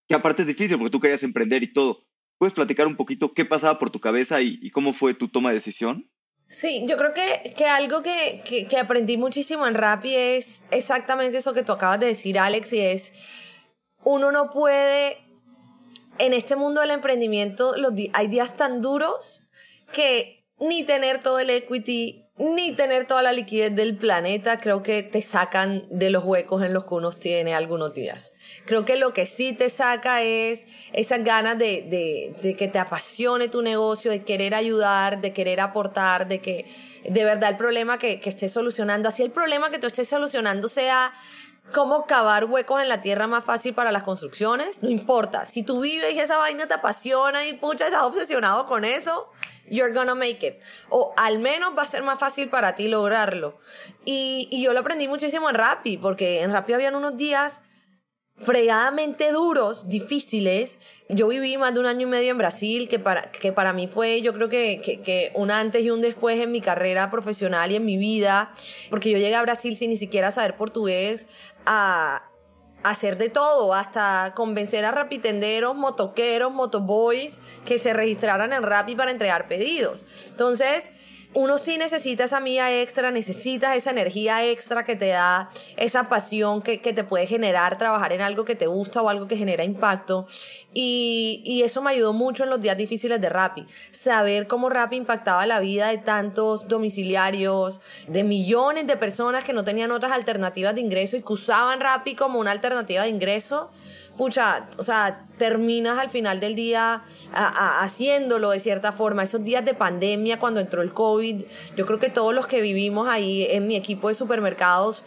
Que 0.08 0.14
aparte 0.14 0.42
es 0.42 0.48
difícil 0.48 0.76
porque 0.76 0.90
tú 0.90 1.00
querías 1.00 1.22
emprender 1.22 1.62
y 1.62 1.72
todo. 1.72 2.06
¿Puedes 2.38 2.54
platicar 2.54 2.86
un 2.86 2.96
poquito 2.96 3.32
qué 3.34 3.44
pasaba 3.44 3.78
por 3.78 3.90
tu 3.90 4.00
cabeza 4.00 4.42
y, 4.42 4.58
y 4.60 4.70
cómo 4.70 4.92
fue 4.92 5.14
tu 5.14 5.28
toma 5.28 5.50
de 5.50 5.54
decisión? 5.54 6.10
Sí, 6.46 6.84
yo 6.86 6.96
creo 6.98 7.14
que, 7.14 7.54
que 7.56 7.66
algo 7.66 8.02
que, 8.02 8.42
que, 8.44 8.66
que, 8.66 8.76
aprendí 8.76 9.16
muchísimo 9.16 9.66
en 9.66 9.74
Rappi 9.74 10.14
es 10.14 10.62
exactamente 10.70 11.38
eso 11.38 11.54
que 11.54 11.62
tú 11.62 11.72
acabas 11.72 12.00
de 12.00 12.06
decir, 12.06 12.38
Alex, 12.38 12.72
y 12.74 12.80
es, 12.80 13.12
uno 14.04 14.32
no 14.32 14.50
puede, 14.50 15.18
en 16.18 16.34
este 16.34 16.56
mundo 16.56 16.82
del 16.82 16.90
emprendimiento, 16.90 17.72
los 17.78 17.92
hay 18.12 18.26
días 18.26 18.56
tan 18.56 18.82
duros 18.82 19.44
que 19.92 20.44
ni 20.60 20.84
tener 20.84 21.22
todo 21.22 21.38
el 21.38 21.48
equity, 21.48 22.21
ni 22.38 22.74
tener 22.74 23.06
toda 23.06 23.22
la 23.22 23.32
liquidez 23.32 23.74
del 23.74 23.96
planeta, 23.96 24.58
creo 24.58 24.82
que 24.82 25.02
te 25.02 25.20
sacan 25.20 25.84
de 25.90 26.08
los 26.08 26.24
huecos 26.24 26.62
en 26.62 26.72
los 26.72 26.84
que 26.84 26.94
uno 26.94 27.10
tiene 27.10 27.54
algunos 27.54 27.92
días. 27.92 28.32
Creo 28.64 28.86
que 28.86 28.96
lo 28.96 29.12
que 29.12 29.26
sí 29.26 29.52
te 29.52 29.68
saca 29.68 30.22
es 30.22 30.66
esas 30.94 31.22
ganas 31.24 31.58
de, 31.58 31.82
de, 31.82 32.34
de, 32.40 32.56
que 32.56 32.68
te 32.68 32.78
apasione 32.78 33.48
tu 33.48 33.60
negocio, 33.60 34.10
de 34.10 34.24
querer 34.24 34.54
ayudar, 34.54 35.20
de 35.20 35.32
querer 35.34 35.60
aportar, 35.60 36.26
de 36.26 36.40
que 36.40 36.64
de 37.04 37.24
verdad 37.24 37.50
el 37.50 37.56
problema 37.58 37.98
que, 37.98 38.18
que 38.18 38.30
estés 38.30 38.52
solucionando, 38.52 39.10
así 39.10 39.22
el 39.22 39.30
problema 39.30 39.70
que 39.70 39.78
tú 39.78 39.86
estés 39.86 40.08
solucionando 40.08 40.68
sea 40.68 41.12
cómo 41.70 42.06
cavar 42.06 42.46
huecos 42.46 42.82
en 42.82 42.88
la 42.88 43.00
tierra 43.00 43.26
más 43.26 43.44
fácil 43.44 43.74
para 43.74 43.92
las 43.92 44.02
construcciones, 44.02 44.82
no 44.82 44.90
importa. 44.90 45.46
Si 45.46 45.62
tú 45.62 45.80
vives 45.80 46.14
y 46.14 46.18
esa 46.18 46.38
vaina 46.38 46.66
te 46.66 46.74
apasiona 46.74 47.46
y 47.46 47.54
pucha, 47.54 47.86
estás 47.86 48.02
obsesionado 48.02 48.66
con 48.66 48.84
eso, 48.84 49.30
you're 49.70 49.92
gonna 49.92 50.14
make 50.14 50.46
it. 50.46 50.62
O 50.90 51.14
al 51.16 51.38
menos 51.38 51.76
va 51.76 51.82
a 51.82 51.86
ser 51.86 52.02
más 52.02 52.18
fácil 52.18 52.48
para 52.48 52.74
ti 52.74 52.88
lograrlo. 52.88 53.58
Y, 54.04 54.48
y 54.50 54.62
yo 54.62 54.72
lo 54.72 54.80
aprendí 54.80 55.08
muchísimo 55.08 55.48
en 55.48 55.54
Rappi, 55.54 55.96
porque 55.96 56.40
en 56.42 56.52
Rappi 56.52 56.72
habían 56.72 56.94
unos 56.94 57.16
días 57.16 57.60
fregadamente 58.44 59.32
duros, 59.32 59.88
difíciles. 59.88 60.78
Yo 61.08 61.28
viví 61.28 61.56
más 61.56 61.74
de 61.74 61.80
un 61.80 61.86
año 61.86 62.06
y 62.06 62.10
medio 62.10 62.30
en 62.30 62.38
Brasil, 62.38 62.88
que 62.88 62.98
para, 62.98 63.30
que 63.30 63.52
para 63.52 63.72
mí 63.72 63.88
fue, 63.88 64.22
yo 64.22 64.32
creo 64.32 64.48
que, 64.48 64.80
que, 64.82 65.00
que, 65.00 65.32
un 65.34 65.50
antes 65.50 65.84
y 65.84 65.90
un 65.90 66.00
después 66.00 66.40
en 66.40 66.52
mi 66.52 66.60
carrera 66.60 67.10
profesional 67.10 67.70
y 67.70 67.76
en 67.76 67.84
mi 67.84 67.96
vida, 67.96 68.52
porque 68.90 69.10
yo 69.10 69.18
llegué 69.18 69.34
a 69.34 69.42
Brasil 69.42 69.76
sin 69.76 69.90
ni 69.90 69.96
siquiera 69.96 70.30
saber 70.30 70.56
portugués, 70.56 71.26
a 71.66 72.28
hacer 72.82 73.16
de 73.16 73.28
todo, 73.28 73.74
hasta 73.74 74.32
convencer 74.34 74.84
a 74.84 74.90
rapitenderos, 74.90 75.76
motoqueros, 75.76 76.52
motoboys 76.52 77.40
que 77.64 77.78
se 77.78 77.92
registraran 77.92 78.52
en 78.52 78.62
Rappi 78.62 78.94
para 78.94 79.10
entregar 79.10 79.48
pedidos. 79.48 80.04
Entonces, 80.30 80.90
uno 81.34 81.58
sí 81.58 81.78
necesita 81.78 82.24
esa 82.24 82.40
mía 82.40 82.82
extra, 82.82 83.10
necesitas 83.10 83.76
esa 83.76 83.90
energía 83.90 84.44
extra 84.44 84.84
que 84.84 84.96
te 84.96 85.08
da 85.08 85.50
esa 85.76 86.08
pasión 86.08 86.62
que, 86.62 86.80
que, 86.80 86.92
te 86.92 87.04
puede 87.04 87.26
generar 87.26 87.78
trabajar 87.78 88.12
en 88.12 88.20
algo 88.20 88.44
que 88.44 88.54
te 88.54 88.66
gusta 88.66 89.00
o 89.02 89.08
algo 89.08 89.28
que 89.28 89.36
genera 89.36 89.64
impacto. 89.64 90.26
Y, 90.74 91.42
y 91.44 91.62
eso 91.62 91.80
me 91.82 91.90
ayudó 91.90 92.12
mucho 92.12 92.44
en 92.44 92.50
los 92.50 92.60
días 92.60 92.76
difíciles 92.76 93.20
de 93.20 93.28
Rappi. 93.28 93.66
Saber 93.90 94.46
cómo 94.46 94.68
Rappi 94.68 94.96
impactaba 94.96 95.46
la 95.46 95.60
vida 95.60 95.88
de 95.88 95.98
tantos 95.98 96.68
domiciliarios, 96.68 97.80
de 98.08 98.24
millones 98.24 98.86
de 98.86 98.96
personas 98.96 99.44
que 99.44 99.52
no 99.52 99.64
tenían 99.64 99.92
otras 99.92 100.12
alternativas 100.12 100.74
de 100.74 100.82
ingreso 100.82 101.16
y 101.16 101.22
que 101.22 101.32
usaban 101.32 101.80
Rappi 101.80 102.14
como 102.14 102.40
una 102.40 102.50
alternativa 102.50 103.02
de 103.02 103.08
ingreso 103.08 103.70
pucha, 104.16 104.66
o 104.78 104.82
sea, 104.82 105.26
terminas 105.38 105.98
al 105.98 106.10
final 106.10 106.40
del 106.40 106.54
día 106.54 107.02
haciéndolo 107.32 108.50
de 108.50 108.60
cierta 108.60 108.92
forma. 108.92 109.22
Esos 109.22 109.42
días 109.44 109.64
de 109.64 109.74
pandemia, 109.74 110.38
cuando 110.38 110.60
entró 110.60 110.82
el 110.82 110.92
COVID, 110.92 111.42
yo 111.76 111.86
creo 111.86 111.98
que 111.98 112.10
todos 112.10 112.34
los 112.34 112.46
que 112.46 112.60
vivimos 112.60 113.08
ahí 113.08 113.46
en 113.50 113.66
mi 113.66 113.76
equipo 113.76 114.08
de 114.08 114.14
supermercados, 114.14 115.04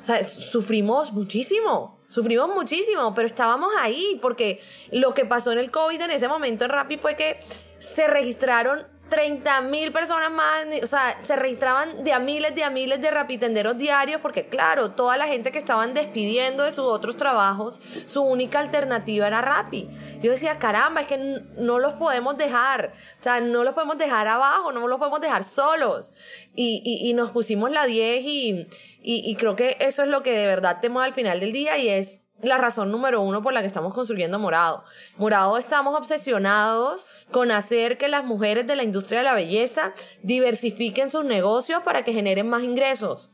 o 0.00 0.02
sea, 0.02 0.22
sufrimos 0.24 1.12
muchísimo. 1.12 1.98
Sufrimos 2.08 2.48
muchísimo, 2.54 3.14
pero 3.14 3.26
estábamos 3.26 3.68
ahí 3.78 4.18
porque 4.22 4.60
lo 4.92 5.12
que 5.12 5.26
pasó 5.26 5.52
en 5.52 5.58
el 5.58 5.70
COVID 5.70 6.00
en 6.00 6.10
ese 6.10 6.26
momento 6.26 6.64
en 6.64 6.70
Rappi 6.70 6.96
fue 6.96 7.16
que 7.16 7.38
se 7.80 8.06
registraron 8.06 8.86
30 9.08 9.60
mil 9.62 9.92
personas 9.92 10.30
más, 10.30 10.66
o 10.82 10.86
sea, 10.86 11.18
se 11.22 11.36
registraban 11.36 12.04
de 12.04 12.12
a 12.12 12.18
miles, 12.18 12.54
de 12.54 12.64
a 12.64 12.70
miles 12.70 13.00
de 13.00 13.10
rapitenderos 13.10 13.78
diarios, 13.78 14.20
porque 14.20 14.46
claro, 14.46 14.90
toda 14.90 15.16
la 15.16 15.26
gente 15.26 15.50
que 15.50 15.58
estaban 15.58 15.94
despidiendo 15.94 16.64
de 16.64 16.72
sus 16.72 16.84
otros 16.84 17.16
trabajos, 17.16 17.80
su 18.06 18.22
única 18.22 18.60
alternativa 18.60 19.26
era 19.26 19.40
Rappi. 19.40 19.88
Yo 20.20 20.30
decía, 20.30 20.58
caramba, 20.58 21.02
es 21.02 21.06
que 21.06 21.42
no 21.56 21.78
los 21.78 21.94
podemos 21.94 22.36
dejar, 22.36 22.92
o 23.20 23.22
sea, 23.22 23.40
no 23.40 23.64
los 23.64 23.74
podemos 23.74 23.98
dejar 23.98 24.26
abajo, 24.26 24.72
no 24.72 24.86
los 24.86 24.98
podemos 24.98 25.20
dejar 25.20 25.44
solos. 25.44 26.12
Y, 26.54 26.82
y, 26.84 27.12
nos 27.14 27.30
pusimos 27.30 27.70
la 27.70 27.86
10 27.86 28.24
y, 28.24 28.66
y, 29.02 29.30
y 29.30 29.36
creo 29.36 29.54
que 29.54 29.76
eso 29.80 30.02
es 30.02 30.08
lo 30.08 30.22
que 30.22 30.32
de 30.32 30.46
verdad 30.46 30.78
temo 30.80 31.00
al 31.00 31.14
final 31.14 31.40
del 31.40 31.52
día 31.52 31.78
y 31.78 31.88
es 31.88 32.20
la 32.42 32.58
razón 32.58 32.90
número 32.90 33.20
uno 33.20 33.42
por 33.42 33.52
la 33.52 33.60
que 33.60 33.66
estamos 33.66 33.94
construyendo 33.94 34.38
Morado. 34.38 34.84
Morado 35.16 35.58
estamos 35.58 35.96
obsesionados 35.96 37.06
con 37.30 37.50
hacer 37.50 37.98
que 37.98 38.08
las 38.08 38.24
mujeres 38.24 38.66
de 38.66 38.76
la 38.76 38.84
industria 38.84 39.18
de 39.18 39.24
la 39.24 39.34
belleza 39.34 39.92
diversifiquen 40.22 41.10
sus 41.10 41.24
negocios 41.24 41.82
para 41.82 42.02
que 42.02 42.12
generen 42.12 42.48
más 42.48 42.62
ingresos. 42.62 43.30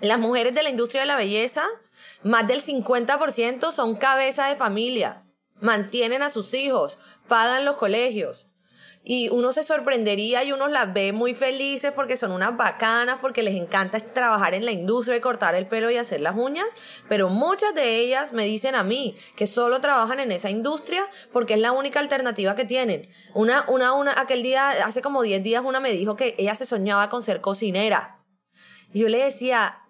Las 0.00 0.18
mujeres 0.18 0.54
de 0.54 0.62
la 0.62 0.70
industria 0.70 1.02
de 1.02 1.06
la 1.06 1.16
belleza, 1.16 1.64
más 2.22 2.46
del 2.48 2.62
50% 2.62 3.72
son 3.72 3.94
cabeza 3.94 4.48
de 4.48 4.56
familia, 4.56 5.22
mantienen 5.60 6.22
a 6.22 6.30
sus 6.30 6.52
hijos, 6.54 6.98
pagan 7.28 7.64
los 7.64 7.76
colegios 7.76 8.48
y 9.04 9.28
uno 9.28 9.52
se 9.52 9.62
sorprendería 9.62 10.42
y 10.44 10.52
uno 10.52 10.66
las 10.66 10.92
ve 10.94 11.12
muy 11.12 11.34
felices 11.34 11.92
porque 11.92 12.16
son 12.16 12.32
unas 12.32 12.56
bacanas, 12.56 13.18
porque 13.20 13.42
les 13.42 13.54
encanta 13.54 14.00
trabajar 14.00 14.54
en 14.54 14.64
la 14.64 14.72
industria 14.72 15.18
y 15.18 15.20
cortar 15.20 15.54
el 15.54 15.66
pelo 15.66 15.90
y 15.90 15.98
hacer 15.98 16.22
las 16.22 16.34
uñas, 16.36 16.66
pero 17.08 17.28
muchas 17.28 17.74
de 17.74 17.98
ellas 17.98 18.32
me 18.32 18.46
dicen 18.46 18.74
a 18.74 18.82
mí 18.82 19.14
que 19.36 19.46
solo 19.46 19.80
trabajan 19.80 20.20
en 20.20 20.32
esa 20.32 20.48
industria 20.48 21.06
porque 21.32 21.54
es 21.54 21.60
la 21.60 21.72
única 21.72 22.00
alternativa 22.00 22.54
que 22.54 22.64
tienen. 22.64 23.06
Una, 23.34 23.66
una, 23.68 23.92
una, 23.92 24.18
aquel 24.18 24.42
día, 24.42 24.70
hace 24.70 25.02
como 25.02 25.22
10 25.22 25.42
días, 25.42 25.62
una 25.64 25.80
me 25.80 25.92
dijo 25.92 26.16
que 26.16 26.34
ella 26.38 26.54
se 26.54 26.64
soñaba 26.64 27.10
con 27.10 27.22
ser 27.22 27.42
cocinera. 27.42 28.24
Y 28.92 29.00
yo 29.00 29.08
le 29.08 29.22
decía, 29.22 29.82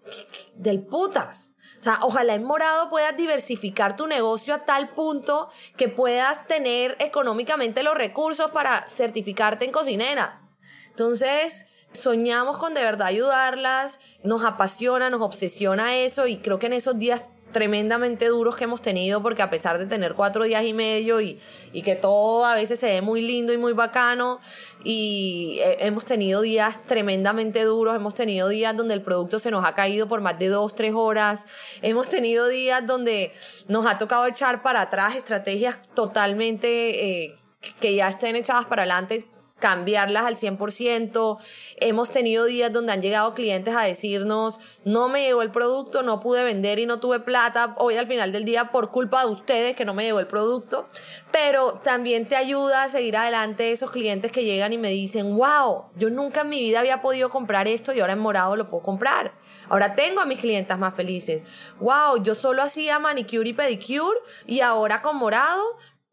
del 0.55 0.85
putas. 0.85 1.54
O 1.85 1.87
sea, 1.87 1.99
ojalá 2.01 2.33
en 2.33 2.45
morado 2.45 2.89
puedas 2.89 3.15
diversificar 3.15 3.95
tu 3.95 4.07
negocio 4.07 4.55
a 4.55 4.65
tal 4.65 4.89
punto 4.89 5.51
que 5.77 5.91
puedas 5.91 6.47
tener 6.47 6.97
económicamente 6.99 7.83
los 7.83 7.95
recursos 7.95 8.51
para 8.53 8.89
certificarte 8.89 9.67
en 9.67 9.71
cocinera. 9.71 10.41
Entonces, 10.89 11.67
soñamos 11.93 12.57
con 12.57 12.73
de 12.73 12.83
verdad 12.83 13.09
ayudarlas, 13.09 14.01
nos 14.23 14.47
apasiona, 14.47 15.11
nos 15.11 15.21
obsesiona 15.21 15.95
eso 15.95 16.27
y 16.27 16.39
creo 16.39 16.59
que 16.59 16.69
en 16.69 16.73
esos 16.73 16.99
días 16.99 17.23
tremendamente 17.55 18.29
duros 18.29 18.57
que 18.57 18.65
hemos 18.65 18.83
tenido 18.83 19.23
porque 19.23 19.41
a 19.41 19.49
pesar 19.49 19.79
de 19.79 19.87
tener 19.87 20.13
cuatro 20.13 20.45
días 20.45 20.63
y 20.65 20.75
medio 20.75 21.23
y, 21.23 21.41
y 21.73 21.81
que 21.81 21.97
todo 21.97 22.45
a 22.45 22.55
veces 22.55 22.79
se 22.79 22.87
ve 22.87 23.01
muy 23.01 23.23
lindo 23.23 23.55
y 23.55 23.57
muy 23.57 23.73
bacano 23.73 24.41
y 24.85 25.61
hemos 25.79 26.05
tenido 26.05 26.43
días 26.43 26.85
tremendamente 26.85 27.65
duros, 27.65 27.97
hemos 27.97 28.15
tenido 28.15 28.49
días 28.49 28.77
donde 28.77 28.93
el 28.93 29.01
producto 29.01 29.39
se 29.39 29.51
nos 29.51 29.65
ha 29.65 29.75
caído 29.75 30.07
por 30.07 30.21
más 30.21 30.39
de 30.39 30.49
dos, 30.49 30.75
tres 30.75 30.93
horas, 30.95 31.47
hemos 31.81 32.09
tenido 32.09 32.49
días 32.49 32.87
donde 32.87 33.33
nos 33.69 33.87
ha 33.87 33.97
tocado 33.97 34.27
echar 34.27 34.63
para 34.63 34.83
atrás 34.83 35.17
estrategias 35.17 35.81
totalmente... 35.95 37.23
Eh, 37.25 37.35
que 37.81 37.95
ya 37.95 38.09
estén 38.09 38.37
echadas 38.37 38.67
para 38.67 38.83
adelante 38.83 39.27
cambiarlas 39.65 40.27
al 40.27 40.37
100%. 40.37 41.39
Hemos 41.79 42.11
tenido 42.11 42.45
días 42.45 42.71
donde 42.71 42.93
han 42.93 43.01
llegado 43.01 43.33
clientes 43.33 43.75
a 43.75 43.81
decirnos, 43.81 44.61
no 44.85 45.09
me 45.09 45.23
llegó 45.23 45.41
el 45.41 45.51
producto, 45.51 46.03
no 46.03 46.21
pude 46.21 46.45
vender 46.45 46.79
y 46.79 46.85
no 46.85 47.01
tuve 47.01 47.19
plata 47.21 47.75
hoy 47.79 47.97
al 47.97 48.07
final 48.07 48.31
del 48.31 48.45
día 48.45 48.71
por 48.71 48.91
culpa 48.91 49.25
de 49.25 49.31
ustedes 49.31 49.75
que 49.75 49.87
no 49.87 49.95
me 49.95 50.05
llegó 50.05 50.21
el 50.21 50.27
producto. 50.27 50.87
Pero 51.33 51.81
también 51.83 52.29
te 52.29 52.37
ayuda 52.37 52.83
a 52.83 52.91
seguir 52.91 53.17
adelante 53.17 53.73
esos 53.73 53.91
clientes 53.91 54.31
que 54.31 54.45
llegan 54.45 54.75
y 54.75 54.77
me 54.77 54.91
dicen, 54.91 55.35
wow, 55.35 55.85
yo 55.97 56.11
nunca 56.11 56.43
en 56.43 56.51
mi 56.51 56.61
vida 56.61 56.81
había 56.81 57.01
podido 57.01 57.31
comprar 57.31 57.67
esto 57.67 57.95
y 57.95 58.01
ahora 58.01 58.13
en 58.13 58.19
morado 58.19 58.57
lo 58.57 58.69
puedo 58.69 58.83
comprar. 58.83 59.33
Ahora 59.71 59.95
tengo 59.95 60.21
a 60.21 60.27
mis 60.27 60.41
clientes 60.41 60.77
más 60.77 60.95
felices. 60.95 61.47
Wow, 61.81 62.23
yo 62.23 62.35
solo 62.35 62.63
hacía 62.63 62.99
manicure 62.99 63.49
y 63.49 63.55
pedicure 63.55 64.21
y 64.47 64.61
ahora 64.61 65.01
con 65.01 65.17
morado 65.17 65.65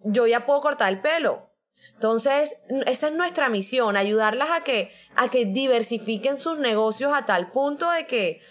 yo 0.05 0.25
ya 0.25 0.45
puedo 0.45 0.61
cortar 0.61 0.87
el 0.87 1.01
pelo 1.01 1.50
entonces, 1.94 2.56
esa 2.88 3.08
es 3.08 3.13
nuestra 3.13 3.50
misión, 3.50 3.96
ayudarlas 3.96 4.50
a 4.52 4.63
que, 4.63 4.91
a 5.15 5.30
que 5.30 5.46
diversifiquen 5.46 6.38
sus 6.38 6.58
negocios 6.58 7.13
a 7.13 7.26
tal 7.26 7.50
punto 7.50 7.89
de 7.91 8.08
que 8.08 8.41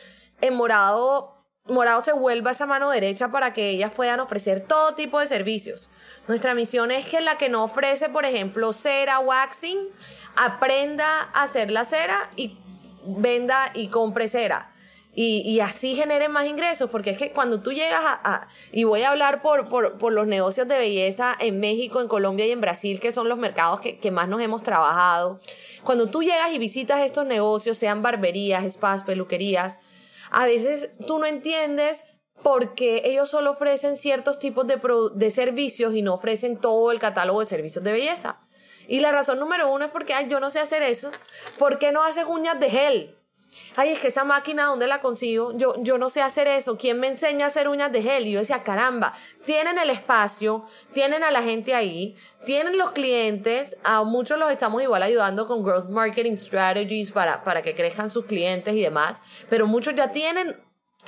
en 0.40 0.54
Morado, 0.54 1.44
Morado 1.64 2.04
se 2.04 2.12
vuelva 2.12 2.52
esa 2.52 2.66
mano 2.66 2.90
derecha 2.90 3.30
para 3.30 3.52
que 3.52 3.70
ellas 3.70 3.92
puedan 3.92 4.20
ofrecer 4.20 4.60
todo 4.60 4.94
tipo 4.94 5.18
de 5.18 5.26
servicios. 5.26 5.90
Nuestra 6.28 6.54
misión 6.54 6.90
es 6.90 7.06
que 7.06 7.20
la 7.20 7.38
que 7.38 7.48
no 7.48 7.64
ofrece, 7.64 8.08
por 8.08 8.24
ejemplo, 8.24 8.72
cera, 8.72 9.18
waxing, 9.18 9.88
aprenda 10.36 11.28
a 11.32 11.42
hacer 11.42 11.70
la 11.70 11.84
cera 11.84 12.30
y 12.36 12.56
venda 13.04 13.72
y 13.74 13.88
compre 13.88 14.28
cera 14.28 14.69
y, 15.12 15.58
así 15.60 15.96
generen 15.96 16.30
más 16.30 16.46
ingresos, 16.46 16.88
porque 16.88 17.10
es 17.10 17.18
que 17.18 17.32
cuando 17.32 17.60
tú 17.60 17.72
llegas 17.72 18.00
a, 18.02 18.46
y 18.70 18.84
voy 18.84 19.02
a 19.02 19.10
hablar 19.10 19.42
por, 19.42 19.68
por, 19.68 20.12
los 20.12 20.26
negocios 20.26 20.68
de 20.68 20.78
belleza 20.78 21.34
en 21.40 21.58
México, 21.58 22.00
en 22.00 22.08
Colombia 22.08 22.46
y 22.46 22.52
en 22.52 22.60
Brasil, 22.60 23.00
que 23.00 23.10
son 23.10 23.28
los 23.28 23.36
mercados 23.36 23.80
que, 23.80 23.98
que 23.98 24.10
más 24.10 24.28
nos 24.28 24.40
hemos 24.40 24.62
trabajado, 24.62 25.40
cuando 25.82 26.10
tú 26.10 26.22
llegas 26.22 26.52
y 26.52 26.58
visitas 26.58 27.00
estos 27.00 27.26
negocios, 27.26 27.76
sean 27.76 28.02
barberías, 28.02 28.72
spas, 28.72 29.02
peluquerías, 29.02 29.78
a 30.30 30.46
veces 30.46 30.90
tú 31.06 31.18
no 31.18 31.26
entiendes 31.26 32.04
por 32.42 32.74
qué 32.74 33.02
ellos 33.04 33.28
solo 33.30 33.50
ofrecen 33.50 33.96
ciertos 33.96 34.38
tipos 34.38 34.66
de, 34.66 34.80
de 35.14 35.30
servicios 35.30 35.94
y 35.94 36.02
no 36.02 36.14
ofrecen 36.14 36.56
todo 36.56 36.92
el 36.92 36.98
catálogo 36.98 37.40
de 37.40 37.46
servicios 37.46 37.84
de 37.84 37.92
belleza. 37.92 38.40
Y 38.86 39.00
la 39.00 39.12
razón 39.12 39.38
número 39.38 39.70
uno 39.70 39.84
es 39.84 39.90
porque 39.90 40.14
Ay, 40.14 40.26
yo 40.28 40.40
no 40.40 40.50
sé 40.50 40.58
hacer 40.58 40.82
eso. 40.82 41.10
¿Por 41.58 41.78
qué 41.78 41.92
no 41.92 42.02
haces 42.02 42.24
uñas 42.24 42.58
de 42.58 42.70
gel? 42.70 43.19
Ay, 43.76 43.90
es 43.90 43.98
que 43.98 44.08
esa 44.08 44.24
máquina, 44.24 44.66
¿dónde 44.66 44.86
la 44.86 45.00
consigo? 45.00 45.56
Yo, 45.56 45.74
yo 45.78 45.98
no 45.98 46.08
sé 46.08 46.22
hacer 46.22 46.46
eso. 46.48 46.76
¿Quién 46.76 47.00
me 47.00 47.08
enseña 47.08 47.46
a 47.46 47.48
hacer 47.48 47.68
uñas 47.68 47.92
de 47.92 48.02
gel? 48.02 48.26
Y 48.26 48.32
yo 48.32 48.40
decía, 48.40 48.62
caramba, 48.62 49.12
tienen 49.44 49.78
el 49.78 49.90
espacio, 49.90 50.64
tienen 50.92 51.24
a 51.24 51.30
la 51.30 51.42
gente 51.42 51.74
ahí, 51.74 52.16
tienen 52.44 52.78
los 52.78 52.92
clientes, 52.92 53.76
a 53.84 54.02
muchos 54.04 54.38
los 54.38 54.50
estamos 54.50 54.82
igual 54.82 55.02
ayudando 55.02 55.46
con 55.46 55.62
Growth 55.62 55.88
Marketing 55.88 56.36
Strategies 56.36 57.10
para, 57.12 57.42
para 57.44 57.62
que 57.62 57.74
crezcan 57.74 58.10
sus 58.10 58.26
clientes 58.26 58.74
y 58.74 58.82
demás, 58.82 59.16
pero 59.48 59.66
muchos 59.66 59.94
ya 59.94 60.12
tienen 60.12 60.56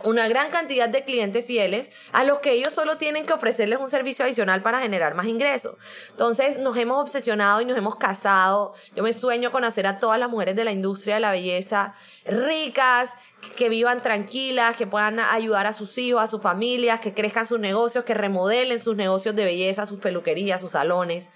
una 0.05 0.29
gran 0.29 0.51
cantidad 0.51 0.89
de 0.89 1.05
clientes 1.05 1.45
fieles 1.45 1.91
a 2.13 2.25
los 2.25 2.41
que 2.41 2.53
ellos 2.53 2.73
solo 2.73 2.97
tienen 2.99 3.27
que 3.27 3.33
ofrecerles 3.33 3.79
un 3.79 3.91
servicio 3.91 4.25
adicional 4.25 4.63
para 4.63 4.81
generar 4.81 5.15
más 5.15 5.27
ingresos. 5.27 5.77
Entonces 6.11 6.59
nos 6.59 6.77
hemos 6.77 7.01
obsesionado 7.01 7.61
y 7.61 7.65
nos 7.65 7.77
hemos 7.77 7.97
casado. 7.97 8.75
Yo 8.95 9.03
me 9.03 9.13
sueño 9.13 9.53
con 9.53 9.65
hacer 9.65 9.87
a 9.87 9.99
todas 9.99 10.19
las 10.19 10.29
mujeres 10.29 10.57
de 10.57 10.65
la 10.65 10.73
industria 10.73 11.15
de 11.15 11.21
la 11.21 11.31
belleza 11.31 11.95
ricas, 12.25 13.13
que 13.57 13.69
vivan 13.69 14.03
tranquilas, 14.03 14.77
que 14.77 14.87
puedan 14.87 15.19
ayudar 15.21 15.67
a 15.67 15.73
sus 15.73 15.97
hijos, 15.99 16.23
a 16.23 16.27
sus 16.27 16.41
familias, 16.41 17.01
que 17.01 17.13
crezcan 17.13 17.47
sus 17.47 17.59
negocios, 17.59 18.05
que 18.05 18.15
remodelen 18.15 18.81
sus 18.81 18.97
negocios 18.97 19.35
de 19.35 19.45
belleza, 19.45 19.87
sus 19.87 20.01
peluquerías, 20.01 20.61
sus 20.61 20.73
salones. 20.73 21.31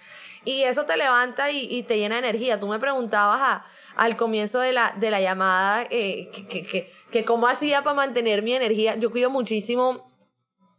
Y 0.47 0.63
eso 0.63 0.87
te 0.87 0.97
levanta 0.97 1.51
y, 1.51 1.83
te 1.83 1.99
llena 1.99 2.15
de 2.15 2.29
energía. 2.29 2.61
Tú 2.61 2.69
me 2.69 2.79
preguntabas 2.79 3.41
a, 3.43 3.67
al 3.97 4.17
comienzo 4.17 4.61
de 4.61 4.73
la, 4.73 4.95
de 4.97 5.11
la 5.11 5.21
llamada 5.21 5.83
eh, 5.91 6.31
que, 6.33 6.63
que, 6.63 6.89
que, 7.11 7.25
cómo 7.25 7.49
hacía 7.49 7.83
para 7.83 7.97
mantener 7.97 8.43
mi 8.43 8.53
energía. 8.53 8.95
Yo 8.95 9.11
cuido 9.11 9.29
muchísimo, 9.29 10.07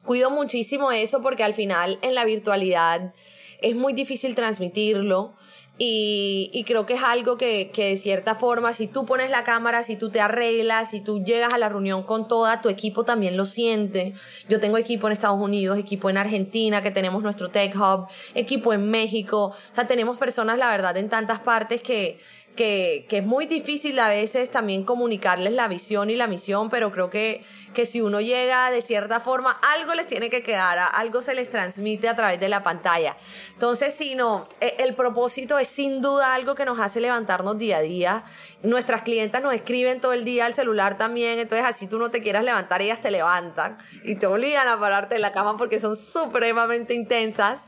cuido 0.05 0.29
muchísimo 0.29 0.93
eso 0.93 1.21
porque 1.21 1.43
al 1.43 1.53
final 1.53 1.99
en 2.01 2.15
la 2.15 2.23
virtualidad 2.23 3.13
es 3.61 3.75
muy 3.75 3.91
difícil 3.91 4.35
transmitirlo. 4.35 5.35
Y, 5.79 6.49
y, 6.53 6.63
creo 6.63 6.87
que 6.87 6.95
es 6.95 7.03
algo 7.03 7.37
que, 7.37 7.69
que, 7.71 7.89
de 7.89 7.97
cierta 7.97 8.33
forma, 8.33 8.73
si 8.73 8.87
tú 8.87 9.05
pones 9.05 9.29
la 9.29 9.43
cámara, 9.43 9.83
si 9.83 9.95
tú 9.95 10.09
te 10.09 10.19
arreglas, 10.19 10.89
si 10.89 11.01
tú 11.01 11.23
llegas 11.23 11.53
a 11.53 11.59
la 11.59 11.69
reunión 11.69 12.01
con 12.01 12.27
toda, 12.27 12.61
tu 12.61 12.69
equipo 12.69 13.03
también 13.03 13.37
lo 13.37 13.45
siente. 13.45 14.13
Yo 14.49 14.59
tengo 14.59 14.77
equipo 14.77 15.05
en 15.05 15.13
Estados 15.13 15.39
Unidos, 15.39 15.77
equipo 15.77 16.09
en 16.09 16.17
Argentina, 16.17 16.81
que 16.81 16.89
tenemos 16.89 17.21
nuestro 17.21 17.49
Tech 17.49 17.75
Hub, 17.75 18.07
equipo 18.33 18.73
en 18.73 18.89
México. 18.89 19.53
O 19.53 19.73
sea, 19.73 19.85
tenemos 19.85 20.17
personas, 20.17 20.57
la 20.57 20.69
verdad, 20.69 20.97
en 20.97 21.09
tantas 21.09 21.39
partes 21.39 21.83
que, 21.83 22.19
que, 22.57 23.07
es 23.09 23.25
muy 23.25 23.45
difícil 23.45 23.97
a 23.99 24.09
veces 24.09 24.51
también 24.51 24.83
comunicarles 24.83 25.53
la 25.53 25.69
visión 25.69 26.09
y 26.09 26.15
la 26.15 26.27
misión, 26.27 26.69
pero 26.69 26.91
creo 26.91 27.09
que, 27.09 27.41
que 27.73 27.85
si 27.85 28.01
uno 28.01 28.19
llega 28.19 28.69
de 28.69 28.81
cierta 28.81 29.21
forma, 29.21 29.57
algo 29.75 29.93
les 29.93 30.07
tiene 30.07 30.29
que 30.29 30.43
quedar, 30.43 30.77
algo 30.93 31.21
se 31.21 31.33
les 31.33 31.49
transmite 31.49 32.09
a 32.09 32.15
través 32.17 32.41
de 32.41 32.49
la 32.49 32.63
pantalla. 32.63 33.15
Entonces, 33.53 33.93
si 33.93 34.15
no, 34.15 34.49
e, 34.59 34.75
el 34.79 34.95
propósito 34.95 35.57
es 35.57 35.69
sin 35.69 36.01
duda 36.01 36.33
algo 36.33 36.55
que 36.55 36.65
nos 36.65 36.79
hace 36.79 36.99
levantarnos 36.99 37.57
día 37.57 37.77
a 37.77 37.81
día. 37.81 38.25
Nuestras 38.63 39.03
clientas 39.03 39.41
nos 39.41 39.53
escriben 39.53 40.01
todo 40.01 40.11
el 40.11 40.25
día 40.25 40.45
al 40.45 40.53
celular 40.53 40.97
también, 40.97 41.39
entonces 41.39 41.65
así 41.65 41.87
tú 41.87 41.99
no 41.99 42.11
te 42.11 42.21
quieras 42.21 42.43
levantar, 42.43 42.81
ellas 42.81 42.99
te 42.99 43.11
levantan 43.11 43.77
y 44.03 44.15
te 44.15 44.27
obligan 44.27 44.67
a 44.67 44.79
pararte 44.79 45.15
en 45.15 45.21
la 45.21 45.31
cama 45.31 45.55
porque 45.55 45.79
son 45.79 45.95
supremamente 45.95 46.93
intensas. 46.93 47.67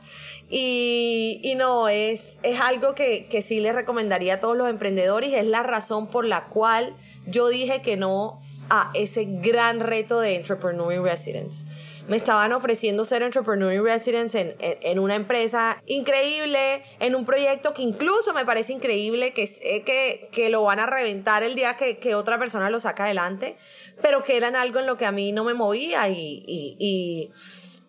Y, 0.52 1.40
y 1.44 1.54
no, 1.54 1.88
es, 1.88 2.40
es 2.42 2.58
algo 2.58 2.96
que, 2.96 3.28
que 3.28 3.40
sí 3.40 3.60
les 3.60 3.72
recomendaría 3.72 4.34
a 4.34 4.40
todos 4.40 4.56
los 4.56 4.68
emprendedores. 4.80 5.34
Es 5.34 5.46
la 5.46 5.62
razón 5.62 6.06
por 6.06 6.24
la 6.24 6.46
cual 6.46 6.96
yo 7.26 7.48
dije 7.48 7.82
que 7.82 7.98
no 7.98 8.40
a 8.70 8.90
ese 8.94 9.26
gran 9.26 9.80
reto 9.80 10.20
de 10.20 10.36
Entrepreneur 10.36 10.92
in 10.92 11.02
Residence. 11.02 11.66
Me 12.08 12.16
estaban 12.16 12.52
ofreciendo 12.52 13.04
ser 13.04 13.22
Entrepreneur 13.22 13.72
in 13.72 13.84
Residence 13.84 14.38
en, 14.38 14.54
en, 14.60 14.98
una 14.98 15.16
empresa 15.16 15.76
increíble, 15.86 16.82
en 17.00 17.14
un 17.14 17.24
proyecto 17.24 17.74
que 17.74 17.82
incluso 17.82 18.32
me 18.32 18.44
parece 18.44 18.72
increíble, 18.72 19.32
que 19.32 19.46
sé 19.46 19.82
que, 19.84 20.28
que 20.32 20.50
lo 20.50 20.62
van 20.62 20.78
a 20.78 20.86
reventar 20.86 21.42
el 21.42 21.56
día 21.56 21.76
que, 21.76 21.96
que, 21.96 22.14
otra 22.14 22.38
persona 22.38 22.70
lo 22.70 22.78
saca 22.80 23.04
adelante, 23.04 23.56
pero 24.00 24.22
que 24.22 24.36
eran 24.36 24.54
algo 24.56 24.78
en 24.78 24.86
lo 24.86 24.96
que 24.96 25.04
a 25.04 25.12
mí 25.12 25.32
no 25.32 25.44
me 25.44 25.54
movía 25.54 26.08
y, 26.08 27.30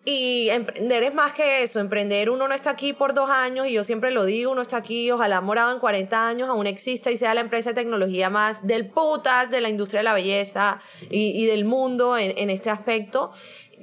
y 0.04 0.48
emprender 0.50 1.04
es 1.04 1.14
más 1.14 1.32
que 1.32 1.62
eso. 1.62 1.78
Emprender 1.78 2.30
uno 2.30 2.48
no 2.48 2.54
está 2.54 2.70
aquí 2.70 2.92
por 2.92 3.14
dos 3.14 3.30
años 3.30 3.68
y 3.68 3.74
yo 3.74 3.84
siempre 3.84 4.10
lo 4.10 4.24
digo, 4.24 4.50
uno 4.50 4.62
está 4.62 4.78
aquí, 4.78 5.10
ojalá 5.10 5.40
morado 5.40 5.72
en 5.72 5.78
40 5.78 6.28
años, 6.28 6.48
aún 6.48 6.66
exista 6.66 7.10
y 7.10 7.16
sea 7.16 7.34
la 7.34 7.40
empresa 7.40 7.70
de 7.70 7.74
tecnología 7.74 8.28
más 8.28 8.66
del 8.66 8.88
putas 8.88 9.50
de 9.50 9.60
la 9.60 9.68
industria 9.68 10.00
de 10.00 10.04
la 10.04 10.14
belleza 10.14 10.80
y, 11.10 11.46
del 11.46 11.64
mundo 11.64 12.18
en, 12.18 12.36
en, 12.36 12.50
este 12.50 12.70
aspecto. 12.70 13.32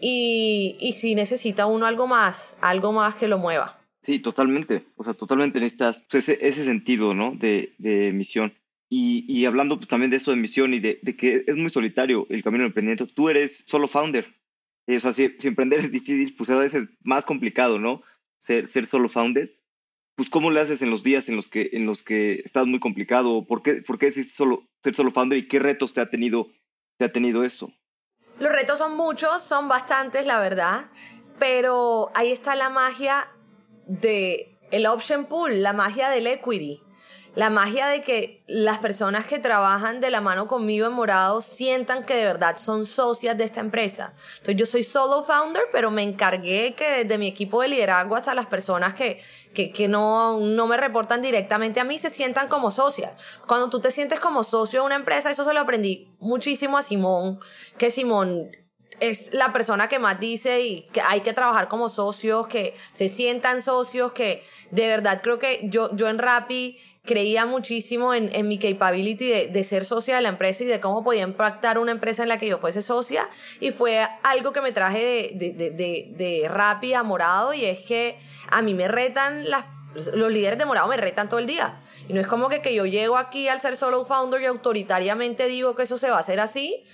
Y, 0.01 0.77
y 0.79 0.93
si 0.93 1.15
necesita 1.15 1.65
uno 1.65 1.85
algo 1.85 2.07
más, 2.07 2.57
algo 2.61 2.91
más 2.91 3.15
que 3.15 3.27
lo 3.27 3.37
mueva. 3.37 3.79
Sí, 4.01 4.19
totalmente. 4.19 4.85
O 4.95 5.03
sea, 5.03 5.13
totalmente 5.13 5.59
necesitas 5.59 6.05
ese, 6.11 6.37
ese 6.41 6.63
sentido, 6.63 7.13
¿no? 7.13 7.35
De, 7.35 7.73
de 7.77 8.11
misión. 8.13 8.53
Y, 8.89 9.25
y, 9.27 9.45
hablando 9.45 9.77
pues, 9.77 9.87
también 9.87 10.09
de 10.09 10.17
esto 10.17 10.31
de 10.31 10.37
misión 10.37 10.73
y 10.73 10.79
de, 10.79 10.99
de, 11.01 11.15
que 11.15 11.43
es 11.45 11.55
muy 11.55 11.69
solitario 11.69 12.25
el 12.29 12.43
camino 12.43 12.63
del 12.63 12.69
emprendimiento, 12.69 13.07
tú 13.07 13.29
eres 13.29 13.65
solo 13.67 13.87
founder, 13.87 14.33
o 14.95 14.99
sea, 14.99 15.11
si, 15.11 15.35
emprender 15.43 15.79
es 15.79 15.91
difícil, 15.91 16.35
pues 16.35 16.49
a 16.49 16.55
veces 16.55 16.83
es 16.83 16.89
más 17.03 17.25
complicado, 17.25 17.79
¿no? 17.79 18.01
Ser, 18.37 18.67
ser 18.67 18.85
solo 18.85 19.09
founder. 19.09 19.55
Pues, 20.15 20.29
¿cómo 20.29 20.51
le 20.51 20.59
haces 20.59 20.81
en 20.81 20.89
los 20.89 21.03
días 21.03 21.29
en 21.29 21.35
los 21.35 21.47
que, 21.47 21.69
en 21.73 21.85
los 21.85 22.01
que 22.01 22.41
estás 22.43 22.65
muy 22.65 22.79
complicado? 22.79 23.45
¿Por 23.45 23.61
qué, 23.61 23.81
por 23.81 23.97
qué 23.97 24.11
solo, 24.11 24.67
ser 24.83 24.95
solo 24.95 25.11
founder 25.11 25.39
y 25.39 25.47
qué 25.47 25.59
retos 25.59 25.93
te 25.93 26.01
ha 26.01 26.09
tenido, 26.09 26.47
te 26.97 27.05
ha 27.05 27.11
tenido 27.11 27.43
eso? 27.43 27.71
Los 28.39 28.51
retos 28.51 28.77
son 28.77 28.95
muchos, 28.95 29.43
son 29.43 29.67
bastantes, 29.67 30.25
la 30.25 30.39
verdad. 30.39 30.89
Pero 31.37 32.11
ahí 32.15 32.31
está 32.31 32.55
la 32.55 32.69
magia 32.69 33.29
de 33.85 34.57
el 34.71 34.85
option 34.85 35.25
pool, 35.25 35.61
la 35.61 35.73
magia 35.73 36.09
del 36.09 36.27
equity. 36.27 36.81
La 37.35 37.49
magia 37.49 37.87
de 37.87 38.01
que 38.01 38.43
las 38.47 38.79
personas 38.79 39.25
que 39.25 39.39
trabajan 39.39 40.01
de 40.01 40.09
la 40.09 40.21
mano 40.21 40.47
conmigo 40.47 40.87
en 40.87 40.93
Morado 40.93 41.41
sientan 41.41 42.03
que 42.03 42.15
de 42.15 42.25
verdad 42.25 42.57
son 42.57 42.85
socias 42.85 43.37
de 43.37 43.43
esta 43.43 43.59
empresa. 43.59 44.13
Entonces 44.33 44.55
yo 44.55 44.65
soy 44.65 44.83
solo 44.83 45.23
founder, 45.23 45.63
pero 45.71 45.91
me 45.91 46.03
encargué 46.03 46.73
que 46.75 47.03
desde 47.03 47.17
mi 47.17 47.27
equipo 47.27 47.61
de 47.61 47.69
liderazgo 47.69 48.15
hasta 48.15 48.33
las 48.33 48.47
personas 48.47 48.93
que, 48.93 49.21
que, 49.53 49.71
que 49.71 49.87
no, 49.87 50.39
no 50.39 50.67
me 50.67 50.77
reportan 50.77 51.21
directamente 51.21 51.79
a 51.79 51.83
mí 51.83 51.97
se 51.97 52.09
sientan 52.09 52.47
como 52.47 52.71
socias. 52.71 53.41
Cuando 53.47 53.69
tú 53.69 53.79
te 53.79 53.91
sientes 53.91 54.19
como 54.19 54.43
socio 54.43 54.81
de 54.81 54.85
una 54.85 54.95
empresa, 54.95 55.31
eso 55.31 55.45
se 55.45 55.53
lo 55.53 55.59
aprendí 55.59 56.11
muchísimo 56.19 56.77
a 56.77 56.83
Simón, 56.83 57.39
que 57.77 57.89
Simón 57.89 58.49
es 58.99 59.33
la 59.33 59.53
persona 59.53 59.87
que 59.87 59.99
más 59.99 60.19
dice 60.19 60.61
y 60.61 60.81
que 60.91 61.01
hay 61.01 61.21
que 61.21 61.33
trabajar 61.33 61.67
como 61.67 61.89
socios, 61.89 62.47
que 62.47 62.73
se 62.91 63.07
sientan 63.07 63.61
socios, 63.61 64.11
que 64.11 64.43
de 64.71 64.87
verdad 64.87 65.21
creo 65.23 65.39
que 65.39 65.61
yo, 65.63 65.95
yo 65.95 66.09
en 66.09 66.19
Rappi 66.19 66.77
creía 67.09 67.47
muchísimo 67.47 68.13
en, 68.13 68.29
en 68.35 68.47
mi 68.47 68.59
capability 68.59 69.27
de, 69.27 69.47
de, 69.47 69.63
ser 69.63 69.83
socia 69.83 70.17
de 70.17 70.21
la 70.21 70.29
empresa 70.29 70.63
y 70.63 70.67
de 70.67 70.79
cómo 70.79 71.03
podía 71.03 71.23
impactar 71.23 71.79
una 71.79 71.91
empresa 71.91 72.21
en 72.21 72.29
la 72.29 72.37
que 72.37 72.47
yo 72.47 72.59
fuese 72.59 72.83
socia 72.83 73.27
y 73.59 73.71
fue 73.71 74.07
algo 74.21 74.53
que 74.53 74.61
me 74.61 74.71
traje 74.71 75.31
de, 75.33 75.51
de, 75.51 76.95
a 76.95 77.03
Morado 77.03 77.55
y 77.55 77.65
es 77.65 77.81
que 77.81 78.19
a 78.51 78.61
mí 78.61 78.75
me 78.75 78.87
retan 78.87 79.49
las 79.49 79.65
los 80.13 80.31
líderes 80.31 80.59
de 80.59 80.65
Morado 80.65 80.87
me 80.87 80.97
retan 80.97 81.29
todo 81.29 81.39
el 81.39 81.47
día. 81.47 81.79
Y 82.07 82.13
no 82.13 82.21
es 82.21 82.27
como 82.27 82.47
que, 82.47 82.61
que 82.61 82.75
yo 82.75 82.85
llego 82.85 83.17
aquí 83.17 83.47
al 83.47 83.59
ser 83.59 83.75
solo 83.75 84.05
founder 84.05 84.39
y 84.39 84.45
autoritariamente 84.45 85.47
digo 85.47 85.75
que 85.75 85.81
eso 85.81 85.97
se 85.97 86.11
va 86.11 86.17
a 86.17 86.19
hacer 86.19 86.39
así. 86.39 86.85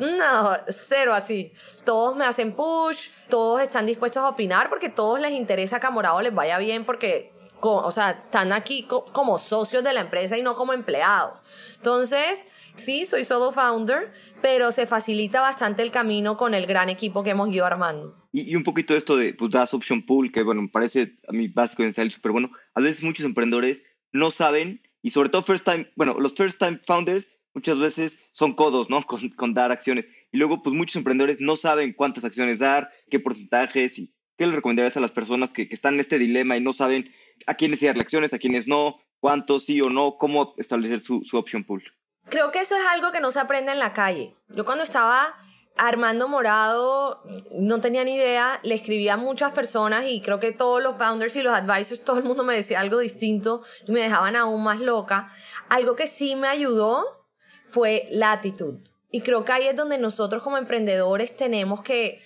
No, 0.00 0.56
cero 0.68 1.12
así. 1.12 1.52
Todos 1.84 2.16
me 2.16 2.24
hacen 2.24 2.54
push, 2.54 3.10
todos 3.28 3.60
están 3.60 3.84
dispuestos 3.84 4.22
a 4.22 4.30
opinar 4.30 4.70
porque 4.70 4.88
todos 4.88 5.20
les 5.20 5.32
interesa 5.32 5.78
que 5.78 5.86
a 5.86 5.90
Morado 5.90 6.22
les 6.22 6.34
vaya 6.34 6.56
bien 6.56 6.86
porque, 6.86 7.32
o 7.60 7.90
sea, 7.90 8.10
están 8.10 8.52
aquí 8.52 8.86
como 9.12 9.38
socios 9.38 9.82
de 9.82 9.92
la 9.92 10.00
empresa 10.00 10.36
y 10.36 10.42
no 10.42 10.54
como 10.54 10.72
empleados. 10.72 11.42
Entonces, 11.76 12.46
sí, 12.74 13.04
soy 13.04 13.24
solo 13.24 13.52
founder, 13.52 14.12
pero 14.42 14.72
se 14.72 14.86
facilita 14.86 15.40
bastante 15.40 15.82
el 15.82 15.90
camino 15.90 16.36
con 16.36 16.54
el 16.54 16.66
gran 16.66 16.88
equipo 16.88 17.22
que 17.22 17.30
hemos 17.30 17.52
ido 17.54 17.66
armando. 17.66 18.16
Y, 18.32 18.54
un 18.54 18.64
poquito 18.64 18.94
esto 18.94 19.16
de, 19.16 19.34
pues, 19.34 19.50
das 19.50 19.72
option 19.74 20.04
pool, 20.04 20.30
que 20.30 20.42
bueno, 20.42 20.62
me 20.62 20.68
parece 20.68 21.14
a 21.28 21.32
mí 21.32 21.48
básico 21.48 21.82
en 21.82 21.94
sales 21.94 22.14
súper 22.14 22.32
bueno. 22.32 22.50
A 22.74 22.80
veces 22.80 23.02
muchos 23.02 23.24
emprendedores 23.24 23.82
no 24.12 24.30
saben, 24.30 24.82
y 25.02 25.10
sobre 25.10 25.28
todo 25.28 25.42
first 25.42 25.64
time, 25.64 25.90
bueno, 25.96 26.18
los 26.18 26.34
first 26.34 26.58
time 26.58 26.80
founders 26.84 27.30
muchas 27.56 27.78
veces 27.78 28.20
son 28.32 28.54
codos, 28.54 28.90
¿no? 28.90 29.02
Con, 29.36 29.54
dar 29.54 29.72
acciones. 29.72 30.08
Y 30.30 30.36
luego, 30.36 30.62
pues 30.62 30.76
muchos 30.76 30.96
emprendedores 30.96 31.40
no 31.40 31.56
saben 31.56 31.94
cuántas 31.94 32.24
acciones 32.24 32.58
dar, 32.58 32.90
qué 33.10 33.18
porcentajes 33.18 33.98
y 33.98 34.14
qué 34.36 34.46
les 34.46 34.54
recomendarías 34.54 34.96
a 34.96 35.00
las 35.00 35.12
personas 35.12 35.52
que, 35.52 35.66
están 35.70 35.94
en 35.94 36.00
este 36.00 36.18
dilema 36.18 36.56
y 36.56 36.60
no 36.60 36.72
saben 36.72 37.10
a 37.46 37.54
quiénes 37.54 37.80
darle 37.80 38.02
acciones, 38.02 38.32
a 38.32 38.38
quiénes 38.38 38.66
no, 38.66 38.98
cuántos 39.20 39.64
sí 39.64 39.80
o 39.80 39.90
no, 39.90 40.16
cómo 40.18 40.54
establecer 40.56 41.00
su, 41.00 41.22
su 41.24 41.36
option 41.36 41.64
pool. 41.64 41.82
Creo 42.28 42.50
que 42.50 42.60
eso 42.60 42.76
es 42.76 42.84
algo 42.90 43.12
que 43.12 43.20
no 43.20 43.30
se 43.30 43.40
aprende 43.40 43.72
en 43.72 43.78
la 43.78 43.92
calle. 43.92 44.34
Yo 44.48 44.64
cuando 44.64 44.82
estaba 44.82 45.36
Armando 45.76 46.26
Morado, 46.26 47.22
no 47.52 47.80
tenía 47.80 48.02
ni 48.02 48.14
idea, 48.14 48.60
le 48.62 48.74
escribía 48.74 49.14
a 49.14 49.16
muchas 49.18 49.52
personas 49.52 50.06
y 50.06 50.20
creo 50.22 50.40
que 50.40 50.52
todos 50.52 50.82
los 50.82 50.96
founders 50.96 51.36
y 51.36 51.42
los 51.42 51.54
advisors, 51.54 52.02
todo 52.02 52.18
el 52.18 52.24
mundo 52.24 52.44
me 52.44 52.54
decía 52.54 52.80
algo 52.80 52.98
distinto 52.98 53.62
y 53.86 53.92
me 53.92 54.00
dejaban 54.00 54.36
aún 54.36 54.64
más 54.64 54.80
loca. 54.80 55.30
Algo 55.68 55.94
que 55.94 56.06
sí 56.06 56.34
me 56.34 56.48
ayudó 56.48 57.26
fue 57.66 58.08
la 58.10 58.32
actitud. 58.32 58.80
Y 59.10 59.20
creo 59.20 59.44
que 59.44 59.52
ahí 59.52 59.66
es 59.66 59.76
donde 59.76 59.98
nosotros 59.98 60.42
como 60.42 60.56
emprendedores 60.56 61.36
tenemos 61.36 61.82
que 61.82 62.20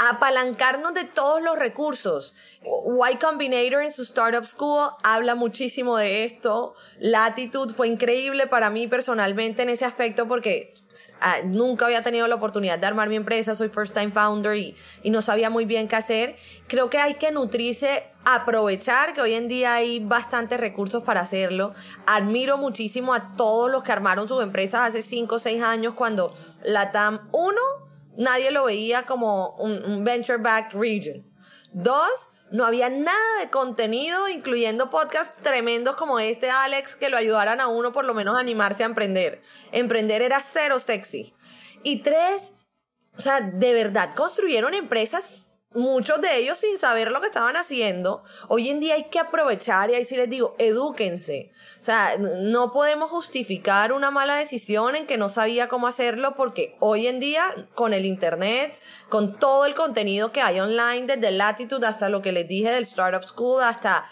apalancarnos 0.00 0.94
de 0.94 1.04
todos 1.04 1.42
los 1.42 1.58
recursos. 1.58 2.34
Y 2.62 3.16
Combinator 3.16 3.82
en 3.82 3.92
su 3.92 4.02
Startup 4.02 4.44
School 4.44 4.88
habla 5.02 5.34
muchísimo 5.34 5.98
de 5.98 6.24
esto. 6.24 6.74
Latitud 6.98 7.70
fue 7.70 7.88
increíble 7.88 8.46
para 8.46 8.70
mí 8.70 8.86
personalmente 8.86 9.62
en 9.62 9.68
ese 9.68 9.84
aspecto 9.84 10.26
porque 10.26 10.72
ah, 11.20 11.40
nunca 11.44 11.84
había 11.84 12.02
tenido 12.02 12.26
la 12.28 12.36
oportunidad 12.36 12.78
de 12.78 12.86
armar 12.86 13.10
mi 13.10 13.16
empresa, 13.16 13.54
soy 13.54 13.68
first 13.68 13.92
time 13.92 14.10
founder 14.10 14.56
y, 14.56 14.74
y 15.02 15.10
no 15.10 15.20
sabía 15.20 15.50
muy 15.50 15.66
bien 15.66 15.86
qué 15.86 15.96
hacer. 15.96 16.36
Creo 16.66 16.88
que 16.88 16.96
hay 16.96 17.14
que 17.14 17.30
nutrirse, 17.30 18.04
aprovechar 18.24 19.12
que 19.12 19.20
hoy 19.20 19.34
en 19.34 19.48
día 19.48 19.74
hay 19.74 20.00
bastantes 20.00 20.58
recursos 20.58 21.02
para 21.02 21.20
hacerlo. 21.20 21.74
Admiro 22.06 22.56
muchísimo 22.56 23.12
a 23.12 23.36
todos 23.36 23.70
los 23.70 23.82
que 23.82 23.92
armaron 23.92 24.26
sus 24.28 24.42
empresas 24.42 24.88
hace 24.88 25.02
5 25.02 25.34
o 25.34 25.38
6 25.38 25.62
años 25.62 25.92
cuando 25.94 26.32
la 26.62 26.90
TAM 26.90 27.28
1 27.32 27.89
nadie 28.16 28.50
lo 28.50 28.64
veía 28.64 29.04
como 29.04 29.56
un, 29.56 30.04
venture-backed 30.04 30.78
region. 30.78 31.24
Dos, 31.72 32.28
no 32.50 32.64
había 32.64 32.88
nada 32.88 33.40
de 33.40 33.50
contenido, 33.50 34.28
incluyendo 34.28 34.90
podcasts 34.90 35.34
tremendos 35.42 35.96
como 35.96 36.18
este, 36.18 36.50
Alex, 36.50 36.96
que 36.96 37.08
lo 37.08 37.16
ayudaran 37.16 37.60
a 37.60 37.68
uno 37.68 37.92
por 37.92 38.04
lo 38.04 38.14
menos 38.14 38.36
a 38.36 38.40
animarse 38.40 38.82
a 38.82 38.86
emprender. 38.86 39.42
Emprender 39.72 40.22
era 40.22 40.40
cero 40.40 40.78
sexy. 40.78 41.34
Y 41.82 42.02
tres, 42.02 42.54
o 43.16 43.22
sea, 43.22 43.40
de 43.40 43.72
verdad 43.72 44.14
construyeron 44.14 44.74
empresas 44.74 45.49
muchos 45.72 46.20
de 46.20 46.36
ellos 46.36 46.58
sin 46.58 46.76
saber 46.76 47.12
lo 47.12 47.20
que 47.20 47.28
estaban 47.28 47.56
haciendo. 47.56 48.24
Hoy 48.48 48.68
en 48.70 48.80
día 48.80 48.94
hay 48.94 49.04
que 49.04 49.20
aprovechar 49.20 49.90
y 49.90 49.94
ahí 49.94 50.04
sí 50.04 50.16
les 50.16 50.28
digo, 50.28 50.56
edúquense. 50.58 51.52
O 51.78 51.82
sea, 51.82 52.16
no 52.18 52.72
podemos 52.72 53.10
justificar 53.10 53.92
una 53.92 54.10
mala 54.10 54.36
decisión 54.36 54.96
en 54.96 55.06
que 55.06 55.16
no 55.16 55.28
sabía 55.28 55.68
cómo 55.68 55.86
hacerlo 55.86 56.34
porque 56.34 56.76
hoy 56.80 57.06
en 57.06 57.20
día 57.20 57.54
con 57.74 57.94
el 57.94 58.04
internet, 58.04 58.80
con 59.08 59.38
todo 59.38 59.64
el 59.64 59.74
contenido 59.74 60.32
que 60.32 60.42
hay 60.42 60.58
online, 60.58 61.06
desde 61.06 61.30
Latitude 61.30 61.86
hasta 61.86 62.08
lo 62.08 62.20
que 62.20 62.32
les 62.32 62.48
dije 62.48 62.70
del 62.70 62.82
Startup 62.82 63.22
School, 63.22 63.62
hasta... 63.62 64.04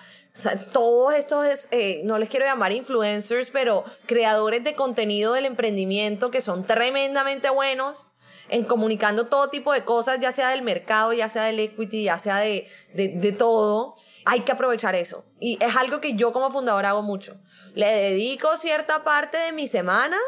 todos 0.73 1.14
estos, 1.14 1.66
eh, 1.73 2.03
no 2.05 2.16
les 2.18 2.29
quiero 2.29 2.47
llamar 2.47 2.73
influencers, 2.73 3.51
pero 3.51 3.83
creadores 4.07 4.62
de 4.62 4.75
contenido 4.77 5.33
del 5.33 5.47
emprendimiento 5.47 6.31
que 6.31 6.40
son 6.40 6.62
tremendamente 6.62 7.51
buenos, 7.51 8.07
en 8.49 8.65
comunicando 8.65 9.27
todo 9.27 9.51
tipo 9.51 9.73
de 9.73 9.85
cosas, 9.85 10.19
ya 10.19 10.33
sea 10.33 10.51
del 10.51 10.63
mercado, 10.63 11.13
ya 11.13 11.29
sea 11.29 11.45
del 11.45 11.61
equity, 11.61 12.05
ya 12.05 12.19
sea 12.19 12.39
de, 12.39 12.67
de, 12.95 13.09
de 13.09 13.33
todo, 13.33 13.95
hay 14.25 14.41
que 14.41 14.53
aprovechar 14.53 14.95
eso. 14.95 15.25
Y 15.41 15.59
es 15.63 15.77
algo 15.77 16.01
que 16.01 16.15
yo 16.15 16.33
como 16.33 16.51
fundador 16.51 16.87
hago 16.87 17.03
mucho. 17.03 17.41
Le 17.75 17.87
dedico 17.87 18.57
cierta 18.59 19.05
parte 19.05 19.39
de 19.39 19.53
mi 19.53 19.67
semana 19.67 20.19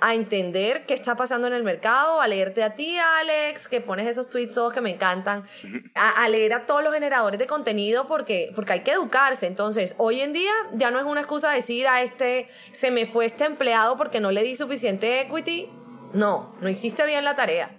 a 0.00 0.14
entender 0.14 0.84
qué 0.84 0.94
está 0.94 1.16
pasando 1.16 1.46
en 1.46 1.54
el 1.54 1.62
mercado, 1.62 2.20
a 2.20 2.28
leerte 2.28 2.62
a 2.62 2.74
ti, 2.74 2.98
Alex, 2.98 3.68
que 3.68 3.80
pones 3.80 4.06
esos 4.06 4.28
tweets 4.28 4.54
todos 4.54 4.72
que 4.72 4.80
me 4.80 4.90
encantan, 4.90 5.44
a, 5.94 6.22
a, 6.22 6.28
leer 6.28 6.52
a 6.52 6.66
todos 6.66 6.82
los 6.82 6.92
generadores 6.92 7.38
de 7.38 7.46
contenido 7.46 8.06
porque, 8.06 8.52
porque 8.54 8.74
hay 8.74 8.80
que 8.80 8.92
educarse. 8.92 9.46
Entonces, 9.46 9.94
hoy 9.98 10.20
en 10.20 10.32
día 10.32 10.52
ya 10.74 10.90
no 10.90 10.98
es 10.98 11.06
una 11.06 11.20
excusa 11.20 11.50
decir 11.50 11.88
a 11.88 12.02
este, 12.02 12.48
se 12.72 12.90
me 12.90 13.06
fue 13.06 13.24
este 13.24 13.44
empleado 13.44 13.96
porque 13.96 14.20
no 14.20 14.30
le 14.30 14.42
di 14.42 14.56
suficiente 14.56 15.20
equity. 15.20 15.70
No, 16.12 16.54
no 16.60 16.68
hiciste 16.68 17.04
bien 17.06 17.24
la 17.24 17.36
tarea. 17.36 17.78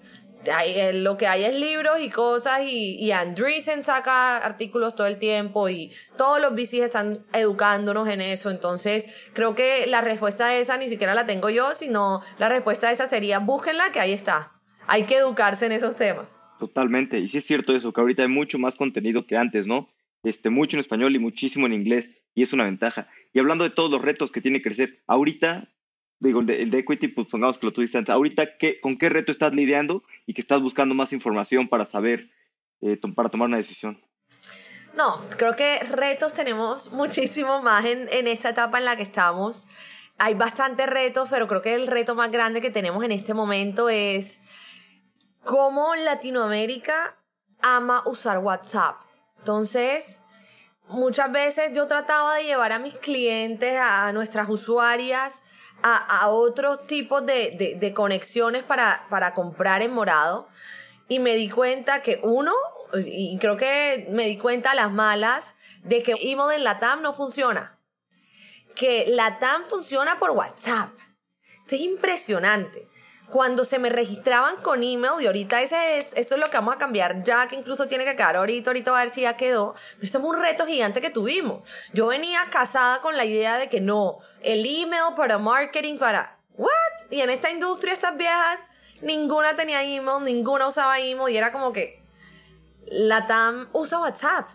Eh, 0.65 0.93
lo 0.93 1.17
que 1.17 1.27
hay 1.27 1.43
es 1.43 1.55
libros 1.55 1.99
y 1.99 2.09
cosas 2.09 2.61
y, 2.63 2.95
y 2.95 3.11
Andreessen 3.11 3.83
saca 3.83 4.37
artículos 4.37 4.95
todo 4.95 5.07
el 5.07 5.17
tiempo 5.17 5.67
y 5.67 5.91
todos 6.17 6.39
los 6.39 6.53
VCs 6.53 6.85
están 6.85 7.25
educándonos 7.33 8.07
en 8.07 8.21
eso. 8.21 8.49
Entonces, 8.49 9.29
creo 9.33 9.55
que 9.55 9.87
la 9.87 10.01
respuesta 10.01 10.47
a 10.47 10.55
esa 10.55 10.77
ni 10.77 10.87
siquiera 10.87 11.15
la 11.15 11.25
tengo 11.25 11.49
yo, 11.49 11.73
sino 11.73 12.21
la 12.37 12.49
respuesta 12.49 12.87
a 12.87 12.91
esa 12.91 13.07
sería 13.07 13.39
búsquenla, 13.39 13.91
que 13.91 13.99
ahí 13.99 14.13
está. 14.13 14.53
Hay 14.87 15.03
que 15.03 15.17
educarse 15.17 15.65
en 15.65 15.73
esos 15.73 15.95
temas. 15.95 16.27
Totalmente. 16.59 17.19
Y 17.19 17.27
sí 17.27 17.39
es 17.39 17.45
cierto 17.45 17.75
eso, 17.75 17.91
que 17.91 18.01
ahorita 18.01 18.23
hay 18.23 18.29
mucho 18.29 18.57
más 18.57 18.75
contenido 18.75 19.27
que 19.27 19.37
antes, 19.37 19.67
¿no? 19.67 19.89
Este, 20.23 20.49
mucho 20.49 20.75
en 20.75 20.79
español 20.79 21.15
y 21.15 21.19
muchísimo 21.19 21.65
en 21.67 21.73
inglés, 21.73 22.09
y 22.33 22.43
es 22.43 22.53
una 22.53 22.63
ventaja. 22.63 23.09
Y 23.33 23.39
hablando 23.39 23.63
de 23.63 23.69
todos 23.69 23.91
los 23.91 24.01
retos 24.01 24.31
que 24.31 24.41
tiene 24.41 24.61
crecer, 24.61 25.03
ahorita 25.07 25.69
digo, 26.19 26.41
el 26.41 26.71
de, 26.71 26.79
equity, 26.79 27.07
pues 27.09 27.27
pongamos 27.27 27.57
que 27.57 27.65
lo 27.65 27.73
tuviste 27.73 27.97
antes. 27.97 28.13
Ahorita, 28.13 28.57
¿qué, 28.57 28.79
¿con 28.79 28.97
qué 28.97 29.09
reto 29.09 29.31
estás 29.31 29.53
lidiando 29.53 30.03
y 30.25 30.33
que 30.33 30.41
estás 30.41 30.61
buscando 30.61 30.95
más 30.95 31.13
información 31.13 31.67
para 31.67 31.85
saber, 31.85 32.29
eh, 32.81 32.99
para 33.15 33.29
tomar 33.29 33.47
una 33.47 33.57
decisión? 33.57 34.01
No, 34.97 35.15
creo 35.37 35.55
que 35.55 35.79
retos 35.83 36.33
tenemos 36.33 36.91
muchísimo 36.91 37.61
más 37.61 37.85
en, 37.85 38.07
en 38.11 38.27
esta 38.27 38.49
etapa 38.49 38.79
en 38.79 38.85
la 38.85 38.95
que 38.95 39.03
estamos. 39.03 39.67
Hay 40.17 40.33
bastantes 40.33 40.87
retos, 40.87 41.29
pero 41.29 41.47
creo 41.47 41.61
que 41.61 41.75
el 41.75 41.85
reto 41.85 42.15
más 42.15 42.31
grande 42.31 42.61
que 42.61 42.71
tenemos 42.71 43.03
en 43.03 43.11
este 43.11 43.35
momento 43.35 43.89
es 43.89 44.41
cómo 45.43 45.93
Latinoamérica 45.95 47.15
ama 47.61 48.01
usar 48.07 48.39
WhatsApp. 48.39 48.97
Entonces, 49.37 50.23
muchas 50.89 51.31
veces 51.31 51.71
yo 51.73 51.85
trataba 51.85 52.33
de 52.35 52.45
llevar 52.45 52.71
a 52.71 52.79
mis 52.79 52.95
clientes, 52.95 53.77
a 53.79 54.11
nuestras 54.13 54.49
usuarias, 54.49 55.43
a, 55.83 56.27
otros 56.29 56.85
tipos 56.87 57.25
de, 57.25 57.75
de, 57.79 57.93
conexiones 57.93 58.63
para, 58.63 59.05
para 59.09 59.33
comprar 59.33 59.81
en 59.81 59.93
morado. 59.93 60.47
Y 61.07 61.19
me 61.19 61.35
di 61.35 61.49
cuenta 61.49 62.01
que 62.01 62.19
uno, 62.23 62.53
y 62.93 63.37
creo 63.39 63.55
que 63.55 64.07
me 64.11 64.25
di 64.25 64.37
cuenta 64.37 64.75
las 64.75 64.91
malas, 64.91 65.55
de 65.83 66.03
que 66.03 66.15
email 66.21 66.57
en 66.57 66.63
Latam 66.63 67.01
no 67.01 67.13
funciona. 67.13 67.79
Que 68.75 69.05
Latam 69.07 69.63
funciona 69.63 70.19
por 70.19 70.31
WhatsApp. 70.31 70.91
Esto 71.61 71.75
es 71.75 71.81
impresionante. 71.81 72.87
Cuando 73.29 73.65
se 73.65 73.77
me 73.77 73.89
registraban 73.89 74.57
con 74.57 74.83
email, 74.83 75.13
y 75.21 75.25
ahorita 75.25 75.61
ese 75.61 75.99
es, 75.99 76.13
eso 76.13 76.35
es 76.35 76.41
lo 76.41 76.49
que 76.49 76.57
vamos 76.57 76.75
a 76.75 76.77
cambiar, 76.77 77.23
ya 77.23 77.47
que 77.47 77.55
incluso 77.55 77.87
tiene 77.87 78.05
que 78.05 78.15
quedar 78.15 78.37
ahorita, 78.37 78.69
ahorita 78.69 78.91
a 78.91 79.03
ver 79.03 79.09
si 79.09 79.21
ya 79.21 79.35
quedó, 79.35 79.75
pero 79.95 80.05
esto 80.05 80.21
fue 80.21 80.29
un 80.29 80.41
reto 80.41 80.65
gigante 80.65 81.01
que 81.01 81.09
tuvimos. 81.09 81.65
Yo 81.93 82.07
venía 82.07 82.45
casada 82.49 83.01
con 83.01 83.17
la 83.17 83.25
idea 83.25 83.57
de 83.57 83.67
que 83.67 83.81
no, 83.81 84.19
el 84.41 84.65
email 84.65 85.15
para 85.15 85.37
marketing, 85.37 85.97
para, 85.97 86.39
¿what? 86.55 86.71
Y 87.09 87.21
en 87.21 87.29
esta 87.29 87.51
industria, 87.51 87.93
estas 87.93 88.15
viejas, 88.15 88.59
ninguna 89.01 89.55
tenía 89.55 89.83
email, 89.83 90.23
ninguna 90.23 90.67
usaba 90.67 90.99
email, 90.99 91.33
y 91.33 91.37
era 91.37 91.51
como 91.51 91.73
que, 91.73 92.01
la 92.89 93.27
TAM 93.27 93.67
usa 93.73 93.99
WhatsApp. 93.99 94.49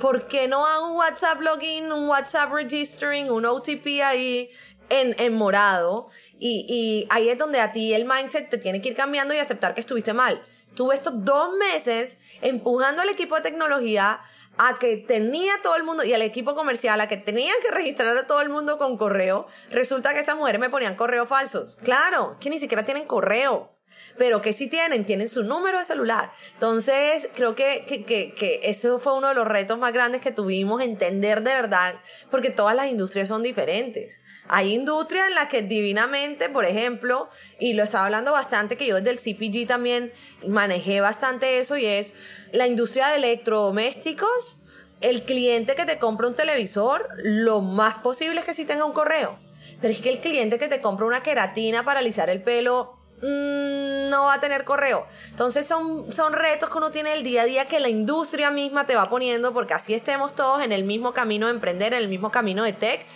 ¿Por 0.00 0.26
qué 0.26 0.46
no 0.48 0.66
hago 0.66 0.90
un 0.90 0.96
WhatsApp 0.96 1.40
login, 1.40 1.90
un 1.90 2.08
WhatsApp 2.08 2.52
registering, 2.52 3.30
un 3.30 3.46
OTP 3.46 4.02
ahí? 4.04 4.50
En, 4.90 5.34
morado 5.34 6.08
y, 6.38 6.66
y, 6.68 7.06
ahí 7.10 7.28
es 7.28 7.38
donde 7.38 7.60
a 7.60 7.72
ti 7.72 7.94
el 7.94 8.04
mindset 8.04 8.50
te 8.50 8.58
tiene 8.58 8.80
que 8.80 8.88
ir 8.88 8.96
cambiando 8.96 9.34
y 9.34 9.38
aceptar 9.38 9.74
que 9.74 9.80
estuviste 9.80 10.12
mal. 10.12 10.42
Estuve 10.66 10.94
estos 10.94 11.24
dos 11.24 11.56
meses 11.56 12.16
empujando 12.42 13.02
al 13.02 13.08
equipo 13.08 13.34
de 13.36 13.42
tecnología 13.42 14.20
a 14.58 14.78
que 14.78 14.96
tenía 14.96 15.54
todo 15.62 15.76
el 15.76 15.84
mundo 15.84 16.04
y 16.04 16.12
al 16.12 16.22
equipo 16.22 16.54
comercial 16.54 17.00
a 17.00 17.08
que 17.08 17.16
tenían 17.16 17.56
que 17.62 17.70
registrar 17.70 18.16
a 18.16 18.26
todo 18.26 18.40
el 18.40 18.48
mundo 18.48 18.78
con 18.78 18.96
correo. 18.96 19.46
Resulta 19.70 20.14
que 20.14 20.20
esas 20.20 20.36
mujeres 20.36 20.60
me 20.60 20.70
ponían 20.70 20.96
correos 20.96 21.28
falsos. 21.28 21.76
Claro, 21.76 22.36
que 22.40 22.50
ni 22.50 22.58
siquiera 22.58 22.84
tienen 22.84 23.06
correo 23.06 23.75
pero 24.16 24.40
que 24.40 24.52
sí 24.52 24.68
tienen, 24.68 25.04
tienen 25.04 25.28
su 25.28 25.44
número 25.44 25.78
de 25.78 25.84
celular. 25.84 26.32
Entonces, 26.54 27.28
creo 27.34 27.54
que, 27.54 27.84
que, 27.86 28.32
que, 28.32 28.60
eso 28.62 28.98
fue 28.98 29.14
uno 29.14 29.28
de 29.28 29.34
los 29.34 29.46
retos 29.46 29.78
más 29.78 29.92
grandes 29.92 30.20
que 30.20 30.30
tuvimos, 30.30 30.82
entender 30.82 31.42
de 31.42 31.54
verdad, 31.54 31.96
porque 32.30 32.50
todas 32.50 32.74
las 32.74 32.88
industrias 32.88 33.28
son 33.28 33.42
diferentes. 33.42 34.20
Hay 34.48 34.74
industrias 34.74 35.28
en 35.28 35.34
las 35.34 35.48
que 35.48 35.62
divinamente, 35.62 36.48
por 36.48 36.64
ejemplo, 36.64 37.28
y 37.58 37.74
lo 37.74 37.82
estaba 37.82 38.04
hablando 38.04 38.32
bastante, 38.32 38.76
que 38.76 38.86
yo 38.86 39.00
desde 39.00 39.10
el 39.10 39.18
CPG 39.18 39.66
también 39.66 40.12
manejé 40.46 41.00
bastante 41.00 41.58
eso, 41.58 41.76
y 41.76 41.86
es 41.86 42.14
la 42.52 42.66
industria 42.66 43.08
de 43.08 43.16
electrodomésticos. 43.16 44.58
El 45.00 45.24
cliente 45.24 45.74
que 45.74 45.84
te 45.84 45.98
compra 45.98 46.26
un 46.26 46.34
televisor, 46.34 47.08
lo 47.18 47.60
más 47.60 47.98
posible 47.98 48.40
es 48.40 48.46
que 48.46 48.54
sí 48.54 48.64
tenga 48.64 48.86
un 48.86 48.92
correo. 48.92 49.38
Pero 49.80 49.92
es 49.92 50.00
que 50.00 50.08
el 50.08 50.20
cliente 50.20 50.58
que 50.58 50.68
te 50.68 50.80
compra 50.80 51.06
una 51.06 51.22
queratina 51.22 51.84
para 51.84 52.00
alisar 52.00 52.30
el 52.30 52.42
pelo, 52.42 52.95
mm, 53.22 54.10
no 54.10 54.24
va 54.24 54.34
a 54.34 54.40
tener 54.40 54.64
correo. 54.64 55.06
Entonces 55.30 55.66
son, 55.66 56.12
son 56.12 56.32
retos 56.32 56.70
que 56.70 56.78
uno 56.78 56.90
tiene 56.90 57.14
el 57.14 57.22
día 57.22 57.42
a 57.42 57.44
día 57.44 57.68
que 57.68 57.80
la 57.80 57.88
industria 57.88 58.50
misma 58.50 58.86
te 58.86 58.94
va 58.94 59.08
poniendo 59.08 59.52
porque 59.52 59.74
así 59.74 59.94
estemos 59.94 60.34
todos 60.34 60.62
en 60.62 60.72
el 60.72 60.84
mismo 60.84 61.12
camino 61.12 61.46
de 61.46 61.52
emprender, 61.52 61.92
en 61.92 62.00
el 62.00 62.08
mismo 62.08 62.30
camino 62.30 62.64
de 62.64 62.72
tech 62.72 63.06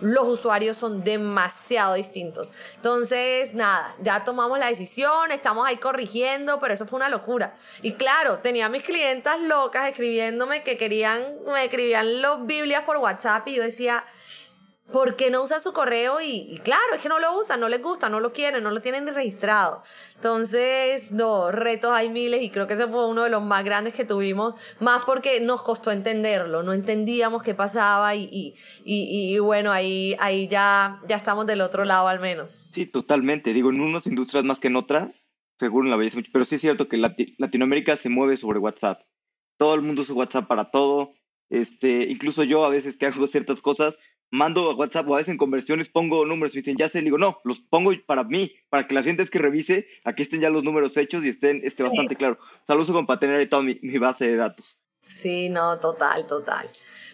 los 0.00 0.28
usuarios 0.28 0.76
son 0.76 1.02
demasiado 1.02 1.94
distintos. 1.94 2.52
Entonces, 2.76 3.54
nada, 3.54 3.94
ya 4.00 4.24
tomamos 4.24 4.58
la 4.58 4.66
decisión, 4.66 5.32
estamos 5.32 5.66
ahí 5.66 5.76
corrigiendo, 5.76 6.60
pero 6.60 6.74
eso 6.74 6.86
fue 6.86 6.98
una 6.98 7.08
locura. 7.08 7.56
Y 7.82 7.94
claro, 7.94 8.38
tenía 8.38 8.66
a 8.66 8.68
mis 8.68 8.82
clientas 8.82 9.40
locas 9.40 9.88
escribiéndome 9.88 10.62
que 10.62 10.76
querían, 10.76 11.20
me 11.46 11.64
escribían 11.64 12.22
los 12.22 12.46
Biblias 12.46 12.82
por 12.82 12.98
WhatsApp 12.98 13.48
y 13.48 13.56
yo 13.56 13.62
decía, 13.62 14.04
¿Por 14.92 15.16
qué 15.16 15.30
no 15.30 15.42
usa 15.42 15.60
su 15.60 15.72
correo? 15.72 16.20
Y, 16.20 16.60
claro, 16.64 16.94
es 16.94 17.02
que 17.02 17.10
no 17.10 17.18
lo 17.18 17.38
usan, 17.38 17.60
no 17.60 17.68
les 17.68 17.82
gusta, 17.82 18.08
no 18.08 18.20
lo 18.20 18.32
quieren, 18.32 18.62
no 18.62 18.70
lo 18.70 18.80
tienen 18.80 19.04
ni 19.04 19.10
registrado. 19.10 19.82
Entonces, 20.14 21.12
no, 21.12 21.50
retos 21.50 21.92
hay 21.92 22.08
miles 22.08 22.42
y 22.42 22.50
creo 22.50 22.66
que 22.66 22.74
ese 22.74 22.86
fue 22.88 23.06
uno 23.06 23.24
de 23.24 23.30
los 23.30 23.42
más 23.42 23.64
grandes 23.64 23.92
que 23.92 24.04
tuvimos, 24.04 24.54
más 24.80 25.04
porque 25.04 25.40
nos 25.40 25.62
costó 25.62 25.90
entenderlo, 25.90 26.62
no 26.62 26.72
entendíamos 26.72 27.42
qué 27.42 27.54
pasaba 27.54 28.14
y, 28.14 28.28
y, 28.32 28.54
y, 28.84 29.38
bueno, 29.40 29.72
ahí, 29.72 30.16
ahí 30.20 30.48
ya, 30.48 31.02
ya 31.06 31.16
estamos 31.16 31.46
del 31.46 31.60
otro 31.60 31.84
lado 31.84 32.08
al 32.08 32.20
menos. 32.20 32.68
Sí, 32.72 32.86
totalmente. 32.86 33.52
Digo, 33.52 33.70
en 33.70 33.80
unas 33.80 34.06
industrias 34.06 34.44
más 34.44 34.58
que 34.58 34.68
en 34.68 34.76
otras, 34.76 35.30
seguro 35.58 35.88
la 35.88 35.96
veis 35.96 36.14
mucho, 36.14 36.30
pero 36.32 36.44
sí 36.44 36.54
es 36.54 36.60
cierto 36.62 36.88
que 36.88 36.96
Latinoamérica 36.96 37.96
se 37.96 38.08
mueve 38.08 38.36
sobre 38.36 38.58
WhatsApp. 38.58 39.02
Todo 39.58 39.74
el 39.74 39.82
mundo 39.82 40.02
usa 40.02 40.14
WhatsApp 40.14 40.46
para 40.46 40.70
todo. 40.70 41.12
Este, 41.50 42.04
incluso 42.10 42.44
yo 42.44 42.64
a 42.64 42.70
veces 42.70 42.96
que 42.96 43.06
hago 43.06 43.26
ciertas 43.26 43.60
cosas, 43.60 43.98
mando 44.30 44.70
a 44.70 44.74
WhatsApp 44.74 45.08
o 45.08 45.14
a 45.14 45.18
veces 45.18 45.32
en 45.32 45.38
conversiones 45.38 45.88
pongo 45.88 46.26
números 46.26 46.54
y 46.54 46.58
dicen, 46.58 46.76
ya 46.76 46.88
sé, 46.88 47.00
digo, 47.00 47.18
no, 47.18 47.40
los 47.44 47.60
pongo 47.60 47.92
para 48.06 48.24
mí, 48.24 48.52
para 48.68 48.86
que 48.86 48.94
la 48.94 49.02
gente 49.02 49.22
es 49.22 49.30
que 49.30 49.38
revise, 49.38 49.88
aquí 50.04 50.22
estén 50.22 50.40
ya 50.40 50.50
los 50.50 50.64
números 50.64 50.96
hechos 50.96 51.24
y 51.24 51.28
estén 51.28 51.60
este, 51.64 51.82
bastante 51.82 52.16
claro. 52.16 52.38
O 52.40 52.66
sea, 52.66 52.76
lo 52.76 52.82
uso 52.82 52.92
como 52.92 53.06
para 53.06 53.20
tener 53.20 53.36
ahí 53.36 53.46
toda 53.46 53.62
mi, 53.62 53.74
base 53.98 54.28
de 54.28 54.36
datos. 54.36 54.78
Sí, 55.00 55.48
no, 55.48 55.78
total, 55.78 56.26
total. 56.26 56.70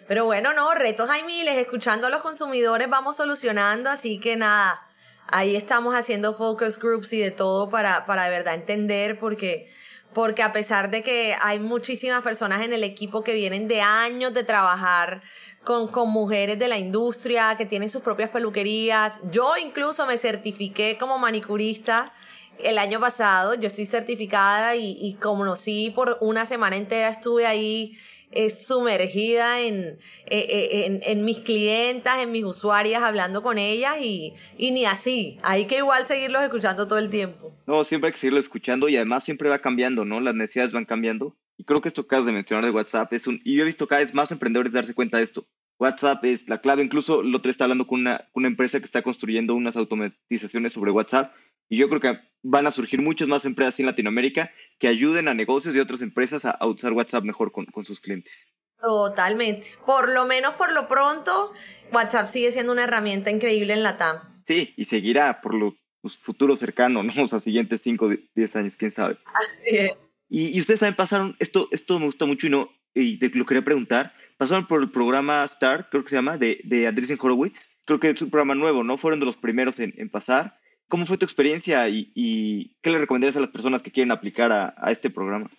Pero 0.09 0.25
bueno, 0.27 0.53
no, 0.53 0.75
retos 0.75 1.09
hay 1.09 1.23
miles, 1.23 1.57
escuchando 1.57 2.09
a 2.09 2.11
los 2.11 2.21
consumidores 2.21 2.91
vamos 2.91 3.17
solucionando, 3.17 3.89
así 3.89 4.19
que 4.19 4.37
nada, 4.37 4.87
ahí 5.29 5.57
estamos 5.57 5.95
haciendo 5.95 6.35
focus 6.35 6.79
groups 6.79 7.13
y 7.13 7.19
de 7.21 7.31
todo 7.31 7.71
para, 7.71 8.05
para 8.05 8.25
de 8.25 8.31
verdad 8.31 8.55
entender, 8.55 9.19
porque 9.19 9.69
porque 10.15 10.43
a 10.43 10.53
pesar 10.53 10.91
de 10.91 11.03
que 11.03 11.37
hay 11.43 11.59
muchísimas 11.59 12.23
personas 12.23 12.65
en 12.65 12.73
el 12.73 12.85
equipo 12.85 13.25
que 13.25 13.35
vienen 13.35 13.67
de 13.69 13.83
años 13.83 14.33
de 14.33 14.45
trabajar 14.45 15.23
con, 15.65 15.89
con, 15.89 16.11
mujeres 16.11 16.59
de 16.59 16.69
la 16.69 16.79
industria 16.79 17.57
que 17.57 17.67
tienen 17.67 17.89
sus 17.89 18.03
propias 18.03 18.31
peluquerías. 18.31 19.21
Yo 19.31 19.57
incluso 19.57 20.07
me 20.07 20.19
certifiqué 20.19 20.97
como 20.99 21.19
manicurista 21.19 22.13
el 22.59 22.79
año 22.79 23.01
pasado. 23.01 23.55
Yo 23.55 23.69
estoy 23.69 23.87
certificada 23.87 24.77
y, 24.77 24.97
y 25.01 25.15
conocí 25.15 25.91
por 25.95 26.19
una 26.21 26.47
semana 26.47 26.77
entera, 26.77 27.09
estuve 27.09 27.47
ahí 27.47 27.97
eh, 28.37 28.51
sumergida 28.51 29.61
en, 29.61 29.75
eh, 29.77 29.99
eh, 30.27 30.87
en, 30.87 31.01
en, 31.05 31.25
mis 31.25 31.39
clientas, 31.39 32.19
en 32.19 32.33
mis 32.33 32.45
usuarias, 32.45 33.01
hablando 33.01 33.45
con 33.45 33.59
ellas 33.59 33.97
y, 34.01 34.35
y 34.59 34.73
ni 34.73 34.87
así. 34.87 35.39
Hay 35.45 35.67
que 35.67 35.79
igual 35.79 36.05
seguirlos 36.05 36.43
escuchando 36.43 36.89
todo 36.89 36.99
el 36.99 37.11
tiempo. 37.11 37.55
No, 37.67 37.85
siempre 37.85 38.09
hay 38.09 38.13
que 38.13 38.19
seguirlo 38.19 38.41
escuchando 38.41 38.89
y 38.89 38.97
además 38.97 39.23
siempre 39.23 39.49
va 39.49 39.61
cambiando, 39.61 40.05
¿no? 40.05 40.21
Las 40.21 40.35
necesidades 40.35 40.73
van 40.73 40.85
cambiando. 40.85 41.37
Y 41.57 41.65
creo 41.65 41.81
que 41.81 41.89
esto 41.89 42.03
que 42.03 42.09
acabas 42.09 42.27
de 42.27 42.33
mencionar 42.33 42.65
de 42.65 42.71
WhatsApp 42.71 43.13
es 43.13 43.27
un... 43.27 43.41
Y 43.45 43.57
yo 43.57 43.63
he 43.63 43.67
visto 43.67 43.87
cada 43.87 44.01
vez 44.01 44.13
más 44.13 44.31
emprendedores 44.33 44.73
darse 44.73 44.95
cuenta 44.95 45.19
de 45.19 45.25
esto. 45.25 45.47
WhatsApp 45.79 46.25
es 46.25 46.49
la 46.49 46.61
clave. 46.61 46.83
Incluso 46.83 47.21
el 47.21 47.35
otro 47.35 47.51
está 47.51 47.65
hablando 47.65 47.87
con 47.87 48.01
una, 48.01 48.29
una 48.35 48.49
empresa 48.49 48.79
que 48.79 48.85
está 48.85 49.03
construyendo 49.03 49.55
unas 49.55 49.77
automatizaciones 49.77 50.73
sobre 50.73 50.91
WhatsApp. 50.91 51.35
Y 51.69 51.77
yo 51.77 51.89
creo 51.89 52.01
que 52.01 52.19
van 52.43 52.67
a 52.67 52.71
surgir 52.71 53.01
muchas 53.01 53.29
más 53.29 53.45
empresas 53.45 53.81
en 53.81 53.87
Latinoamérica 53.87 54.51
que 54.79 54.89
ayuden 54.89 55.29
a 55.29 55.35
negocios 55.35 55.75
y 55.75 55.81
otras 55.81 56.03
empresas 56.03 56.45
a, 56.45 56.59
usar 56.67 56.93
WhatsApp 56.93 57.25
mejor 57.25 57.53
con, 57.53 57.67
con 57.67 57.85
sus 57.85 58.01
clientes. 58.01 58.53
Totalmente. 58.81 59.69
Por 59.87 60.11
lo 60.11 60.27
menos 60.27 60.55
por 60.55 60.73
lo 60.73 60.89
pronto, 60.89 61.53
WhatsApp 61.93 62.27
sigue 62.27 62.53
siendo 62.53 62.73
una 62.73 62.85
herramienta 62.85 63.31
increíble 63.31 63.73
en 63.73 63.83
la 63.83 63.97
TAM. 63.97 64.43
Sí, 64.45 64.75
y 64.77 64.85
seguirá 64.85 65.41
por 65.41 65.55
lo 65.55 65.77
los 66.05 66.19
futuros 66.19 66.59
cercanos, 66.59 67.03
¿no? 67.03 67.25
O 67.25 67.29
sea, 67.29 67.41
siguientes 67.41 67.81
5, 67.81 68.11
10 68.35 68.57
años, 68.57 68.77
quién 68.77 68.91
sabe. 68.91 69.17
Así 69.35 69.77
es. 69.77 69.93
Y, 70.29 70.59
ustedes 70.59 70.81
también 70.81 70.97
pasaron, 70.97 71.37
esto, 71.39 71.69
esto 71.71 71.99
me 71.99 72.07
gusta 72.07 72.27
mucho 72.27 72.47
y, 72.47 72.51
no, 72.51 72.71
y 72.95 73.19
te 73.19 73.29
lo 73.31 73.47
quería 73.47 73.65
preguntar, 73.65 74.15
pasaron 74.37 74.67
por 74.67 74.83
el 74.83 74.91
programa 74.91 75.47
Start, 75.47 75.89
creo 75.91 76.03
que 76.03 76.11
se 76.11 76.17
llama, 76.17 76.39
de, 76.39 76.61
de 76.65 76.87
Andreessen 76.87 77.19
Horowitz. 77.21 77.71
Creo 77.85 78.01
que 78.01 78.09
es 78.09 78.23
un 78.23 78.31
programa 78.31 78.55
nuevo, 78.55 78.83
¿no? 78.83 78.97
Fueron 78.97 79.21
de 79.21 79.27
los 79.27 79.37
primeros 79.37 79.79
en, 79.79 79.95
en 79.97 80.09
pasar. 80.09 80.59
¿Cómo 80.89 81.07
fue 81.07 81.19
tu 81.19 81.25
experiencia 81.25 81.89
y, 81.89 82.13
y, 82.15 82.77
qué 82.83 82.91
le 82.91 82.99
recomendarías 82.99 83.37
a 83.37 83.41
las 83.41 83.51
personas 83.51 83.83
que 83.83 83.91
quieren 83.91 84.13
aplicar 84.13 84.53
a, 84.53 84.75
a 84.77 84.91
este 84.91 85.11
programa? 85.11 85.51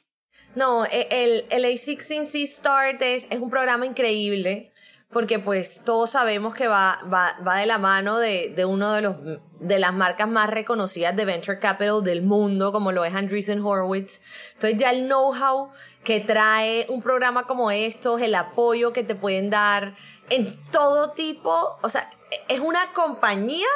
No, 0.56 0.86
e, 0.86 1.08
el, 1.10 1.46
el 1.50 1.66
A16C 1.66 2.48
Start 2.48 3.02
es, 3.02 3.28
es 3.30 3.40
un 3.40 3.50
programa 3.50 3.86
increíble 3.86 4.72
porque 5.16 5.40
pues 5.40 5.82
todos 5.86 6.10
sabemos 6.10 6.54
que 6.54 6.68
va, 6.68 7.00
va, 7.06 7.38
va 7.40 7.60
de 7.60 7.66
la 7.66 7.78
mano 7.78 8.20
de, 8.20 8.52
de 8.54 8.66
uno 8.66 8.92
de 8.92 9.02
los 9.02 9.16
de 9.62 9.80
las 9.80 9.94
marcas 9.94 10.28
más 10.28 10.50
reconocidas 10.50 11.16
de 11.16 11.24
venture 11.24 11.58
capital 11.58 12.04
del 12.04 12.22
mundo, 12.22 12.74
como 12.74 12.92
lo 12.92 13.06
es 13.06 13.16
Andreessen 13.16 13.64
Horowitz. 13.64 14.22
Entonces 14.56 14.78
ya 14.78 14.92
el 14.92 15.06
know-how 15.06 15.72
que 16.04 16.20
trae 16.20 16.86
un 16.90 17.02
programa 17.02 17.48
como 17.48 17.72
estos, 17.72 18.20
el 18.20 18.36
apoyo 18.36 18.92
que 18.92 19.06
te 19.06 19.16
pueden 19.16 19.50
dar 19.50 19.96
en 20.30 20.60
todo 20.70 21.12
tipo, 21.12 21.80
o 21.82 21.88
sea, 21.88 22.10
es 22.50 22.60
una 22.60 22.92
compañía 22.92 23.70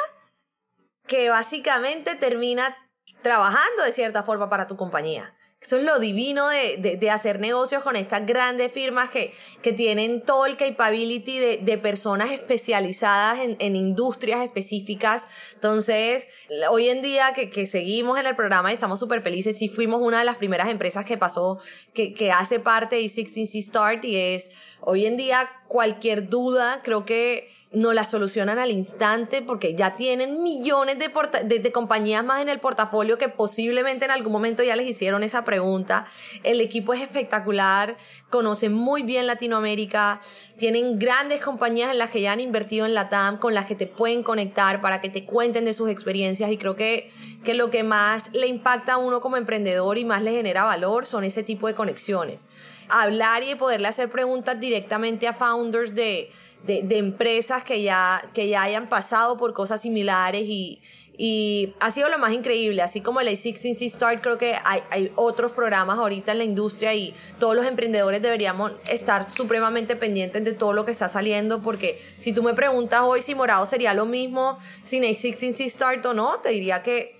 que 1.06 1.30
básicamente 1.30 2.16
termina 2.16 2.76
trabajando 3.22 3.84
de 3.86 3.92
cierta 3.92 4.24
forma 4.24 4.50
para 4.50 4.66
tu 4.66 4.76
compañía. 4.76 5.34
Eso 5.62 5.76
es 5.76 5.84
lo 5.84 5.98
divino 5.98 6.48
de, 6.48 6.96
de, 6.98 7.10
hacer 7.10 7.38
negocios 7.38 7.82
con 7.82 7.94
estas 7.94 8.24
grandes 8.24 8.72
firmas 8.72 9.10
que, 9.10 9.34
que 9.60 9.74
tienen 9.74 10.22
todo 10.22 10.46
el 10.46 10.56
capability 10.56 11.38
de, 11.38 11.58
de 11.58 11.76
personas 11.76 12.30
especializadas 12.30 13.40
en, 13.40 13.56
en, 13.58 13.76
industrias 13.76 14.42
específicas. 14.42 15.28
Entonces, 15.52 16.28
hoy 16.70 16.88
en 16.88 17.02
día 17.02 17.34
que, 17.34 17.50
que 17.50 17.66
seguimos 17.66 18.18
en 18.18 18.24
el 18.24 18.34
programa 18.36 18.70
y 18.70 18.74
estamos 18.74 18.98
súper 18.98 19.20
felices, 19.20 19.58
sí 19.58 19.68
fuimos 19.68 20.00
una 20.00 20.20
de 20.20 20.24
las 20.24 20.38
primeras 20.38 20.70
empresas 20.70 21.04
que 21.04 21.18
pasó, 21.18 21.60
que, 21.92 22.14
que 22.14 22.32
hace 22.32 22.58
parte 22.58 22.96
de 22.96 23.02
16C 23.02 23.62
Start 23.62 24.04
y 24.06 24.16
es 24.16 24.52
hoy 24.80 25.04
en 25.04 25.18
día 25.18 25.50
cualquier 25.68 26.30
duda, 26.30 26.80
creo 26.82 27.04
que 27.04 27.50
no 27.72 27.92
la 27.92 28.04
solucionan 28.04 28.58
al 28.58 28.72
instante 28.72 29.42
porque 29.42 29.76
ya 29.76 29.92
tienen 29.92 30.42
millones 30.42 30.98
de, 30.98 31.58
de, 31.60 31.72
compañías 31.72 32.24
más 32.24 32.42
en 32.42 32.48
el 32.48 32.58
portafolio 32.58 33.16
que 33.16 33.28
posiblemente 33.28 34.04
en 34.04 34.10
algún 34.10 34.32
momento 34.32 34.64
ya 34.64 34.74
les 34.74 34.88
hicieron 34.88 35.22
esa 35.22 35.44
pregunta. 35.44 36.06
El 36.42 36.60
equipo 36.60 36.94
es 36.94 37.00
espectacular, 37.00 37.96
conocen 38.28 38.72
muy 38.72 39.02
bien 39.02 39.28
Latinoamérica, 39.28 40.20
tienen 40.58 40.98
grandes 40.98 41.40
compañías 41.40 41.92
en 41.92 41.98
las 41.98 42.10
que 42.10 42.20
ya 42.20 42.32
han 42.32 42.40
invertido 42.40 42.86
en 42.86 42.94
la 42.94 43.08
TAM, 43.08 43.38
con 43.38 43.54
las 43.54 43.66
que 43.66 43.76
te 43.76 43.86
pueden 43.86 44.24
conectar 44.24 44.80
para 44.80 45.00
que 45.00 45.08
te 45.08 45.24
cuenten 45.24 45.64
de 45.64 45.72
sus 45.72 45.90
experiencias 45.90 46.50
y 46.50 46.56
creo 46.56 46.74
que, 46.74 47.12
que 47.44 47.54
lo 47.54 47.70
que 47.70 47.84
más 47.84 48.30
le 48.32 48.48
impacta 48.48 48.94
a 48.94 48.96
uno 48.96 49.20
como 49.20 49.36
emprendedor 49.36 49.96
y 49.96 50.04
más 50.04 50.22
le 50.22 50.32
genera 50.32 50.64
valor 50.64 51.06
son 51.06 51.22
ese 51.22 51.44
tipo 51.44 51.68
de 51.68 51.74
conexiones. 51.74 52.44
Hablar 52.90 53.42
y 53.42 53.54
poderle 53.54 53.88
hacer 53.88 54.10
preguntas 54.10 54.58
directamente 54.60 55.26
a 55.28 55.32
founders 55.32 55.94
de 55.94 56.30
de, 56.64 56.98
empresas 56.98 57.62
que 57.62 57.82
ya, 57.82 58.22
que 58.34 58.48
ya 58.48 58.62
hayan 58.62 58.88
pasado 58.88 59.36
por 59.36 59.54
cosas 59.54 59.80
similares 59.80 60.42
y, 60.46 60.82
y 61.16 61.74
ha 61.80 61.90
sido 61.90 62.08
lo 62.08 62.18
más 62.18 62.32
increíble, 62.32 62.82
así 62.82 63.00
como 63.00 63.20
el 63.20 63.28
A16C 63.28 63.90
Start, 63.90 64.22
creo 64.22 64.38
que 64.38 64.56
hay, 64.64 64.82
hay, 64.90 65.12
otros 65.16 65.52
programas 65.52 65.98
ahorita 65.98 66.32
en 66.32 66.38
la 66.38 66.44
industria 66.44 66.94
y 66.94 67.14
todos 67.38 67.56
los 67.56 67.66
emprendedores 67.66 68.22
deberíamos 68.22 68.72
estar 68.88 69.28
supremamente 69.28 69.96
pendientes 69.96 70.44
de 70.44 70.52
todo 70.52 70.72
lo 70.72 70.84
que 70.84 70.92
está 70.92 71.08
saliendo, 71.08 71.62
porque 71.62 72.00
si 72.18 72.32
tú 72.32 72.42
me 72.42 72.54
preguntas 72.54 73.00
hoy 73.02 73.22
si 73.22 73.34
Morado 73.34 73.66
sería 73.66 73.94
lo 73.94 74.06
mismo 74.06 74.58
sin 74.82 75.02
A16C 75.02 75.68
Start 75.70 76.04
o 76.06 76.14
no, 76.14 76.40
te 76.40 76.50
diría 76.50 76.82
que 76.82 77.18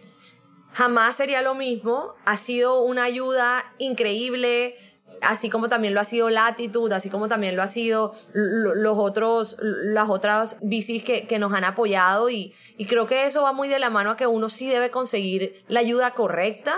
jamás 0.72 1.16
sería 1.16 1.42
lo 1.42 1.54
mismo. 1.54 2.14
Ha 2.24 2.36
sido 2.36 2.82
una 2.82 3.04
ayuda 3.04 3.64
increíble 3.78 4.76
así 5.22 5.50
como 5.50 5.68
también 5.68 5.94
lo 5.94 6.00
ha 6.00 6.04
sido 6.04 6.30
Latitud, 6.30 6.92
así 6.92 7.10
como 7.10 7.28
también 7.28 7.56
lo 7.56 7.62
ha 7.62 7.66
sido 7.66 8.14
los 8.32 8.98
otros, 8.98 9.56
las 9.60 10.08
otras 10.08 10.56
bicis 10.60 11.04
que, 11.04 11.26
que 11.26 11.38
nos 11.38 11.52
han 11.52 11.64
apoyado 11.64 12.30
y, 12.30 12.54
y, 12.76 12.86
creo 12.86 13.06
que 13.06 13.26
eso 13.26 13.42
va 13.42 13.52
muy 13.52 13.68
de 13.68 13.78
la 13.78 13.90
mano 13.90 14.10
a 14.10 14.16
que 14.16 14.26
uno 14.26 14.48
sí 14.48 14.68
debe 14.68 14.90
conseguir 14.90 15.64
la 15.68 15.80
ayuda 15.80 16.12
correcta, 16.12 16.76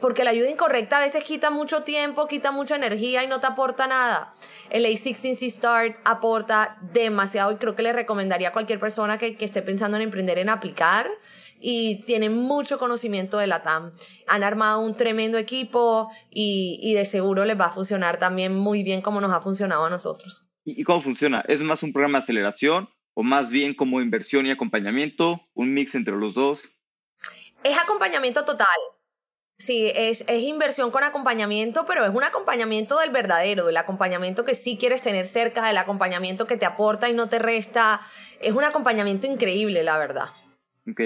porque 0.00 0.24
la 0.24 0.30
ayuda 0.30 0.50
incorrecta 0.50 0.98
a 0.98 1.00
veces 1.00 1.24
quita 1.24 1.50
mucho 1.50 1.82
tiempo, 1.82 2.26
quita 2.26 2.50
mucha 2.50 2.76
energía 2.76 3.24
y 3.24 3.26
no 3.26 3.40
te 3.40 3.46
aporta 3.46 3.86
nada. 3.86 4.34
El 4.70 4.84
A16C 4.84 5.50
Start 5.50 5.96
aporta 6.04 6.76
demasiado 6.92 7.52
y 7.52 7.56
creo 7.56 7.74
que 7.74 7.82
le 7.82 7.92
recomendaría 7.92 8.48
a 8.48 8.52
cualquier 8.52 8.80
persona 8.80 9.18
que, 9.18 9.34
que 9.34 9.44
esté 9.44 9.62
pensando 9.62 9.96
en 9.96 10.02
emprender 10.02 10.38
en 10.38 10.48
aplicar 10.48 11.10
y 11.66 12.02
tienen 12.02 12.36
mucho 12.36 12.78
conocimiento 12.78 13.38
de 13.38 13.46
la 13.46 13.62
TAM. 13.62 13.92
Han 14.26 14.44
armado 14.44 14.80
un 14.80 14.94
tremendo 14.94 15.38
equipo 15.38 16.10
y, 16.30 16.78
y 16.82 16.92
de 16.92 17.06
seguro 17.06 17.46
les 17.46 17.58
va 17.58 17.66
a 17.66 17.72
funcionar 17.72 18.18
también 18.18 18.54
muy 18.54 18.82
bien 18.82 19.00
como 19.00 19.18
nos 19.22 19.32
ha 19.32 19.40
funcionado 19.40 19.86
a 19.86 19.88
nosotros. 19.88 20.46
¿Y 20.66 20.84
cómo 20.84 21.00
funciona? 21.00 21.42
¿Es 21.48 21.62
más 21.62 21.82
un 21.82 21.94
programa 21.94 22.18
de 22.18 22.24
aceleración 22.24 22.90
o 23.14 23.22
más 23.22 23.50
bien 23.50 23.72
como 23.72 24.02
inversión 24.02 24.44
y 24.44 24.50
acompañamiento? 24.50 25.40
¿Un 25.54 25.72
mix 25.72 25.94
entre 25.94 26.16
los 26.16 26.34
dos? 26.34 26.70
Es 27.62 27.78
acompañamiento 27.78 28.44
total. 28.44 28.68
Sí, 29.56 29.90
es, 29.94 30.22
es, 30.28 30.42
inversión 30.42 30.90
con 30.90 31.02
acompañamiento, 31.02 31.86
pero 31.86 32.04
es 32.04 32.10
un 32.10 32.24
acompañamiento 32.24 32.98
del 32.98 33.10
verdadero, 33.10 33.64
del 33.64 33.78
acompañamiento 33.78 34.44
que 34.44 34.54
sí 34.54 34.76
quieres 34.76 35.00
tener 35.00 35.26
cerca, 35.26 35.66
del 35.66 35.78
acompañamiento 35.78 36.46
que 36.46 36.58
te 36.58 36.66
aporta 36.66 37.08
y 37.08 37.14
no 37.14 37.30
te 37.30 37.38
resta. 37.38 38.02
Es 38.42 38.52
un 38.52 38.64
acompañamiento 38.64 39.26
increíble, 39.26 39.82
la 39.82 39.96
verdad. 39.96 40.26
Ok. 40.86 41.00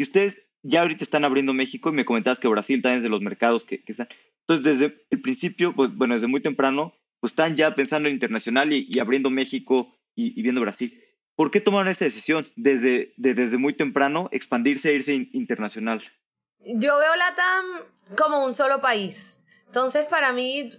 Y 0.00 0.02
ustedes 0.02 0.48
ya 0.62 0.80
ahorita 0.80 1.04
están 1.04 1.26
abriendo 1.26 1.52
México 1.52 1.90
y 1.90 1.92
me 1.92 2.06
comentabas 2.06 2.40
que 2.40 2.48
Brasil 2.48 2.80
también 2.80 3.00
es 3.00 3.02
de 3.02 3.10
los 3.10 3.20
mercados 3.20 3.66
que, 3.66 3.84
están. 3.86 4.08
Entonces, 4.48 4.64
desde 4.64 5.04
el 5.10 5.20
principio, 5.20 5.74
pues, 5.74 5.94
bueno, 5.94 6.14
desde 6.14 6.26
muy 6.26 6.40
temprano, 6.40 6.94
pues 7.20 7.32
están 7.32 7.54
ya 7.54 7.74
pensando 7.74 8.08
en 8.08 8.14
internacional 8.14 8.72
y, 8.72 8.98
abriendo 8.98 9.28
México 9.28 9.94
y, 10.14 10.40
viendo 10.40 10.62
Brasil. 10.62 10.98
¿Por 11.36 11.50
qué 11.50 11.60
tomaron 11.60 11.88
esta 11.88 12.06
decisión 12.06 12.48
desde, 12.56 13.12
desde 13.18 13.58
muy 13.58 13.74
temprano 13.74 14.30
expandirse 14.32 14.88
e 14.88 14.94
irse 14.94 15.28
internacional? 15.34 16.02
Yo 16.60 16.96
veo 16.96 17.16
la 17.16 17.34
TAM 17.34 18.16
como 18.16 18.46
un 18.46 18.54
solo 18.54 18.80
país. 18.80 19.42
Entonces, 19.66 20.06
para 20.06 20.32
mí, 20.32 20.70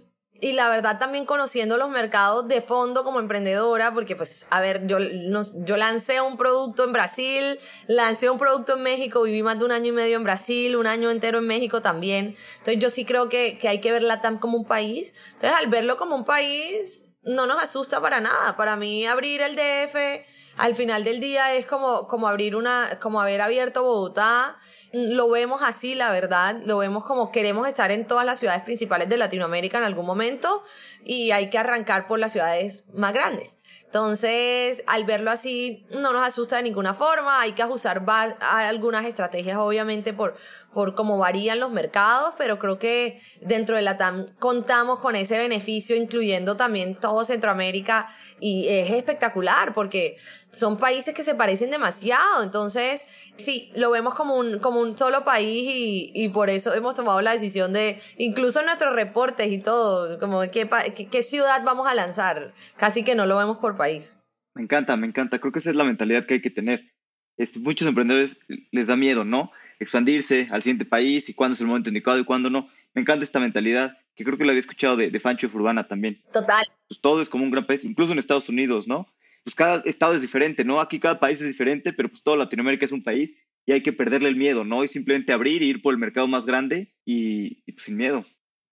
y 0.42 0.54
la 0.54 0.68
verdad 0.68 0.98
también 0.98 1.24
conociendo 1.24 1.76
los 1.76 1.88
mercados 1.88 2.48
de 2.48 2.60
fondo 2.60 3.04
como 3.04 3.20
emprendedora, 3.20 3.94
porque 3.94 4.16
pues, 4.16 4.48
a 4.50 4.60
ver, 4.60 4.88
yo, 4.88 4.98
yo 4.98 5.76
lancé 5.76 6.20
un 6.20 6.36
producto 6.36 6.82
en 6.82 6.92
Brasil, 6.92 7.60
lancé 7.86 8.28
un 8.28 8.38
producto 8.38 8.76
en 8.76 8.82
México, 8.82 9.22
viví 9.22 9.44
más 9.44 9.60
de 9.60 9.66
un 9.66 9.70
año 9.70 9.90
y 9.90 9.92
medio 9.92 10.16
en 10.16 10.24
Brasil, 10.24 10.74
un 10.74 10.88
año 10.88 11.12
entero 11.12 11.38
en 11.38 11.46
México 11.46 11.80
también. 11.80 12.34
Entonces 12.58 12.80
yo 12.80 12.90
sí 12.90 13.04
creo 13.04 13.28
que, 13.28 13.56
que 13.56 13.68
hay 13.68 13.80
que 13.80 13.92
ver 13.92 14.02
la 14.02 14.20
TAM 14.20 14.40
como 14.40 14.58
un 14.58 14.64
país. 14.64 15.14
Entonces 15.34 15.52
al 15.56 15.68
verlo 15.68 15.96
como 15.96 16.16
un 16.16 16.24
país, 16.24 17.06
no 17.22 17.46
nos 17.46 17.62
asusta 17.62 18.00
para 18.00 18.20
nada. 18.20 18.56
Para 18.56 18.74
mí 18.74 19.06
abrir 19.06 19.42
el 19.42 19.54
DF 19.54 20.26
al 20.56 20.74
final 20.74 21.04
del 21.04 21.20
día 21.20 21.54
es 21.54 21.66
como, 21.66 22.06
como 22.06 22.28
abrir 22.28 22.56
una, 22.56 22.98
como 23.00 23.20
haber 23.20 23.40
abierto 23.40 23.82
Bogotá 23.82 24.58
lo 24.92 25.30
vemos 25.30 25.62
así, 25.62 25.94
la 25.94 26.12
verdad, 26.12 26.60
lo 26.66 26.78
vemos 26.78 27.04
como 27.04 27.32
queremos 27.32 27.66
estar 27.66 27.90
en 27.90 28.06
todas 28.06 28.26
las 28.26 28.38
ciudades 28.38 28.62
principales 28.62 29.08
de 29.08 29.16
Latinoamérica 29.16 29.78
en 29.78 29.84
algún 29.84 30.04
momento 30.04 30.62
y 31.04 31.30
hay 31.30 31.48
que 31.48 31.58
arrancar 31.58 32.06
por 32.06 32.18
las 32.18 32.32
ciudades 32.32 32.84
más 32.92 33.12
grandes. 33.14 33.58
Entonces, 33.92 34.82
al 34.86 35.04
verlo 35.04 35.30
así, 35.30 35.84
no 35.90 36.14
nos 36.14 36.26
asusta 36.26 36.56
de 36.56 36.62
ninguna 36.62 36.94
forma. 36.94 37.42
Hay 37.42 37.52
que 37.52 37.60
ajustar 37.60 38.02
algunas 38.40 39.04
estrategias, 39.04 39.58
obviamente, 39.58 40.14
por, 40.14 40.34
por 40.72 40.94
cómo 40.94 41.18
varían 41.18 41.60
los 41.60 41.70
mercados, 41.70 42.32
pero 42.38 42.58
creo 42.58 42.78
que 42.78 43.20
dentro 43.42 43.76
de 43.76 43.82
la 43.82 43.98
TAM 43.98 44.28
contamos 44.38 45.00
con 45.00 45.14
ese 45.14 45.36
beneficio, 45.36 45.94
incluyendo 45.94 46.56
también 46.56 46.94
todo 46.94 47.26
Centroamérica, 47.26 48.08
y 48.40 48.66
es 48.68 48.90
espectacular 48.92 49.74
porque 49.74 50.16
son 50.50 50.76
países 50.76 51.14
que 51.14 51.22
se 51.22 51.34
parecen 51.34 51.70
demasiado. 51.70 52.42
Entonces, 52.42 53.06
sí, 53.36 53.72
lo 53.74 53.90
vemos 53.90 54.14
como 54.14 54.36
un, 54.36 54.58
como 54.58 54.80
un 54.80 54.96
solo 54.96 55.24
país 55.24 55.68
y, 55.68 56.12
y 56.14 56.28
por 56.28 56.50
eso 56.50 56.72
hemos 56.74 56.94
tomado 56.94 57.20
la 57.20 57.32
decisión 57.32 57.72
de, 57.72 58.00
incluso 58.16 58.60
en 58.60 58.66
nuestros 58.66 58.94
reportes 58.94 59.48
y 59.48 59.58
todo, 59.58 60.18
como 60.18 60.40
qué, 60.50 60.68
qué, 60.94 61.08
qué 61.08 61.22
ciudad 61.22 61.62
vamos 61.64 61.86
a 61.88 61.94
lanzar. 61.94 62.52
Casi 62.76 63.02
que 63.02 63.14
no 63.14 63.26
lo 63.26 63.36
vemos 63.36 63.58
por 63.58 63.76
país. 63.82 64.18
Me 64.54 64.62
encanta, 64.62 64.96
me 64.96 65.06
encanta. 65.06 65.40
Creo 65.40 65.52
que 65.52 65.58
esa 65.58 65.70
es 65.70 65.76
la 65.76 65.84
mentalidad 65.84 66.24
que 66.24 66.34
hay 66.34 66.42
que 66.42 66.50
tener. 66.50 66.92
Es, 67.36 67.56
muchos 67.56 67.88
emprendedores 67.88 68.38
les 68.70 68.86
da 68.86 68.96
miedo, 68.96 69.24
¿no? 69.24 69.50
Expandirse 69.80 70.48
al 70.50 70.62
siguiente 70.62 70.84
país 70.84 71.28
y 71.28 71.34
cuándo 71.34 71.54
es 71.54 71.60
el 71.60 71.66
momento 71.66 71.88
indicado 71.88 72.18
y 72.18 72.24
cuándo 72.24 72.48
no. 72.48 72.68
Me 72.94 73.02
encanta 73.02 73.24
esta 73.24 73.40
mentalidad, 73.40 73.98
que 74.14 74.22
creo 74.24 74.38
que 74.38 74.44
la 74.44 74.52
había 74.52 74.60
escuchado 74.60 74.96
de, 74.96 75.10
de 75.10 75.20
Fancho 75.20 75.48
Furbana 75.48 75.88
también. 75.88 76.22
Total. 76.32 76.64
Pues 76.86 77.00
todo 77.00 77.22
es 77.22 77.28
como 77.28 77.44
un 77.44 77.50
gran 77.50 77.66
país, 77.66 77.84
incluso 77.84 78.12
en 78.12 78.18
Estados 78.18 78.48
Unidos, 78.48 78.86
¿no? 78.86 79.08
Pues 79.42 79.56
cada 79.56 79.82
estado 79.84 80.14
es 80.14 80.20
diferente, 80.20 80.64
¿no? 80.64 80.80
Aquí 80.80 81.00
cada 81.00 81.18
país 81.18 81.40
es 81.40 81.48
diferente, 81.48 81.92
pero 81.92 82.08
pues 82.08 82.22
toda 82.22 82.36
Latinoamérica 82.36 82.84
es 82.84 82.92
un 82.92 83.02
país 83.02 83.34
y 83.66 83.72
hay 83.72 83.82
que 83.82 83.92
perderle 83.92 84.28
el 84.28 84.36
miedo, 84.36 84.62
¿no? 84.64 84.84
Y 84.84 84.88
simplemente 84.88 85.32
abrir, 85.32 85.62
ir 85.62 85.82
por 85.82 85.94
el 85.94 85.98
mercado 85.98 86.28
más 86.28 86.46
grande 86.46 86.92
y, 87.04 87.62
y 87.66 87.72
pues 87.72 87.86
sin 87.86 87.96
miedo. 87.96 88.24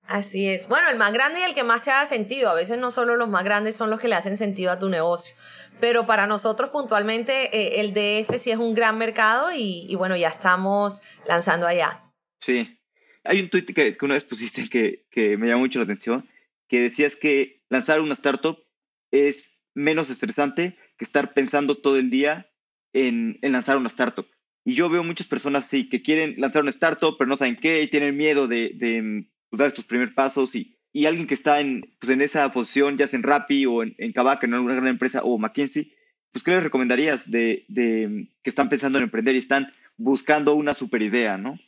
Así 0.02 0.48
es. 0.48 0.68
Bueno, 0.68 0.88
el 0.88 0.98
más 0.98 1.12
grande 1.12 1.40
y 1.40 1.42
el 1.44 1.54
que 1.54 1.62
más 1.62 1.82
te 1.82 1.90
haga 1.90 2.06
sentido. 2.06 2.50
A 2.50 2.54
veces 2.54 2.78
no 2.78 2.90
solo 2.90 3.16
los 3.16 3.28
más 3.28 3.44
grandes 3.44 3.76
son 3.76 3.90
los 3.90 4.00
que 4.00 4.08
le 4.08 4.16
hacen 4.16 4.36
sentido 4.36 4.72
a 4.72 4.78
tu 4.78 4.88
negocio. 4.88 5.34
Pero 5.80 6.06
para 6.06 6.26
nosotros 6.26 6.70
puntualmente 6.70 7.56
eh, 7.56 7.80
el 7.80 7.94
DF 7.94 8.38
sí 8.38 8.50
es 8.50 8.58
un 8.58 8.74
gran 8.74 8.98
mercado 8.98 9.50
y, 9.54 9.94
bueno, 9.96 10.16
ya 10.16 10.28
estamos 10.28 11.02
lanzando 11.26 11.66
allá. 11.66 12.04
Sí. 12.40 12.78
Hay 13.24 13.40
un 13.40 13.50
tweet 13.50 13.66
que, 13.66 13.96
una 14.02 14.14
vez 14.14 14.24
pusiste 14.24 14.68
que, 14.68 15.06
que 15.10 15.36
me 15.36 15.46
llamó 15.46 15.60
mucho 15.60 15.78
la 15.78 15.84
atención, 15.84 16.28
que 16.68 16.80
decías 16.80 17.16
que 17.16 17.62
lanzar 17.68 18.00
una 18.00 18.14
startup 18.14 18.58
es 19.10 19.60
menos 19.74 20.10
estresante 20.10 20.76
que 20.98 21.04
estar 21.04 21.32
pensando 21.34 21.76
todo 21.76 21.96
el 21.96 22.10
día 22.10 22.50
en, 22.92 23.38
en 23.42 23.52
lanzar 23.52 23.76
una 23.76 23.88
startup. 23.88 24.26
Y 24.64 24.74
yo 24.74 24.88
veo 24.88 25.02
muchas 25.02 25.26
personas 25.26 25.64
así 25.64 25.88
que 25.88 26.02
quieren 26.02 26.34
lanzar 26.38 26.62
una 26.62 26.70
startup, 26.70 27.16
pero 27.18 27.28
no 27.28 27.36
saben 27.36 27.56
qué, 27.56 27.82
y 27.82 27.88
tienen 27.88 28.16
miedo 28.16 28.46
de, 28.46 29.26
dar 29.58 29.68
estos 29.68 29.84
primeros 29.84 30.14
pasos 30.14 30.54
y, 30.54 30.76
y 30.92 31.06
alguien 31.06 31.26
que 31.26 31.34
está 31.34 31.60
en, 31.60 31.94
pues, 31.98 32.10
en 32.10 32.20
esa 32.20 32.50
posición, 32.52 32.96
ya 32.96 33.06
sea 33.06 33.18
en 33.18 33.22
Rappi 33.22 33.66
o 33.66 33.82
en, 33.82 33.94
en 33.98 34.12
Kavak, 34.12 34.44
en 34.44 34.54
alguna 34.54 34.74
gran 34.74 34.88
empresa, 34.88 35.22
o 35.22 35.38
McKinsey, 35.38 35.92
pues 36.32 36.44
¿qué 36.44 36.52
les 36.52 36.64
recomendarías 36.64 37.30
de, 37.30 37.64
de 37.68 38.28
que 38.42 38.50
están 38.50 38.68
pensando 38.68 38.98
en 38.98 39.04
emprender 39.04 39.34
y 39.34 39.38
están 39.38 39.72
buscando 39.96 40.54
una 40.54 40.74
super 40.74 41.02
idea, 41.02 41.36
¿no? 41.36 41.58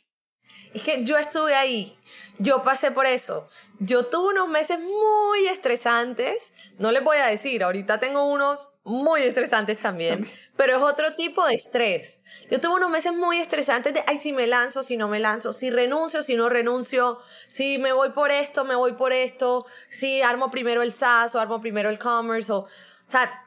Es 0.73 0.81
que 0.81 1.03
yo 1.03 1.17
estuve 1.17 1.53
ahí, 1.53 1.97
yo 2.39 2.63
pasé 2.63 2.91
por 2.91 3.05
eso. 3.05 3.47
Yo 3.79 4.07
tuve 4.07 4.29
unos 4.29 4.49
meses 4.49 4.79
muy 4.79 5.47
estresantes, 5.47 6.51
no 6.79 6.91
les 6.91 7.03
voy 7.03 7.17
a 7.17 7.27
decir, 7.27 7.63
ahorita 7.63 7.99
tengo 7.99 8.25
unos 8.25 8.69
muy 8.83 9.21
estresantes 9.21 9.79
también, 9.79 10.29
pero 10.57 10.77
es 10.77 10.83
otro 10.83 11.13
tipo 11.15 11.45
de 11.45 11.53
estrés. 11.53 12.21
Yo 12.49 12.59
tuve 12.59 12.75
unos 12.75 12.89
meses 12.89 13.13
muy 13.13 13.37
estresantes 13.37 13.93
de, 13.93 14.03
ay, 14.07 14.17
si 14.17 14.33
me 14.33 14.47
lanzo, 14.47 14.83
si 14.83 14.97
no 14.97 15.07
me 15.07 15.19
lanzo, 15.19 15.53
si 15.53 15.69
renuncio, 15.69 16.23
si 16.23 16.35
no 16.35 16.49
renuncio, 16.49 17.19
si 17.47 17.77
me 17.77 17.93
voy 17.93 18.09
por 18.09 18.31
esto, 18.31 18.63
me 18.63 18.75
voy 18.75 18.93
por 18.93 19.13
esto, 19.13 19.65
si 19.89 20.21
armo 20.21 20.49
primero 20.49 20.81
el 20.81 20.91
SaaS 20.91 21.35
o 21.35 21.39
armo 21.39 21.61
primero 21.61 21.89
el 21.89 21.99
commerce, 21.99 22.51
o, 22.51 22.59
o 22.59 22.67
sea, 23.07 23.43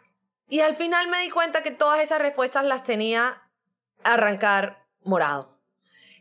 y 0.48 0.60
al 0.60 0.76
final 0.76 1.08
me 1.08 1.20
di 1.22 1.30
cuenta 1.30 1.62
que 1.62 1.72
todas 1.72 2.00
esas 2.00 2.20
respuestas 2.20 2.64
las 2.64 2.84
tenía 2.84 3.42
arrancar 4.04 4.86
morado. 5.02 5.55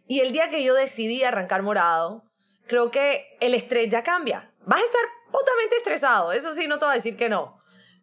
Y 0.08 0.20
el 0.20 0.32
día 0.32 0.50
que 0.50 0.64
yo 0.64 0.74
decidí 0.74 1.24
arrancar 1.24 1.64
morado, 1.64 2.24
creo 2.68 2.92
que 2.92 3.38
el 3.40 3.54
estrés 3.54 3.90
ya 3.90 4.04
cambia. 4.04 4.52
Vas 4.66 4.82
a 4.82 4.86
estar 4.86 5.02
putamente 5.32 5.78
estresado, 5.78 6.32
eso 6.32 6.54
sí, 6.54 6.68
no 6.68 6.80
te 6.80 6.86
voy 6.86 6.94
a 6.94 6.96
decir 6.96 7.18
que 7.18 7.30
no. 7.30 7.62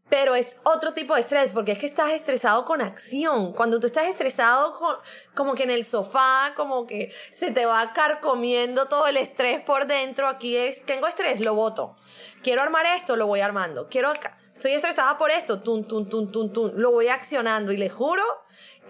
pero 0.08 0.34
es 0.34 0.58
otro 0.64 0.92
tipo 0.92 1.14
de 1.14 1.22
estrés, 1.22 1.54
porque 1.54 1.72
es 1.72 1.78
que 1.78 1.86
estás 1.86 2.12
estresado 2.12 2.66
con 2.66 2.82
acción. 2.82 3.54
Cuando 3.54 3.80
tú 3.80 3.86
estás 3.86 4.08
estresado 4.08 4.74
con, 4.74 4.96
como 5.34 5.54
que 5.54 5.62
en 5.62 5.70
el 5.70 5.86
sofá, 5.86 6.52
como 6.54 6.86
que 6.86 7.10
se 7.30 7.50
te 7.50 7.64
va 7.64 7.94
carcomiendo 7.94 8.88
todo 8.88 9.06
el 9.06 9.16
estrés 9.16 9.62
por 9.62 9.86
dentro, 9.86 10.28
aquí 10.28 10.54
es, 10.54 10.84
tengo 10.84 11.06
estrés, 11.06 11.40
lo 11.40 11.54
voto. 11.54 11.96
Quiero 12.42 12.60
armar 12.60 12.84
esto, 12.94 13.16
lo 13.16 13.26
voy 13.26 13.40
armando. 13.40 13.88
Quiero 13.88 14.12
estoy 14.12 14.72
estresada 14.72 15.16
por 15.16 15.30
esto, 15.30 15.60
tun, 15.60 15.88
tun, 15.88 16.06
tun, 16.06 16.30
tun, 16.30 16.52
tun, 16.52 16.72
lo 16.76 16.90
voy 16.90 17.08
accionando 17.08 17.72
y 17.72 17.78
le 17.78 17.88
juro 17.88 18.22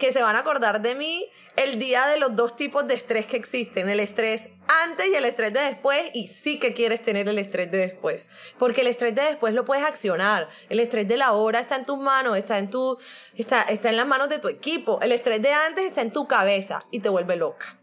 que 0.03 0.11
se 0.11 0.21
van 0.21 0.35
a 0.35 0.41
acordar 0.41 0.83
de 0.83 0.97
mí 0.97 1.31
el 1.55 1.79
día 1.79 2.07
de 2.07 2.19
los 2.19 2.35
dos 2.35 2.57
tipos 2.57 2.89
de 2.89 2.95
estrés 2.95 3.25
que 3.25 3.37
existen, 3.37 3.89
el 3.89 4.01
estrés 4.01 4.51
antes 4.83 5.07
y 5.07 5.15
el 5.15 5.25
estrés 5.25 5.53
de 5.53 5.61
después, 5.61 6.11
y 6.13 6.27
sí 6.27 6.59
que 6.59 6.75
quieres 6.75 7.03
tener 7.03 7.29
el 7.29 7.39
estrés 7.39 7.71
de 7.71 7.79
después, 7.79 8.29
porque 8.59 8.81
el 8.81 8.89
estrés 8.89 9.15
de 9.15 9.23
después 9.23 9.55
lo 9.55 9.65
puedes 9.65 9.85
accionar, 9.85 10.49
el 10.71 10.81
estrés 10.81 11.07
de 11.07 11.17
la 11.17 11.31
hora 11.35 11.61
está 11.61 11.77
en 11.77 11.87
tus 11.87 11.99
manos, 11.99 12.37
está 12.37 12.59
en, 12.59 12.69
tu, 12.69 12.99
está, 13.37 13.63
está 13.63 13.91
en 13.91 13.97
las 13.97 14.07
manos 14.09 14.29
de 14.29 14.41
tu 14.41 14.49
equipo, 14.49 14.99
el 15.03 15.13
estrés 15.13 15.41
de 15.41 15.53
antes 15.53 15.85
está 15.85 16.03
en 16.03 16.13
tu 16.13 16.27
cabeza 16.27 16.85
y 16.91 16.99
te 16.99 17.09
vuelve 17.09 17.37
loca. 17.37 17.79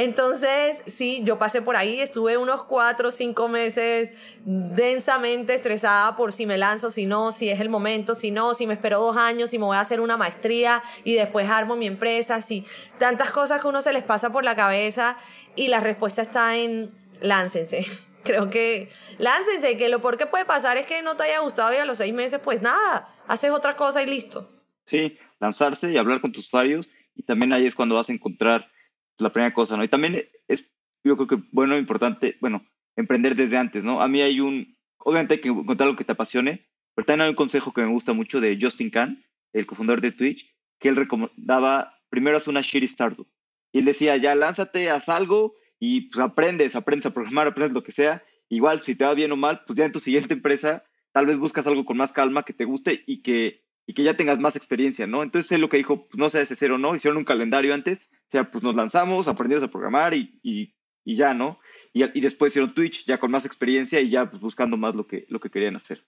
Entonces, 0.00 0.82
sí, 0.86 1.20
yo 1.24 1.38
pasé 1.38 1.60
por 1.60 1.76
ahí, 1.76 2.00
estuve 2.00 2.38
unos 2.38 2.64
cuatro 2.64 3.08
o 3.08 3.10
cinco 3.10 3.48
meses 3.48 4.14
densamente 4.46 5.52
estresada 5.52 6.16
por 6.16 6.32
si 6.32 6.46
me 6.46 6.56
lanzo, 6.56 6.90
si 6.90 7.04
no, 7.04 7.32
si 7.32 7.50
es 7.50 7.60
el 7.60 7.68
momento, 7.68 8.14
si 8.14 8.30
no, 8.30 8.54
si 8.54 8.66
me 8.66 8.72
espero 8.72 8.98
dos 8.98 9.18
años, 9.18 9.50
si 9.50 9.58
me 9.58 9.66
voy 9.66 9.76
a 9.76 9.80
hacer 9.80 10.00
una 10.00 10.16
maestría 10.16 10.82
y 11.04 11.16
después 11.16 11.50
armo 11.50 11.76
mi 11.76 11.86
empresa, 11.86 12.40
si 12.40 12.64
tantas 12.96 13.30
cosas 13.30 13.60
que 13.60 13.68
uno 13.68 13.82
se 13.82 13.92
les 13.92 14.02
pasa 14.02 14.32
por 14.32 14.42
la 14.42 14.56
cabeza 14.56 15.18
y 15.54 15.68
la 15.68 15.80
respuesta 15.80 16.22
está 16.22 16.56
en 16.56 16.90
láncense. 17.20 17.84
Creo 18.24 18.48
que 18.48 18.88
láncense, 19.18 19.76
que 19.76 19.90
lo 19.90 20.00
peor 20.00 20.16
que 20.16 20.24
puede 20.24 20.46
pasar 20.46 20.78
es 20.78 20.86
que 20.86 21.02
no 21.02 21.18
te 21.18 21.24
haya 21.24 21.40
gustado 21.40 21.74
y 21.74 21.76
a 21.76 21.84
los 21.84 21.98
seis 21.98 22.14
meses, 22.14 22.40
pues 22.42 22.62
nada, 22.62 23.06
haces 23.28 23.50
otra 23.50 23.76
cosa 23.76 24.02
y 24.02 24.06
listo. 24.06 24.50
Sí, 24.86 25.18
lanzarse 25.40 25.92
y 25.92 25.98
hablar 25.98 26.22
con 26.22 26.32
tus 26.32 26.46
usuarios 26.46 26.88
y 27.14 27.22
también 27.22 27.52
ahí 27.52 27.66
es 27.66 27.74
cuando 27.74 27.96
vas 27.96 28.08
a 28.08 28.14
encontrar 28.14 28.66
la 29.20 29.32
primera 29.32 29.52
cosa, 29.52 29.76
¿no? 29.76 29.84
Y 29.84 29.88
también 29.88 30.22
es, 30.48 30.70
yo 31.04 31.16
creo 31.16 31.26
que 31.26 31.48
bueno, 31.52 31.76
importante, 31.78 32.36
bueno, 32.40 32.66
emprender 32.96 33.34
desde 33.36 33.56
antes, 33.56 33.84
¿no? 33.84 34.00
A 34.00 34.08
mí 34.08 34.20
hay 34.22 34.40
un, 34.40 34.76
obviamente 34.98 35.34
hay 35.34 35.40
que 35.40 35.48
encontrar 35.48 35.88
lo 35.88 35.96
que 35.96 36.04
te 36.04 36.12
apasione, 36.12 36.66
pero 36.94 37.06
también 37.06 37.22
hay 37.22 37.30
un 37.30 37.36
consejo 37.36 37.72
que 37.72 37.82
me 37.82 37.92
gusta 37.92 38.12
mucho 38.12 38.40
de 38.40 38.58
Justin 38.60 38.90
Khan, 38.90 39.24
el 39.52 39.66
cofundador 39.66 40.00
de 40.00 40.12
Twitch, 40.12 40.54
que 40.78 40.88
él 40.88 40.96
recomendaba, 40.96 41.98
primero 42.08 42.36
haz 42.36 42.48
una 42.48 42.62
shitty 42.62 42.86
startup. 42.86 43.28
Y 43.72 43.80
él 43.80 43.84
decía, 43.84 44.16
ya 44.16 44.34
lánzate, 44.34 44.90
haz 44.90 45.08
algo 45.08 45.54
y 45.78 46.02
pues 46.02 46.20
aprendes, 46.20 46.76
aprendes 46.76 47.06
a 47.06 47.12
programar, 47.12 47.46
aprendes 47.46 47.74
lo 47.74 47.82
que 47.82 47.92
sea. 47.92 48.22
Igual, 48.48 48.80
si 48.80 48.96
te 48.96 49.04
va 49.04 49.14
bien 49.14 49.32
o 49.32 49.36
mal, 49.36 49.62
pues 49.66 49.78
ya 49.78 49.84
en 49.84 49.92
tu 49.92 50.00
siguiente 50.00 50.34
empresa, 50.34 50.84
tal 51.12 51.26
vez 51.26 51.38
buscas 51.38 51.66
algo 51.66 51.84
con 51.84 51.96
más 51.96 52.12
calma, 52.12 52.42
que 52.42 52.52
te 52.52 52.64
guste 52.64 53.04
y 53.06 53.22
que, 53.22 53.64
y 53.86 53.94
que 53.94 54.02
ya 54.02 54.16
tengas 54.16 54.38
más 54.38 54.56
experiencia, 54.56 55.06
¿no? 55.06 55.22
Entonces 55.22 55.50
él 55.52 55.60
lo 55.60 55.68
que 55.68 55.76
dijo, 55.76 56.08
pues 56.08 56.18
no 56.18 56.28
sé 56.28 56.42
ese 56.42 56.56
cero 56.56 56.78
no, 56.78 56.94
hicieron 56.94 57.18
un 57.18 57.24
calendario 57.24 57.72
antes 57.74 58.02
o 58.30 58.32
sea, 58.32 58.48
pues 58.48 58.62
nos 58.62 58.76
lanzamos, 58.76 59.26
aprendimos 59.26 59.64
a 59.64 59.68
programar 59.68 60.14
y, 60.14 60.38
y, 60.44 60.72
y 61.04 61.16
ya, 61.16 61.34
¿no? 61.34 61.58
Y, 61.92 62.04
y, 62.16 62.20
después 62.20 62.52
hicieron 62.52 62.74
Twitch 62.74 63.04
ya 63.04 63.18
con 63.18 63.32
más 63.32 63.44
experiencia 63.44 64.00
y 64.00 64.08
ya 64.08 64.30
pues, 64.30 64.40
buscando 64.40 64.76
más 64.76 64.94
lo 64.94 65.08
que, 65.08 65.26
lo 65.28 65.40
que 65.40 65.50
querían 65.50 65.74
hacer. 65.74 66.06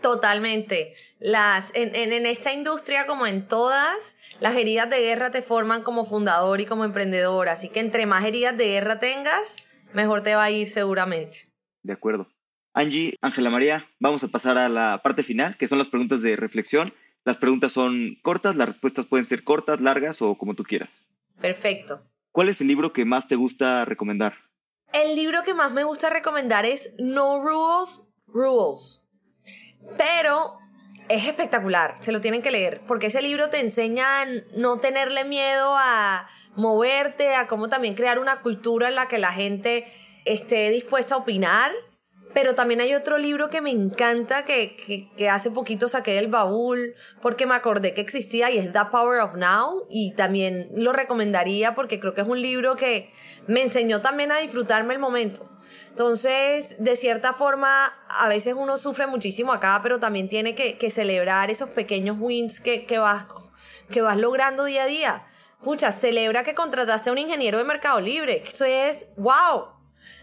Totalmente. 0.00 0.94
Las, 1.20 1.70
en, 1.74 1.94
en, 1.94 2.14
en, 2.14 2.24
esta 2.24 2.54
industria, 2.54 3.06
como 3.06 3.26
en 3.26 3.46
todas, 3.46 4.16
las 4.40 4.56
heridas 4.56 4.88
de 4.88 5.00
guerra 5.00 5.30
te 5.30 5.42
forman 5.42 5.82
como 5.82 6.06
fundador 6.06 6.62
y 6.62 6.64
como 6.64 6.86
emprendedor. 6.86 7.50
Así 7.50 7.68
que 7.68 7.80
entre 7.80 8.06
más 8.06 8.24
heridas 8.24 8.56
de 8.56 8.68
guerra 8.68 8.98
tengas, 8.98 9.56
mejor 9.92 10.22
te 10.22 10.34
va 10.36 10.44
a 10.44 10.50
ir 10.50 10.70
seguramente. 10.70 11.52
De 11.82 11.92
acuerdo. 11.92 12.30
Angie, 12.72 13.14
Ángela 13.20 13.50
María, 13.50 13.86
vamos 14.00 14.24
a 14.24 14.28
pasar 14.28 14.56
a 14.56 14.70
la 14.70 15.02
parte 15.02 15.22
final, 15.22 15.58
que 15.58 15.68
son 15.68 15.76
las 15.76 15.88
preguntas 15.88 16.22
de 16.22 16.34
reflexión. 16.34 16.94
Las 17.28 17.36
preguntas 17.36 17.72
son 17.72 18.16
cortas, 18.22 18.56
las 18.56 18.68
respuestas 18.70 19.04
pueden 19.04 19.26
ser 19.26 19.44
cortas, 19.44 19.82
largas 19.82 20.22
o 20.22 20.38
como 20.38 20.54
tú 20.54 20.62
quieras. 20.62 21.04
Perfecto. 21.38 22.02
¿Cuál 22.32 22.48
es 22.48 22.62
el 22.62 22.68
libro 22.68 22.94
que 22.94 23.04
más 23.04 23.28
te 23.28 23.36
gusta 23.36 23.84
recomendar? 23.84 24.32
El 24.94 25.14
libro 25.14 25.42
que 25.42 25.52
más 25.52 25.70
me 25.70 25.84
gusta 25.84 26.08
recomendar 26.08 26.64
es 26.64 26.90
No 26.98 27.42
Rules, 27.42 28.00
Rules. 28.28 29.06
Pero 29.98 30.56
es 31.10 31.26
espectacular, 31.26 31.96
se 32.00 32.12
lo 32.12 32.22
tienen 32.22 32.40
que 32.40 32.50
leer, 32.50 32.80
porque 32.86 33.08
ese 33.08 33.20
libro 33.20 33.50
te 33.50 33.60
enseña 33.60 34.22
a 34.22 34.26
no 34.56 34.78
tenerle 34.78 35.24
miedo 35.24 35.74
a 35.76 36.26
moverte, 36.56 37.34
a 37.34 37.46
cómo 37.46 37.68
también 37.68 37.94
crear 37.94 38.20
una 38.20 38.40
cultura 38.40 38.88
en 38.88 38.94
la 38.94 39.06
que 39.06 39.18
la 39.18 39.34
gente 39.34 39.84
esté 40.24 40.70
dispuesta 40.70 41.16
a 41.16 41.18
opinar 41.18 41.72
pero 42.34 42.54
también 42.54 42.80
hay 42.80 42.94
otro 42.94 43.18
libro 43.18 43.48
que 43.48 43.60
me 43.60 43.70
encanta, 43.70 44.44
que, 44.44 45.08
que, 45.16 45.28
hace 45.28 45.50
poquito 45.50 45.88
saqué 45.88 46.12
del 46.12 46.28
baúl, 46.28 46.94
porque 47.22 47.46
me 47.46 47.54
acordé 47.54 47.94
que 47.94 48.00
existía 48.00 48.50
y 48.50 48.58
es 48.58 48.72
The 48.72 48.80
Power 48.90 49.20
of 49.20 49.34
Now. 49.34 49.86
Y 49.90 50.14
también 50.14 50.68
lo 50.74 50.92
recomendaría 50.92 51.74
porque 51.74 52.00
creo 52.00 52.14
que 52.14 52.20
es 52.20 52.28
un 52.28 52.40
libro 52.40 52.76
que 52.76 53.12
me 53.46 53.62
enseñó 53.62 54.00
también 54.00 54.32
a 54.32 54.38
disfrutarme 54.38 54.94
el 54.94 55.00
momento. 55.00 55.50
Entonces, 55.88 56.76
de 56.78 56.96
cierta 56.96 57.32
forma, 57.32 57.86
a 58.08 58.28
veces 58.28 58.54
uno 58.56 58.78
sufre 58.78 59.06
muchísimo 59.06 59.52
acá, 59.52 59.80
pero 59.82 59.98
también 59.98 60.28
tiene 60.28 60.54
que, 60.54 60.78
que 60.78 60.90
celebrar 60.90 61.50
esos 61.50 61.70
pequeños 61.70 62.18
wins 62.20 62.60
que, 62.60 62.86
que, 62.86 62.98
vas, 62.98 63.26
que 63.90 64.02
vas 64.02 64.16
logrando 64.16 64.64
día 64.64 64.84
a 64.84 64.86
día. 64.86 65.26
Pucha, 65.62 65.90
celebra 65.90 66.44
que 66.44 66.54
contrataste 66.54 67.10
a 67.10 67.12
un 67.12 67.18
ingeniero 67.18 67.58
de 67.58 67.64
Mercado 67.64 68.00
Libre. 68.00 68.44
Eso 68.46 68.64
es, 68.64 69.06
wow, 69.16 69.77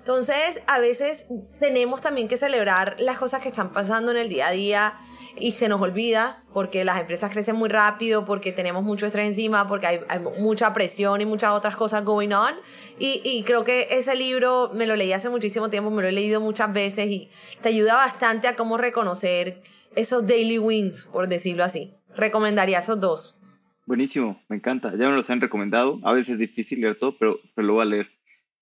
entonces, 0.05 0.61
a 0.67 0.77
veces 0.77 1.25
tenemos 1.59 1.99
también 1.99 2.27
que 2.27 2.37
celebrar 2.37 2.95
las 2.99 3.17
cosas 3.17 3.41
que 3.41 3.47
están 3.47 3.73
pasando 3.73 4.11
en 4.11 4.17
el 4.17 4.29
día 4.29 4.49
a 4.49 4.51
día 4.51 4.93
y 5.35 5.53
se 5.53 5.67
nos 5.67 5.81
olvida 5.81 6.43
porque 6.53 6.85
las 6.85 7.01
empresas 7.01 7.31
crecen 7.31 7.55
muy 7.55 7.69
rápido, 7.69 8.23
porque 8.23 8.51
tenemos 8.51 8.83
mucho 8.83 9.07
estrés 9.07 9.25
encima, 9.25 9.67
porque 9.67 9.87
hay, 9.87 9.99
hay 10.07 10.19
mucha 10.19 10.71
presión 10.73 11.21
y 11.21 11.25
muchas 11.25 11.53
otras 11.53 11.75
cosas 11.75 12.05
going 12.05 12.33
on. 12.33 12.53
Y, 12.99 13.19
y, 13.25 13.41
creo 13.45 13.63
que 13.63 13.87
ese 13.89 14.15
libro 14.15 14.69
me 14.75 14.85
lo 14.85 14.95
leí 14.95 15.11
hace 15.11 15.27
muchísimo 15.27 15.71
tiempo, 15.71 15.89
me 15.89 16.03
lo 16.03 16.07
he 16.07 16.11
leído 16.11 16.39
muchas 16.39 16.71
veces 16.71 17.09
y 17.09 17.31
te 17.63 17.69
ayuda 17.69 17.95
bastante 17.95 18.47
a 18.47 18.55
cómo 18.55 18.77
reconocer 18.77 19.63
esos 19.95 20.27
daily 20.27 20.59
wins, 20.59 21.05
por 21.05 21.27
decirlo 21.27 21.63
así. 21.63 21.95
Recomendaría 22.15 22.77
esos 22.77 22.99
dos. 22.99 23.41
Buenísimo, 23.87 24.39
me 24.49 24.57
encanta. 24.57 24.91
Ya 24.91 25.09
me 25.09 25.15
los 25.15 25.27
han 25.31 25.41
recomendado. 25.41 25.99
A 26.03 26.13
veces 26.13 26.33
es 26.33 26.39
difícil 26.39 26.81
leer 26.81 26.95
todo, 26.99 27.17
pero, 27.17 27.39
pero 27.55 27.65
lo 27.65 27.73
voy 27.73 27.81
a 27.81 27.85
leer. 27.85 28.14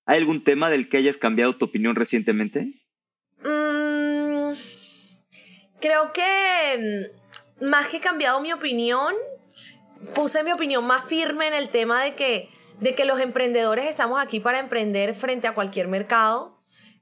¿Hay 0.06 0.18
algún 0.18 0.44
tema 0.44 0.70
del 0.70 0.90
que 0.90 0.98
hayas 0.98 1.18
cambiado 1.18 1.56
tu 1.56 1.66
opinión 1.66 1.96
recientemente? 1.96 2.74
Mm, 3.44 4.52
creo 5.80 6.12
que 6.14 7.10
mm, 7.62 7.66
más 7.66 7.88
que 7.88 8.00
cambiado 8.00 8.42
mi 8.42 8.52
opinión, 8.52 9.14
puse 10.14 10.44
mi 10.44 10.52
opinión 10.52 10.86
más 10.86 11.06
firme 11.06 11.48
en 11.48 11.54
el 11.54 11.70
tema 11.70 12.04
de 12.04 12.16
que, 12.16 12.50
de 12.80 12.96
que 12.96 13.06
los 13.06 13.20
emprendedores 13.20 13.86
estamos 13.86 14.22
aquí 14.22 14.40
para 14.40 14.60
emprender 14.60 15.14
frente 15.14 15.48
a 15.48 15.54
cualquier 15.54 15.88
mercado 15.88 16.53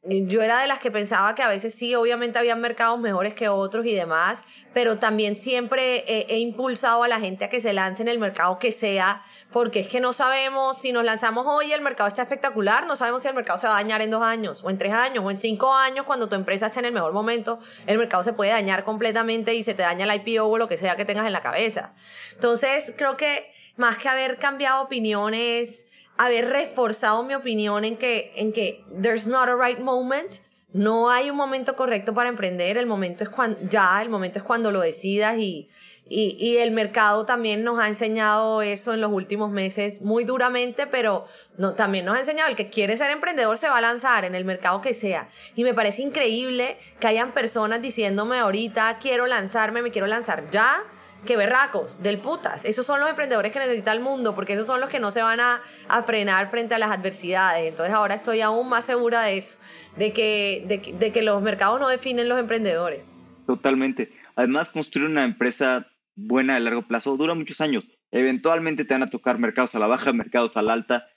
yo 0.03 0.41
era 0.41 0.59
de 0.59 0.67
las 0.67 0.79
que 0.79 0.89
pensaba 0.89 1.35
que 1.35 1.43
a 1.43 1.47
veces 1.47 1.75
sí, 1.75 1.93
obviamente 1.93 2.39
había 2.39 2.55
mercados 2.55 2.99
mejores 2.99 3.35
que 3.35 3.49
otros 3.49 3.85
y 3.85 3.93
demás, 3.93 4.43
pero 4.73 4.97
también 4.97 5.35
siempre 5.35 6.03
he, 6.07 6.39
impulsado 6.39 7.03
a 7.03 7.07
la 7.07 7.19
gente 7.19 7.45
a 7.45 7.49
que 7.49 7.61
se 7.61 7.71
lance 7.71 8.01
en 8.01 8.07
el 8.07 8.17
mercado 8.17 8.57
que 8.57 8.71
sea, 8.71 9.21
porque 9.51 9.81
es 9.81 9.87
que 9.87 9.99
no 9.99 10.11
sabemos 10.11 10.79
si 10.79 10.91
nos 10.91 11.03
lanzamos 11.03 11.45
hoy, 11.47 11.71
el 11.71 11.81
mercado 11.81 12.07
está 12.07 12.23
espectacular, 12.23 12.87
no 12.87 12.95
sabemos 12.95 13.21
si 13.21 13.27
el 13.27 13.35
mercado 13.35 13.59
se 13.59 13.67
va 13.67 13.73
a 13.73 13.75
dañar 13.75 14.01
en 14.01 14.09
dos 14.09 14.23
años, 14.23 14.63
o 14.63 14.71
en 14.71 14.79
tres 14.79 14.91
años, 14.91 15.23
o 15.23 15.29
en 15.29 15.37
cinco 15.37 15.71
años, 15.71 16.07
cuando 16.07 16.27
tu 16.27 16.35
empresa 16.35 16.67
esté 16.67 16.79
en 16.79 16.85
el 16.85 16.93
mejor 16.93 17.13
momento, 17.13 17.59
el 17.85 17.99
mercado 17.99 18.23
se 18.23 18.33
puede 18.33 18.51
dañar 18.51 18.83
completamente 18.83 19.53
y 19.53 19.61
se 19.61 19.75
te 19.75 19.83
daña 19.83 20.11
el 20.11 20.21
IPO 20.25 20.45
o 20.45 20.57
lo 20.57 20.67
que 20.67 20.77
sea 20.77 20.95
que 20.95 21.05
tengas 21.05 21.27
en 21.27 21.33
la 21.33 21.41
cabeza. 21.41 21.93
Entonces, 22.33 22.91
creo 22.97 23.17
que 23.17 23.53
más 23.77 23.99
que 23.99 24.09
haber 24.09 24.39
cambiado 24.39 24.81
opiniones, 24.81 25.85
haber 26.25 26.49
reforzado 26.49 27.23
mi 27.23 27.33
opinión 27.33 27.83
en 27.83 27.97
que, 27.97 28.31
en 28.35 28.53
que 28.53 28.83
there's 29.01 29.27
not 29.27 29.49
a 29.49 29.55
right 29.55 29.79
moment. 29.79 30.31
No 30.73 31.09
hay 31.09 31.29
un 31.29 31.35
momento 31.35 31.75
correcto 31.75 32.13
para 32.13 32.29
emprender, 32.29 32.77
el 32.77 32.85
momento 32.85 33.25
es 33.25 33.29
cuando, 33.29 33.59
ya, 33.67 34.01
el 34.01 34.07
momento 34.07 34.39
es 34.39 34.43
cuando 34.43 34.71
lo 34.71 34.79
decidas 34.79 35.37
y, 35.37 35.67
y, 36.07 36.37
y, 36.39 36.57
el 36.57 36.71
mercado 36.71 37.25
también 37.25 37.65
nos 37.65 37.77
ha 37.77 37.89
enseñado 37.89 38.61
eso 38.61 38.93
en 38.93 39.01
los 39.01 39.11
últimos 39.11 39.51
meses 39.51 39.99
muy 39.99 40.23
duramente, 40.23 40.87
pero 40.87 41.25
no, 41.57 41.73
también 41.73 42.05
nos 42.05 42.15
ha 42.15 42.19
enseñado 42.19 42.49
el 42.49 42.55
que 42.55 42.69
quiere 42.69 42.95
ser 42.95 43.11
emprendedor 43.11 43.57
se 43.57 43.67
va 43.67 43.79
a 43.79 43.81
lanzar 43.81 44.23
en 44.23 44.33
el 44.33 44.45
mercado 44.45 44.81
que 44.81 44.93
sea. 44.93 45.27
Y 45.55 45.65
me 45.65 45.73
parece 45.73 46.03
increíble 46.03 46.77
que 47.01 47.07
hayan 47.07 47.33
personas 47.33 47.81
diciéndome 47.81 48.39
ahorita 48.39 48.97
quiero 49.01 49.27
lanzarme, 49.27 49.81
me 49.81 49.91
quiero 49.91 50.07
lanzar 50.07 50.49
ya 50.51 50.85
que 51.25 51.37
berracos, 51.37 52.01
del 52.01 52.19
putas. 52.19 52.65
Esos 52.65 52.85
son 52.85 52.99
los 52.99 53.09
emprendedores 53.09 53.51
que 53.51 53.59
necesita 53.59 53.91
el 53.91 53.99
mundo, 53.99 54.33
porque 54.35 54.53
esos 54.53 54.65
son 54.65 54.81
los 54.81 54.89
que 54.89 54.99
no 54.99 55.11
se 55.11 55.21
van 55.21 55.39
a, 55.39 55.61
frenar 56.05 56.49
frente 56.49 56.75
a 56.75 56.79
las 56.79 56.91
adversidades. 56.91 57.69
Entonces 57.69 57.93
ahora 57.93 58.15
estoy 58.15 58.41
aún 58.41 58.69
más 58.69 58.85
segura 58.85 59.21
de 59.21 59.37
eso, 59.37 59.59
de 59.97 60.13
que, 60.13 60.65
de, 60.67 61.11
que 61.11 61.21
los 61.21 61.41
mercados 61.41 61.79
no 61.79 61.89
definen 61.89 62.27
los 62.27 62.39
emprendedores. 62.39 63.11
Totalmente. 63.45 64.11
Además, 64.35 64.69
construir 64.69 65.09
una 65.09 65.23
empresa 65.23 65.87
buena 66.15 66.55
a 66.55 66.59
largo 66.59 66.87
plazo 66.87 67.15
dura 67.17 67.33
muchos 67.35 67.61
años. 67.61 67.87
Eventualmente 68.11 68.85
te 68.85 68.93
van 68.93 69.03
a 69.03 69.09
tocar 69.09 69.37
mercados 69.37 69.75
a 69.75 69.79
la 69.79 69.87
baja, 69.87 70.13
mercados 70.13 70.57
a 70.57 70.61
la 70.61 70.73
alta. 70.73 71.07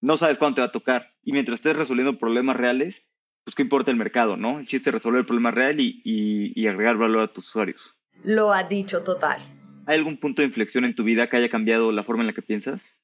No 0.00 0.16
sabes 0.16 0.38
cuándo 0.38 0.56
te 0.56 0.60
va 0.62 0.66
a 0.68 0.72
tocar. 0.72 1.14
Y 1.22 1.32
mientras 1.32 1.58
estés 1.58 1.76
resolviendo 1.76 2.18
problemas 2.18 2.56
reales, 2.56 3.06
pues 3.44 3.54
qué 3.54 3.62
importa 3.62 3.90
el 3.90 3.96
mercado, 3.96 4.36
¿no? 4.36 4.58
El 4.58 4.66
chiste 4.66 4.90
es 4.90 4.94
resolver 4.94 5.20
el 5.20 5.26
problema 5.26 5.50
real 5.50 5.76
y 5.78 6.66
agregar 6.66 6.96
valor 6.96 7.22
a 7.22 7.32
tus 7.32 7.48
usuarios. 7.48 7.96
Lo 8.24 8.52
has 8.52 8.68
dicho 8.68 9.02
total. 9.02 9.40
¿Hay 9.86 9.98
algún 9.98 10.18
punto 10.18 10.42
de 10.42 10.46
inflexión 10.46 10.84
en 10.84 10.94
tu 10.94 11.04
vida 11.04 11.28
que 11.28 11.36
haya 11.36 11.48
cambiado 11.48 11.90
la 11.92 12.04
forma 12.04 12.22
en 12.22 12.28
la 12.28 12.32
que 12.32 12.42
piensas? 12.42 12.96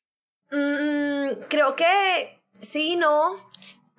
Mm, 0.51 1.45
creo 1.49 1.75
que 1.75 2.41
sí, 2.61 2.97
no. 2.97 3.37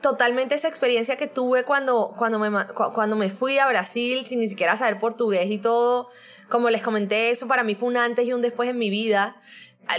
Totalmente 0.02 0.54
esa 0.56 0.68
experiencia 0.68 1.18
que 1.18 1.28
tuve 1.28 1.64
cuando, 1.64 2.14
cuando, 2.16 2.38
me, 2.38 2.50
cuando 2.94 3.16
me 3.16 3.30
fui 3.30 3.58
a 3.58 3.68
Brasil 3.68 4.26
sin 4.28 4.40
ni 4.40 4.48
siquiera 4.48 4.76
saber 4.76 5.00
portugués 5.00 5.50
y 5.50 5.58
todo. 5.58 6.10
Como 6.50 6.70
les 6.70 6.82
comenté, 6.82 7.32
eso 7.32 7.48
para 7.48 7.64
mí 7.64 7.76
fue 7.76 7.90
un 7.90 7.98
antes 7.98 8.26
y 8.26 8.32
un 8.32 8.42
después 8.42 8.70
en 8.70 8.78
mi 8.78 8.90
vida. 8.90 9.42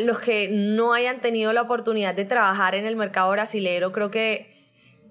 los 0.01 0.21
que 0.21 0.49
no 0.51 0.93
hayan 0.93 1.21
tenido 1.21 1.53
la 1.53 1.62
oportunidad 1.62 2.14
de 2.14 2.25
trabajar 2.25 2.75
en 2.75 2.87
el 2.87 2.97
mercado 2.97 3.33
brasilero, 3.33 3.93
creo 3.93 4.11
que, 4.11 4.55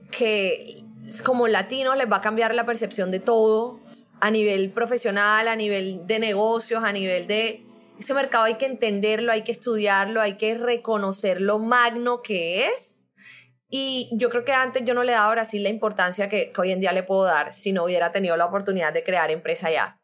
que 0.10 0.84
como 1.24 1.47
latinos 1.47 1.97
les 1.97 2.10
va 2.10 2.18
a 2.18 2.22
cambiar 2.22 2.55
la 2.55 2.66
percepción 2.66 3.12
de 3.12 3.20
todo 3.20 3.82
a 4.20 4.32
nivel 4.32 4.72
profesional, 4.72 5.47
a 5.47 5.55
nivel 5.55 6.05
de 6.07 6.20
negocios, 6.20 6.84
a 6.84 6.91
nivel 6.91 7.28
de 7.28 7.63
ese 7.99 8.13
mercado 8.13 8.43
hay 8.43 8.55
que 8.55 8.65
entenderlo, 8.65 9.32
hay 9.32 9.43
que 9.43 9.51
estudiarlo, 9.51 10.22
hay 10.22 10.38
que 10.38 10.55
reconocer 10.55 11.41
lo 11.41 11.59
magno 11.59 12.22
que 12.22 12.68
es. 12.68 13.03
Y 13.70 14.09
yo 14.13 14.30
creo 14.30 14.45
que 14.45 14.53
antes 14.53 14.86
yo 14.86 14.93
no 14.93 15.03
le 15.03 15.11
daba 15.11 15.28
a 15.28 15.32
Brasil 15.32 15.63
la 15.63 15.70
importancia 15.70 16.30
que, 16.30 16.51
que 16.51 16.61
hoy 16.61 16.72
en 16.72 16.80
día 16.80 16.93
le 16.93 17.03
puedo 17.03 17.24
dar 17.24 17.51
si 17.51 17.74
no 17.74 17.84
hubiera 17.84 18.11
tenido 18.11 18.38
la 18.38 18.45
oportunidad 18.45 18.93
de 18.93 19.03
crear 19.03 19.30
empresa 19.32 19.68
allá. 19.68 19.97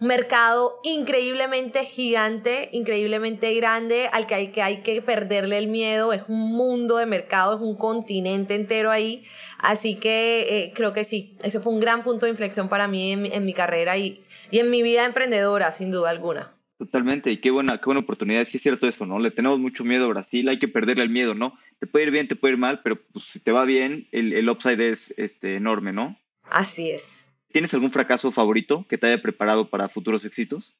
Un 0.00 0.08
mercado 0.08 0.80
increíblemente 0.82 1.84
gigante, 1.84 2.68
increíblemente 2.72 3.54
grande, 3.54 4.08
al 4.12 4.26
que 4.26 4.34
hay, 4.34 4.48
que 4.48 4.60
hay 4.60 4.82
que 4.82 5.00
perderle 5.02 5.56
el 5.56 5.68
miedo. 5.68 6.12
Es 6.12 6.22
un 6.28 6.52
mundo 6.52 6.96
de 6.96 7.06
mercado, 7.06 7.54
es 7.56 7.60
un 7.60 7.76
continente 7.76 8.56
entero 8.56 8.90
ahí. 8.90 9.24
Así 9.58 9.94
que 9.94 10.46
eh, 10.50 10.72
creo 10.74 10.92
que 10.92 11.04
sí, 11.04 11.38
ese 11.42 11.60
fue 11.60 11.72
un 11.72 11.80
gran 11.80 12.02
punto 12.02 12.26
de 12.26 12.30
inflexión 12.30 12.68
para 12.68 12.88
mí 12.88 13.12
en, 13.12 13.26
en 13.26 13.44
mi 13.44 13.54
carrera 13.54 13.96
y, 13.96 14.24
y 14.50 14.58
en 14.58 14.68
mi 14.68 14.82
vida 14.82 15.04
emprendedora, 15.04 15.70
sin 15.70 15.92
duda 15.92 16.10
alguna. 16.10 16.50
Totalmente, 16.76 17.30
y 17.30 17.40
qué 17.40 17.52
buena, 17.52 17.78
qué 17.78 17.84
buena 17.84 18.00
oportunidad. 18.00 18.46
Sí 18.48 18.56
es 18.56 18.62
cierto 18.64 18.88
eso, 18.88 19.06
¿no? 19.06 19.20
Le 19.20 19.30
tenemos 19.30 19.60
mucho 19.60 19.84
miedo 19.84 20.06
a 20.06 20.08
Brasil, 20.08 20.48
hay 20.48 20.58
que 20.58 20.66
perderle 20.66 21.04
el 21.04 21.10
miedo, 21.10 21.32
¿no? 21.34 21.56
Te 21.78 21.86
puede 21.86 22.06
ir 22.06 22.10
bien, 22.10 22.26
te 22.26 22.34
puede 22.34 22.54
ir 22.54 22.58
mal, 22.58 22.80
pero 22.82 23.00
pues, 23.12 23.26
si 23.26 23.38
te 23.38 23.52
va 23.52 23.64
bien, 23.64 24.08
el, 24.10 24.32
el 24.32 24.48
upside 24.50 24.80
es 24.80 25.14
este, 25.16 25.54
enorme, 25.54 25.92
¿no? 25.92 26.18
Así 26.42 26.90
es. 26.90 27.30
¿Tienes 27.54 27.72
algún 27.72 27.92
fracaso 27.92 28.32
favorito 28.32 28.84
que 28.88 28.98
te 28.98 29.06
haya 29.06 29.22
preparado 29.22 29.70
para 29.70 29.88
futuros 29.88 30.24
éxitos? 30.24 30.76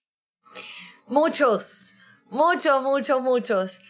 Muchos, 1.06 1.94
muchos, 2.30 2.82
muchos, 2.82 3.22
muchos. 3.22 3.80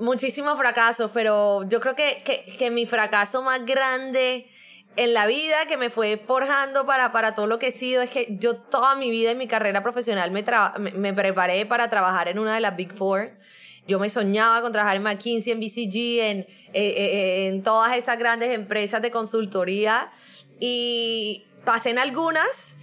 Muchísimos 0.00 0.58
fracasos, 0.58 1.12
pero 1.14 1.62
yo 1.68 1.80
creo 1.80 1.94
que, 1.94 2.24
que, 2.58 2.70
mi 2.72 2.84
fracaso 2.84 3.42
más 3.42 3.64
grande 3.64 4.48
en 4.96 5.14
la 5.14 5.28
vida 5.28 5.66
que 5.68 5.76
me 5.76 5.88
fue 5.88 6.16
forjando 6.16 6.84
para, 6.84 7.12
para 7.12 7.36
todo 7.36 7.46
lo 7.46 7.60
que 7.60 7.68
he 7.68 7.70
sido 7.70 8.02
es 8.02 8.10
que 8.10 8.36
yo 8.40 8.56
toda 8.56 8.96
mi 8.96 9.12
vida 9.12 9.30
en 9.30 9.38
mi 9.38 9.46
carrera 9.46 9.84
profesional 9.84 10.32
me, 10.32 10.44
me, 10.94 11.14
preparé 11.14 11.64
para 11.64 11.88
trabajar 11.90 12.26
en 12.26 12.40
una 12.40 12.56
de 12.56 12.60
las 12.60 12.74
Big 12.74 12.92
Four. 12.92 13.38
Yo 13.86 14.00
me 14.00 14.08
soñaba 14.08 14.62
con 14.62 14.72
trabajar 14.72 14.96
en 14.96 15.04
McKinsey, 15.04 15.52
en 15.52 15.60
BCG, 15.60 15.96
en, 16.28 16.38
eh, 16.40 16.46
eh, 16.72 17.46
en 17.46 17.62
todas 17.62 17.96
esas 17.96 18.18
grandes 18.18 18.50
empresas 18.50 19.00
de 19.00 19.12
consultoría 19.12 20.10
y 20.58 21.44
pasé 21.64 21.90
en 21.90 21.98
algunas, 21.98 22.76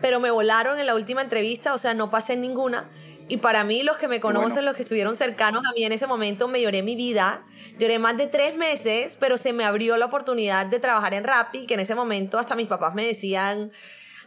pero 0.00 0.20
me 0.20 0.30
volaron 0.30 0.78
en 0.78 0.86
la 0.86 0.94
última 0.94 1.22
entrevista, 1.22 1.74
o 1.74 1.78
sea, 1.78 1.94
no 1.94 2.10
pasé 2.10 2.34
en 2.34 2.42
ninguna. 2.42 2.90
Y 3.28 3.38
para 3.38 3.64
mí, 3.64 3.82
los 3.82 3.96
que 3.96 4.06
me 4.06 4.20
conocen, 4.20 4.64
los 4.64 4.76
que 4.76 4.82
estuvieron 4.82 5.16
cercanos 5.16 5.64
a 5.66 5.72
mí 5.72 5.82
en 5.82 5.90
ese 5.90 6.06
momento, 6.06 6.46
me 6.46 6.60
lloré 6.60 6.82
mi 6.82 6.94
vida. 6.94 7.44
Lloré 7.76 7.98
más 7.98 8.16
de 8.16 8.28
tres 8.28 8.56
meses, 8.56 9.16
pero 9.18 9.36
se 9.36 9.52
me 9.52 9.64
abrió 9.64 9.96
la 9.96 10.06
oportunidad 10.06 10.66
de 10.66 10.78
trabajar 10.78 11.12
en 11.12 11.24
Rappi, 11.24 11.66
que 11.66 11.74
en 11.74 11.80
ese 11.80 11.96
momento 11.96 12.38
hasta 12.38 12.54
mis 12.54 12.68
papás 12.68 12.94
me 12.94 13.04
decían, 13.04 13.72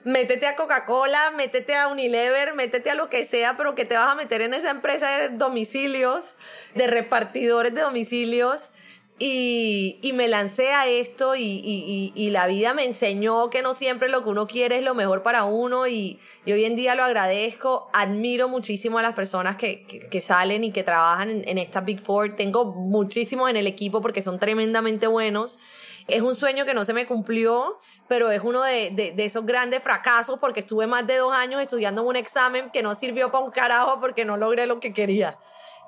métete 0.03 0.47
a 0.47 0.57
Coca-Cola, 0.57 1.31
métete 1.37 1.75
a 1.75 1.87
Unilever, 1.87 2.55
métete 2.55 2.89
a 2.89 2.95
lo 2.95 3.09
que 3.09 3.25
sea, 3.25 3.55
pero 3.55 3.73
que 3.73 3.85
te 3.85 3.95
vas 3.95 4.09
a 4.09 4.15
meter 4.15 4.41
en 4.41 4.53
esa 4.53 4.69
empresa 4.69 5.17
de 5.17 5.29
domicilios, 5.29 6.35
de 6.75 6.87
repartidores 6.87 7.73
de 7.73 7.81
domicilios. 7.81 8.73
Y, 9.21 9.99
y, 10.01 10.13
me 10.13 10.29
lancé 10.29 10.71
a 10.71 10.87
esto 10.87 11.35
y, 11.35 11.41
y, 11.41 12.13
y, 12.15 12.29
la 12.29 12.47
vida 12.47 12.73
me 12.73 12.85
enseñó 12.85 13.49
que 13.49 13.61
no 13.61 13.73
siempre 13.73 14.07
lo 14.07 14.23
que 14.23 14.29
uno 14.29 14.47
quiere 14.47 14.77
es 14.77 14.83
lo 14.83 14.95
mejor 14.95 15.23
para 15.23 15.43
uno 15.43 15.87
y, 15.87 16.21
hoy 16.47 16.63
en 16.63 16.77
día 16.77 16.95
lo 16.95 17.03
agradezco, 17.03 17.89
admiro 17.91 18.47
muchísimo 18.47 18.97
a 18.97 19.01
las 19.01 19.13
personas 19.15 19.57
que, 19.57 19.85
que, 19.85 20.21
salen 20.21 20.63
y 20.63 20.71
que 20.71 20.83
trabajan 20.83 21.29
en, 21.29 21.57
esta 21.57 21.81
Big 21.81 22.01
Four, 22.01 22.37
tengo 22.37 22.63
muchísimos 22.63 23.49
en 23.49 23.57
el 23.57 23.67
equipo 23.67 23.99
porque 23.99 24.21
son 24.21 24.39
tremendamente 24.39 25.05
buenos. 25.07 25.59
Es 26.07 26.21
un 26.21 26.37
sueño 26.37 26.65
que 26.65 26.73
no 26.73 26.85
se 26.85 26.93
me 26.93 27.05
cumplió, 27.05 27.77
pero 28.07 28.31
es 28.31 28.41
uno 28.41 28.63
de, 28.63 28.89
de, 28.91 29.11
de 29.11 29.25
esos 29.25 29.45
grandes 29.45 29.83
fracasos 29.83 30.39
porque 30.39 30.61
estuve 30.61 30.87
más 30.87 31.05
de 31.05 31.17
dos 31.17 31.33
años 31.33 31.61
estudiando 31.61 32.03
un 32.03 32.15
examen 32.15 32.69
que 32.71 32.81
no 32.81 32.95
sirvió 32.95 33.33
para 33.33 33.43
un 33.43 33.51
carajo 33.51 33.99
porque 33.99 34.23
no 34.23 34.37
logré 34.37 34.65
lo 34.65 34.79
que 34.79 34.93
quería. 34.93 35.37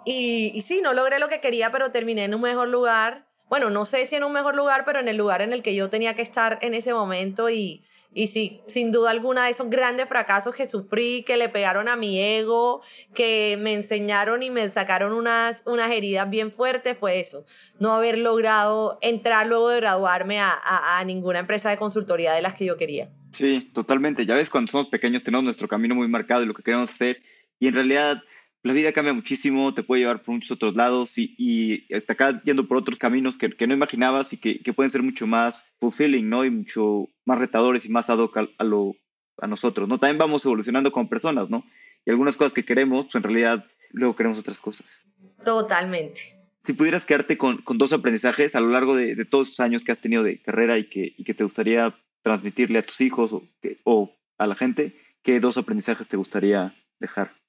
Y, 0.05 0.61
sí, 0.61 0.81
no 0.81 0.93
logré 0.93 1.19
lo 1.19 1.29
que 1.29 1.39
quería, 1.39 1.71
pero 1.71 1.91
terminé 1.91 2.25
en 2.25 2.33
un 2.33 2.41
mejor 2.41 2.69
lugar. 2.69 3.27
Bueno, 3.49 3.69
no 3.69 3.85
sé 3.85 4.05
si 4.05 4.15
en 4.15 4.23
un 4.23 4.31
mejor 4.31 4.55
lugar, 4.55 4.83
pero 4.85 4.99
en 4.99 5.07
el 5.07 5.17
lugar 5.17 5.41
en 5.41 5.53
el 5.53 5.61
que 5.61 5.75
yo 5.75 5.89
tenía 5.89 6.15
que 6.15 6.21
estar 6.21 6.57
en 6.61 6.73
ese 6.73 6.93
momento. 6.93 7.49
Y, 7.49 7.83
y 8.13 8.27
sí, 8.27 8.61
sin 8.67 8.91
duda 8.91 9.11
alguna 9.11 9.45
de 9.45 9.51
esos 9.51 9.69
grandes 9.69 10.07
fracasos 10.07 10.55
que 10.55 10.67
sufrí, 10.67 11.23
que 11.23 11.37
le 11.37 11.49
pegaron 11.49 11.87
a 11.87 11.95
mi 11.95 12.19
ego, 12.19 12.81
que 13.13 13.57
me 13.59 13.73
enseñaron 13.73 14.41
y 14.43 14.49
me 14.49 14.69
sacaron 14.69 15.13
unas, 15.13 15.63
unas 15.65 15.91
heridas 15.91 16.29
bien 16.29 16.51
fuertes, 16.51 16.97
fue 16.97 17.19
eso. 17.19 17.43
No 17.79 17.91
haber 17.91 18.17
logrado 18.17 18.97
entrar 19.01 19.47
luego 19.47 19.69
de 19.69 19.77
graduarme 19.77 20.39
a, 20.39 20.59
a 20.63 21.03
ninguna 21.03 21.39
empresa 21.39 21.69
de 21.69 21.77
consultoría 21.77 22.33
de 22.33 22.41
las 22.41 22.55
que 22.55 22.65
yo 22.65 22.77
quería. 22.77 23.09
Sí, 23.33 23.69
totalmente. 23.73 24.25
Ya 24.25 24.35
ves, 24.35 24.49
cuando 24.49 24.71
somos 24.71 24.87
pequeños 24.87 25.23
tenemos 25.23 25.43
nuestro 25.43 25.67
camino 25.67 25.95
muy 25.95 26.07
marcado 26.07 26.43
y 26.43 26.45
lo 26.45 26.53
que 26.53 26.63
queremos 26.63 26.89
hacer. 26.89 27.21
Y 27.59 27.67
en 27.67 27.75
realidad 27.75 28.21
la 28.63 28.73
vida 28.73 28.91
cambia 28.91 29.13
muchísimo, 29.13 29.73
te 29.73 29.83
puede 29.83 30.01
llevar 30.01 30.21
por 30.21 30.35
muchos 30.35 30.51
otros 30.51 30.75
lados 30.75 31.17
y, 31.17 31.33
y 31.37 31.79
te 31.87 32.11
acaba 32.11 32.41
yendo 32.43 32.67
por 32.67 32.77
otros 32.77 32.99
caminos 32.99 33.37
que, 33.37 33.49
que 33.49 33.65
no 33.65 33.73
imaginabas 33.73 34.33
y 34.33 34.37
que, 34.37 34.59
que, 34.59 34.73
pueden 34.73 34.89
ser 34.89 35.01
mucho 35.01 35.25
más 35.25 35.65
fulfilling, 35.79 36.29
¿no? 36.29 36.45
Y 36.45 36.51
mucho 36.51 37.09
más 37.25 37.39
retadores 37.39 37.85
y 37.85 37.89
más 37.89 38.09
ad 38.09 38.19
hoc 38.19 38.37
a, 38.37 38.47
a, 38.57 38.63
lo, 38.63 38.95
a 39.39 39.47
nosotros, 39.47 39.89
¿no? 39.89 39.97
También 39.97 40.19
vamos 40.19 40.45
evolucionando 40.45 40.91
como 40.91 41.09
personas, 41.09 41.49
¿no? 41.49 41.65
Y 42.05 42.11
algunas 42.11 42.37
cosas 42.37 42.53
que 42.53 42.63
queremos, 42.63 43.05
pues 43.05 43.15
en 43.15 43.23
realidad 43.23 43.65
luego 43.91 44.15
queremos 44.15 44.37
otras 44.37 44.59
cosas. 44.59 45.01
Totalmente. 45.43 46.37
Si 46.61 46.73
pudieras 46.73 47.07
quedarte 47.07 47.37
con, 47.37 47.57
con 47.63 47.79
dos 47.79 47.91
aprendizajes 47.93 48.55
a 48.55 48.59
lo 48.59 48.67
largo 48.67 48.95
de, 48.95 49.15
de, 49.15 49.25
todos 49.25 49.47
esos 49.47 49.59
años 49.59 49.83
que 49.83 49.91
has 49.91 50.01
tenido 50.01 50.21
de 50.21 50.39
carrera 50.39 50.77
y 50.77 50.87
que, 50.87 51.15
y 51.17 51.23
que 51.23 51.33
te 51.33 51.43
gustaría 51.43 51.95
transmitirle 52.21 52.77
a 52.77 52.83
tus 52.83 53.01
hijos 53.01 53.33
o, 53.33 53.43
o 53.83 54.15
a 54.37 54.45
la 54.45 54.53
gente, 54.53 54.95
¿qué 55.23 55.39
dos 55.39 55.57
aprendizajes 55.57 56.07
te 56.07 56.17
gustaría 56.17 56.75
dejar? 56.99 57.40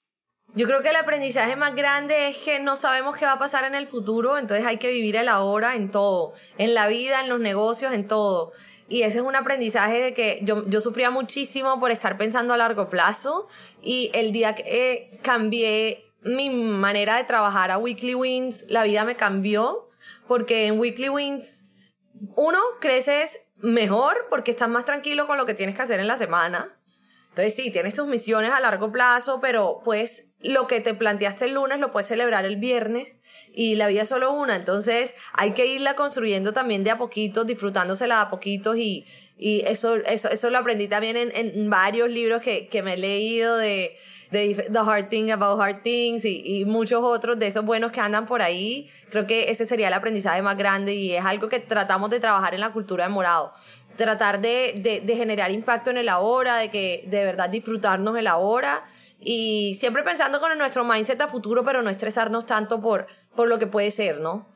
Yo 0.54 0.66
creo 0.66 0.82
que 0.82 0.90
el 0.90 0.96
aprendizaje 0.96 1.56
más 1.56 1.74
grande 1.74 2.28
es 2.28 2.36
que 2.36 2.58
no 2.58 2.76
sabemos 2.76 3.16
qué 3.16 3.24
va 3.24 3.32
a 3.32 3.38
pasar 3.38 3.64
en 3.64 3.74
el 3.74 3.86
futuro, 3.86 4.36
entonces 4.36 4.66
hay 4.66 4.76
que 4.76 4.90
vivir 4.90 5.16
el 5.16 5.28
ahora 5.28 5.76
en 5.76 5.90
todo, 5.90 6.34
en 6.58 6.74
la 6.74 6.88
vida, 6.88 7.22
en 7.22 7.30
los 7.30 7.40
negocios, 7.40 7.94
en 7.94 8.06
todo. 8.06 8.52
Y 8.86 9.02
ese 9.04 9.18
es 9.18 9.24
un 9.24 9.34
aprendizaje 9.34 10.00
de 10.00 10.12
que 10.12 10.40
yo, 10.42 10.68
yo 10.68 10.82
sufría 10.82 11.10
muchísimo 11.10 11.80
por 11.80 11.90
estar 11.90 12.18
pensando 12.18 12.52
a 12.52 12.58
largo 12.58 12.90
plazo 12.90 13.48
y 13.80 14.10
el 14.12 14.32
día 14.32 14.54
que 14.54 14.64
eh, 14.66 15.18
cambié 15.22 16.04
mi 16.20 16.50
manera 16.50 17.16
de 17.16 17.24
trabajar 17.24 17.70
a 17.70 17.78
Weekly 17.78 18.14
Wins, 18.14 18.66
la 18.68 18.82
vida 18.82 19.04
me 19.04 19.16
cambió 19.16 19.88
porque 20.28 20.66
en 20.66 20.78
Weekly 20.78 21.08
Wins, 21.08 21.64
uno, 22.36 22.60
creces 22.78 23.40
mejor 23.56 24.26
porque 24.28 24.50
estás 24.50 24.68
más 24.68 24.84
tranquilo 24.84 25.26
con 25.26 25.38
lo 25.38 25.46
que 25.46 25.54
tienes 25.54 25.74
que 25.74 25.82
hacer 25.82 25.98
en 25.98 26.08
la 26.08 26.18
semana. 26.18 26.78
Entonces 27.30 27.54
sí, 27.54 27.70
tienes 27.70 27.94
tus 27.94 28.06
misiones 28.06 28.50
a 28.50 28.60
largo 28.60 28.92
plazo, 28.92 29.40
pero 29.40 29.80
pues 29.82 30.26
lo 30.42 30.66
que 30.66 30.80
te 30.80 30.94
planteaste 30.94 31.46
el 31.46 31.54
lunes 31.54 31.80
lo 31.80 31.92
puedes 31.92 32.08
celebrar 32.08 32.44
el 32.44 32.56
viernes 32.56 33.18
y 33.54 33.76
la 33.76 33.86
vida 33.86 34.02
es 34.02 34.08
solo 34.08 34.32
una, 34.32 34.56
entonces 34.56 35.14
hay 35.32 35.52
que 35.52 35.66
irla 35.66 35.94
construyendo 35.94 36.52
también 36.52 36.84
de 36.84 36.90
a 36.90 36.98
poquitos, 36.98 37.46
disfrutándosela 37.46 38.16
de 38.16 38.22
a 38.22 38.30
poquitos 38.30 38.76
y, 38.76 39.04
y 39.38 39.60
eso, 39.66 39.96
eso, 39.96 40.28
eso 40.28 40.50
lo 40.50 40.58
aprendí 40.58 40.88
también 40.88 41.16
en, 41.16 41.30
en 41.34 41.70
varios 41.70 42.10
libros 42.10 42.42
que, 42.42 42.68
que 42.68 42.82
me 42.82 42.94
he 42.94 42.96
leído 42.96 43.56
de, 43.56 43.96
The 44.32 44.78
Hard 44.78 45.10
Thing 45.10 45.30
About 45.30 45.60
Hard 45.60 45.82
Things 45.82 46.24
y, 46.24 46.42
y, 46.42 46.64
muchos 46.64 47.00
otros 47.02 47.38
de 47.38 47.48
esos 47.48 47.66
buenos 47.66 47.92
que 47.92 48.00
andan 48.00 48.24
por 48.24 48.40
ahí. 48.40 48.88
Creo 49.10 49.26
que 49.26 49.50
ese 49.50 49.66
sería 49.66 49.88
el 49.88 49.92
aprendizaje 49.92 50.40
más 50.40 50.56
grande 50.56 50.94
y 50.94 51.12
es 51.12 51.22
algo 51.22 51.50
que 51.50 51.58
tratamos 51.58 52.08
de 52.08 52.18
trabajar 52.18 52.54
en 52.54 52.60
la 52.60 52.72
cultura 52.72 53.04
de 53.04 53.10
morado 53.10 53.52
tratar 53.94 54.40
de, 54.40 54.72
de, 54.76 55.00
de, 55.00 55.16
generar 55.16 55.50
impacto 55.50 55.90
en 55.90 55.98
el 55.98 56.08
ahora, 56.08 56.56
de 56.56 56.70
que 56.70 57.04
de 57.06 57.26
verdad 57.26 57.50
disfrutarnos 57.50 58.16
el 58.16 58.26
ahora 58.26 58.84
y 59.24 59.74
siempre 59.76 60.02
pensando 60.02 60.40
con 60.40 60.56
nuestro 60.58 60.84
mindset 60.84 61.20
a 61.20 61.28
futuro, 61.28 61.64
pero 61.64 61.82
no 61.82 61.90
estresarnos 61.90 62.46
tanto 62.46 62.80
por, 62.80 63.06
por 63.34 63.48
lo 63.48 63.58
que 63.58 63.66
puede 63.66 63.90
ser, 63.90 64.20
¿no? 64.20 64.46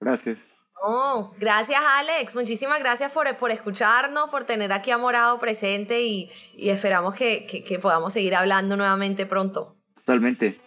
Gracias. 0.00 0.54
Oh, 0.82 1.32
gracias 1.38 1.80
Alex, 1.82 2.34
muchísimas 2.34 2.78
gracias 2.80 3.10
por, 3.10 3.34
por 3.38 3.50
escucharnos, 3.50 4.30
por 4.30 4.44
tener 4.44 4.72
aquí 4.72 4.90
a 4.90 4.98
Morado 4.98 5.38
presente 5.38 6.02
y, 6.02 6.30
y 6.54 6.68
esperamos 6.68 7.14
que, 7.14 7.46
que, 7.46 7.64
que 7.64 7.78
podamos 7.78 8.12
seguir 8.12 8.34
hablando 8.34 8.76
nuevamente 8.76 9.24
pronto. 9.24 9.76
Totalmente. 9.96 10.60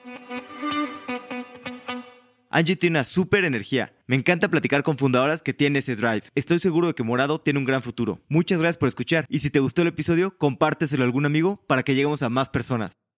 Angie 2.52 2.76
tiene 2.76 2.98
una 2.98 3.06
súper 3.06 3.46
energía. 3.46 3.94
Me 4.08 4.16
encanta 4.16 4.50
platicar 4.50 4.82
con 4.82 4.98
fundadoras 4.98 5.44
que 5.44 5.54
tienen 5.54 5.78
ese 5.78 5.96
drive. 5.96 6.24
Estoy 6.34 6.60
seguro 6.60 6.88
de 6.88 6.96
que 6.96 7.04
Morado 7.04 7.40
tiene 7.40 7.60
un 7.60 7.66
gran 7.66 7.84
futuro. 7.84 8.20
Muchas 8.28 8.60
gracias 8.60 8.78
por 8.78 8.90
escuchar. 8.90 9.26
Y 9.30 9.40
si 9.40 9.52
te 9.52 9.60
gustó 9.60 9.84
el 9.84 9.90
episodio, 9.90 10.36
compárteselo 10.36 11.04
a 11.04 11.06
algún 11.06 11.28
amigo 11.28 11.64
para 11.68 11.84
que 11.84 11.94
lleguemos 11.94 12.24
a 12.24 12.30
más 12.30 12.50
personas. 12.50 12.98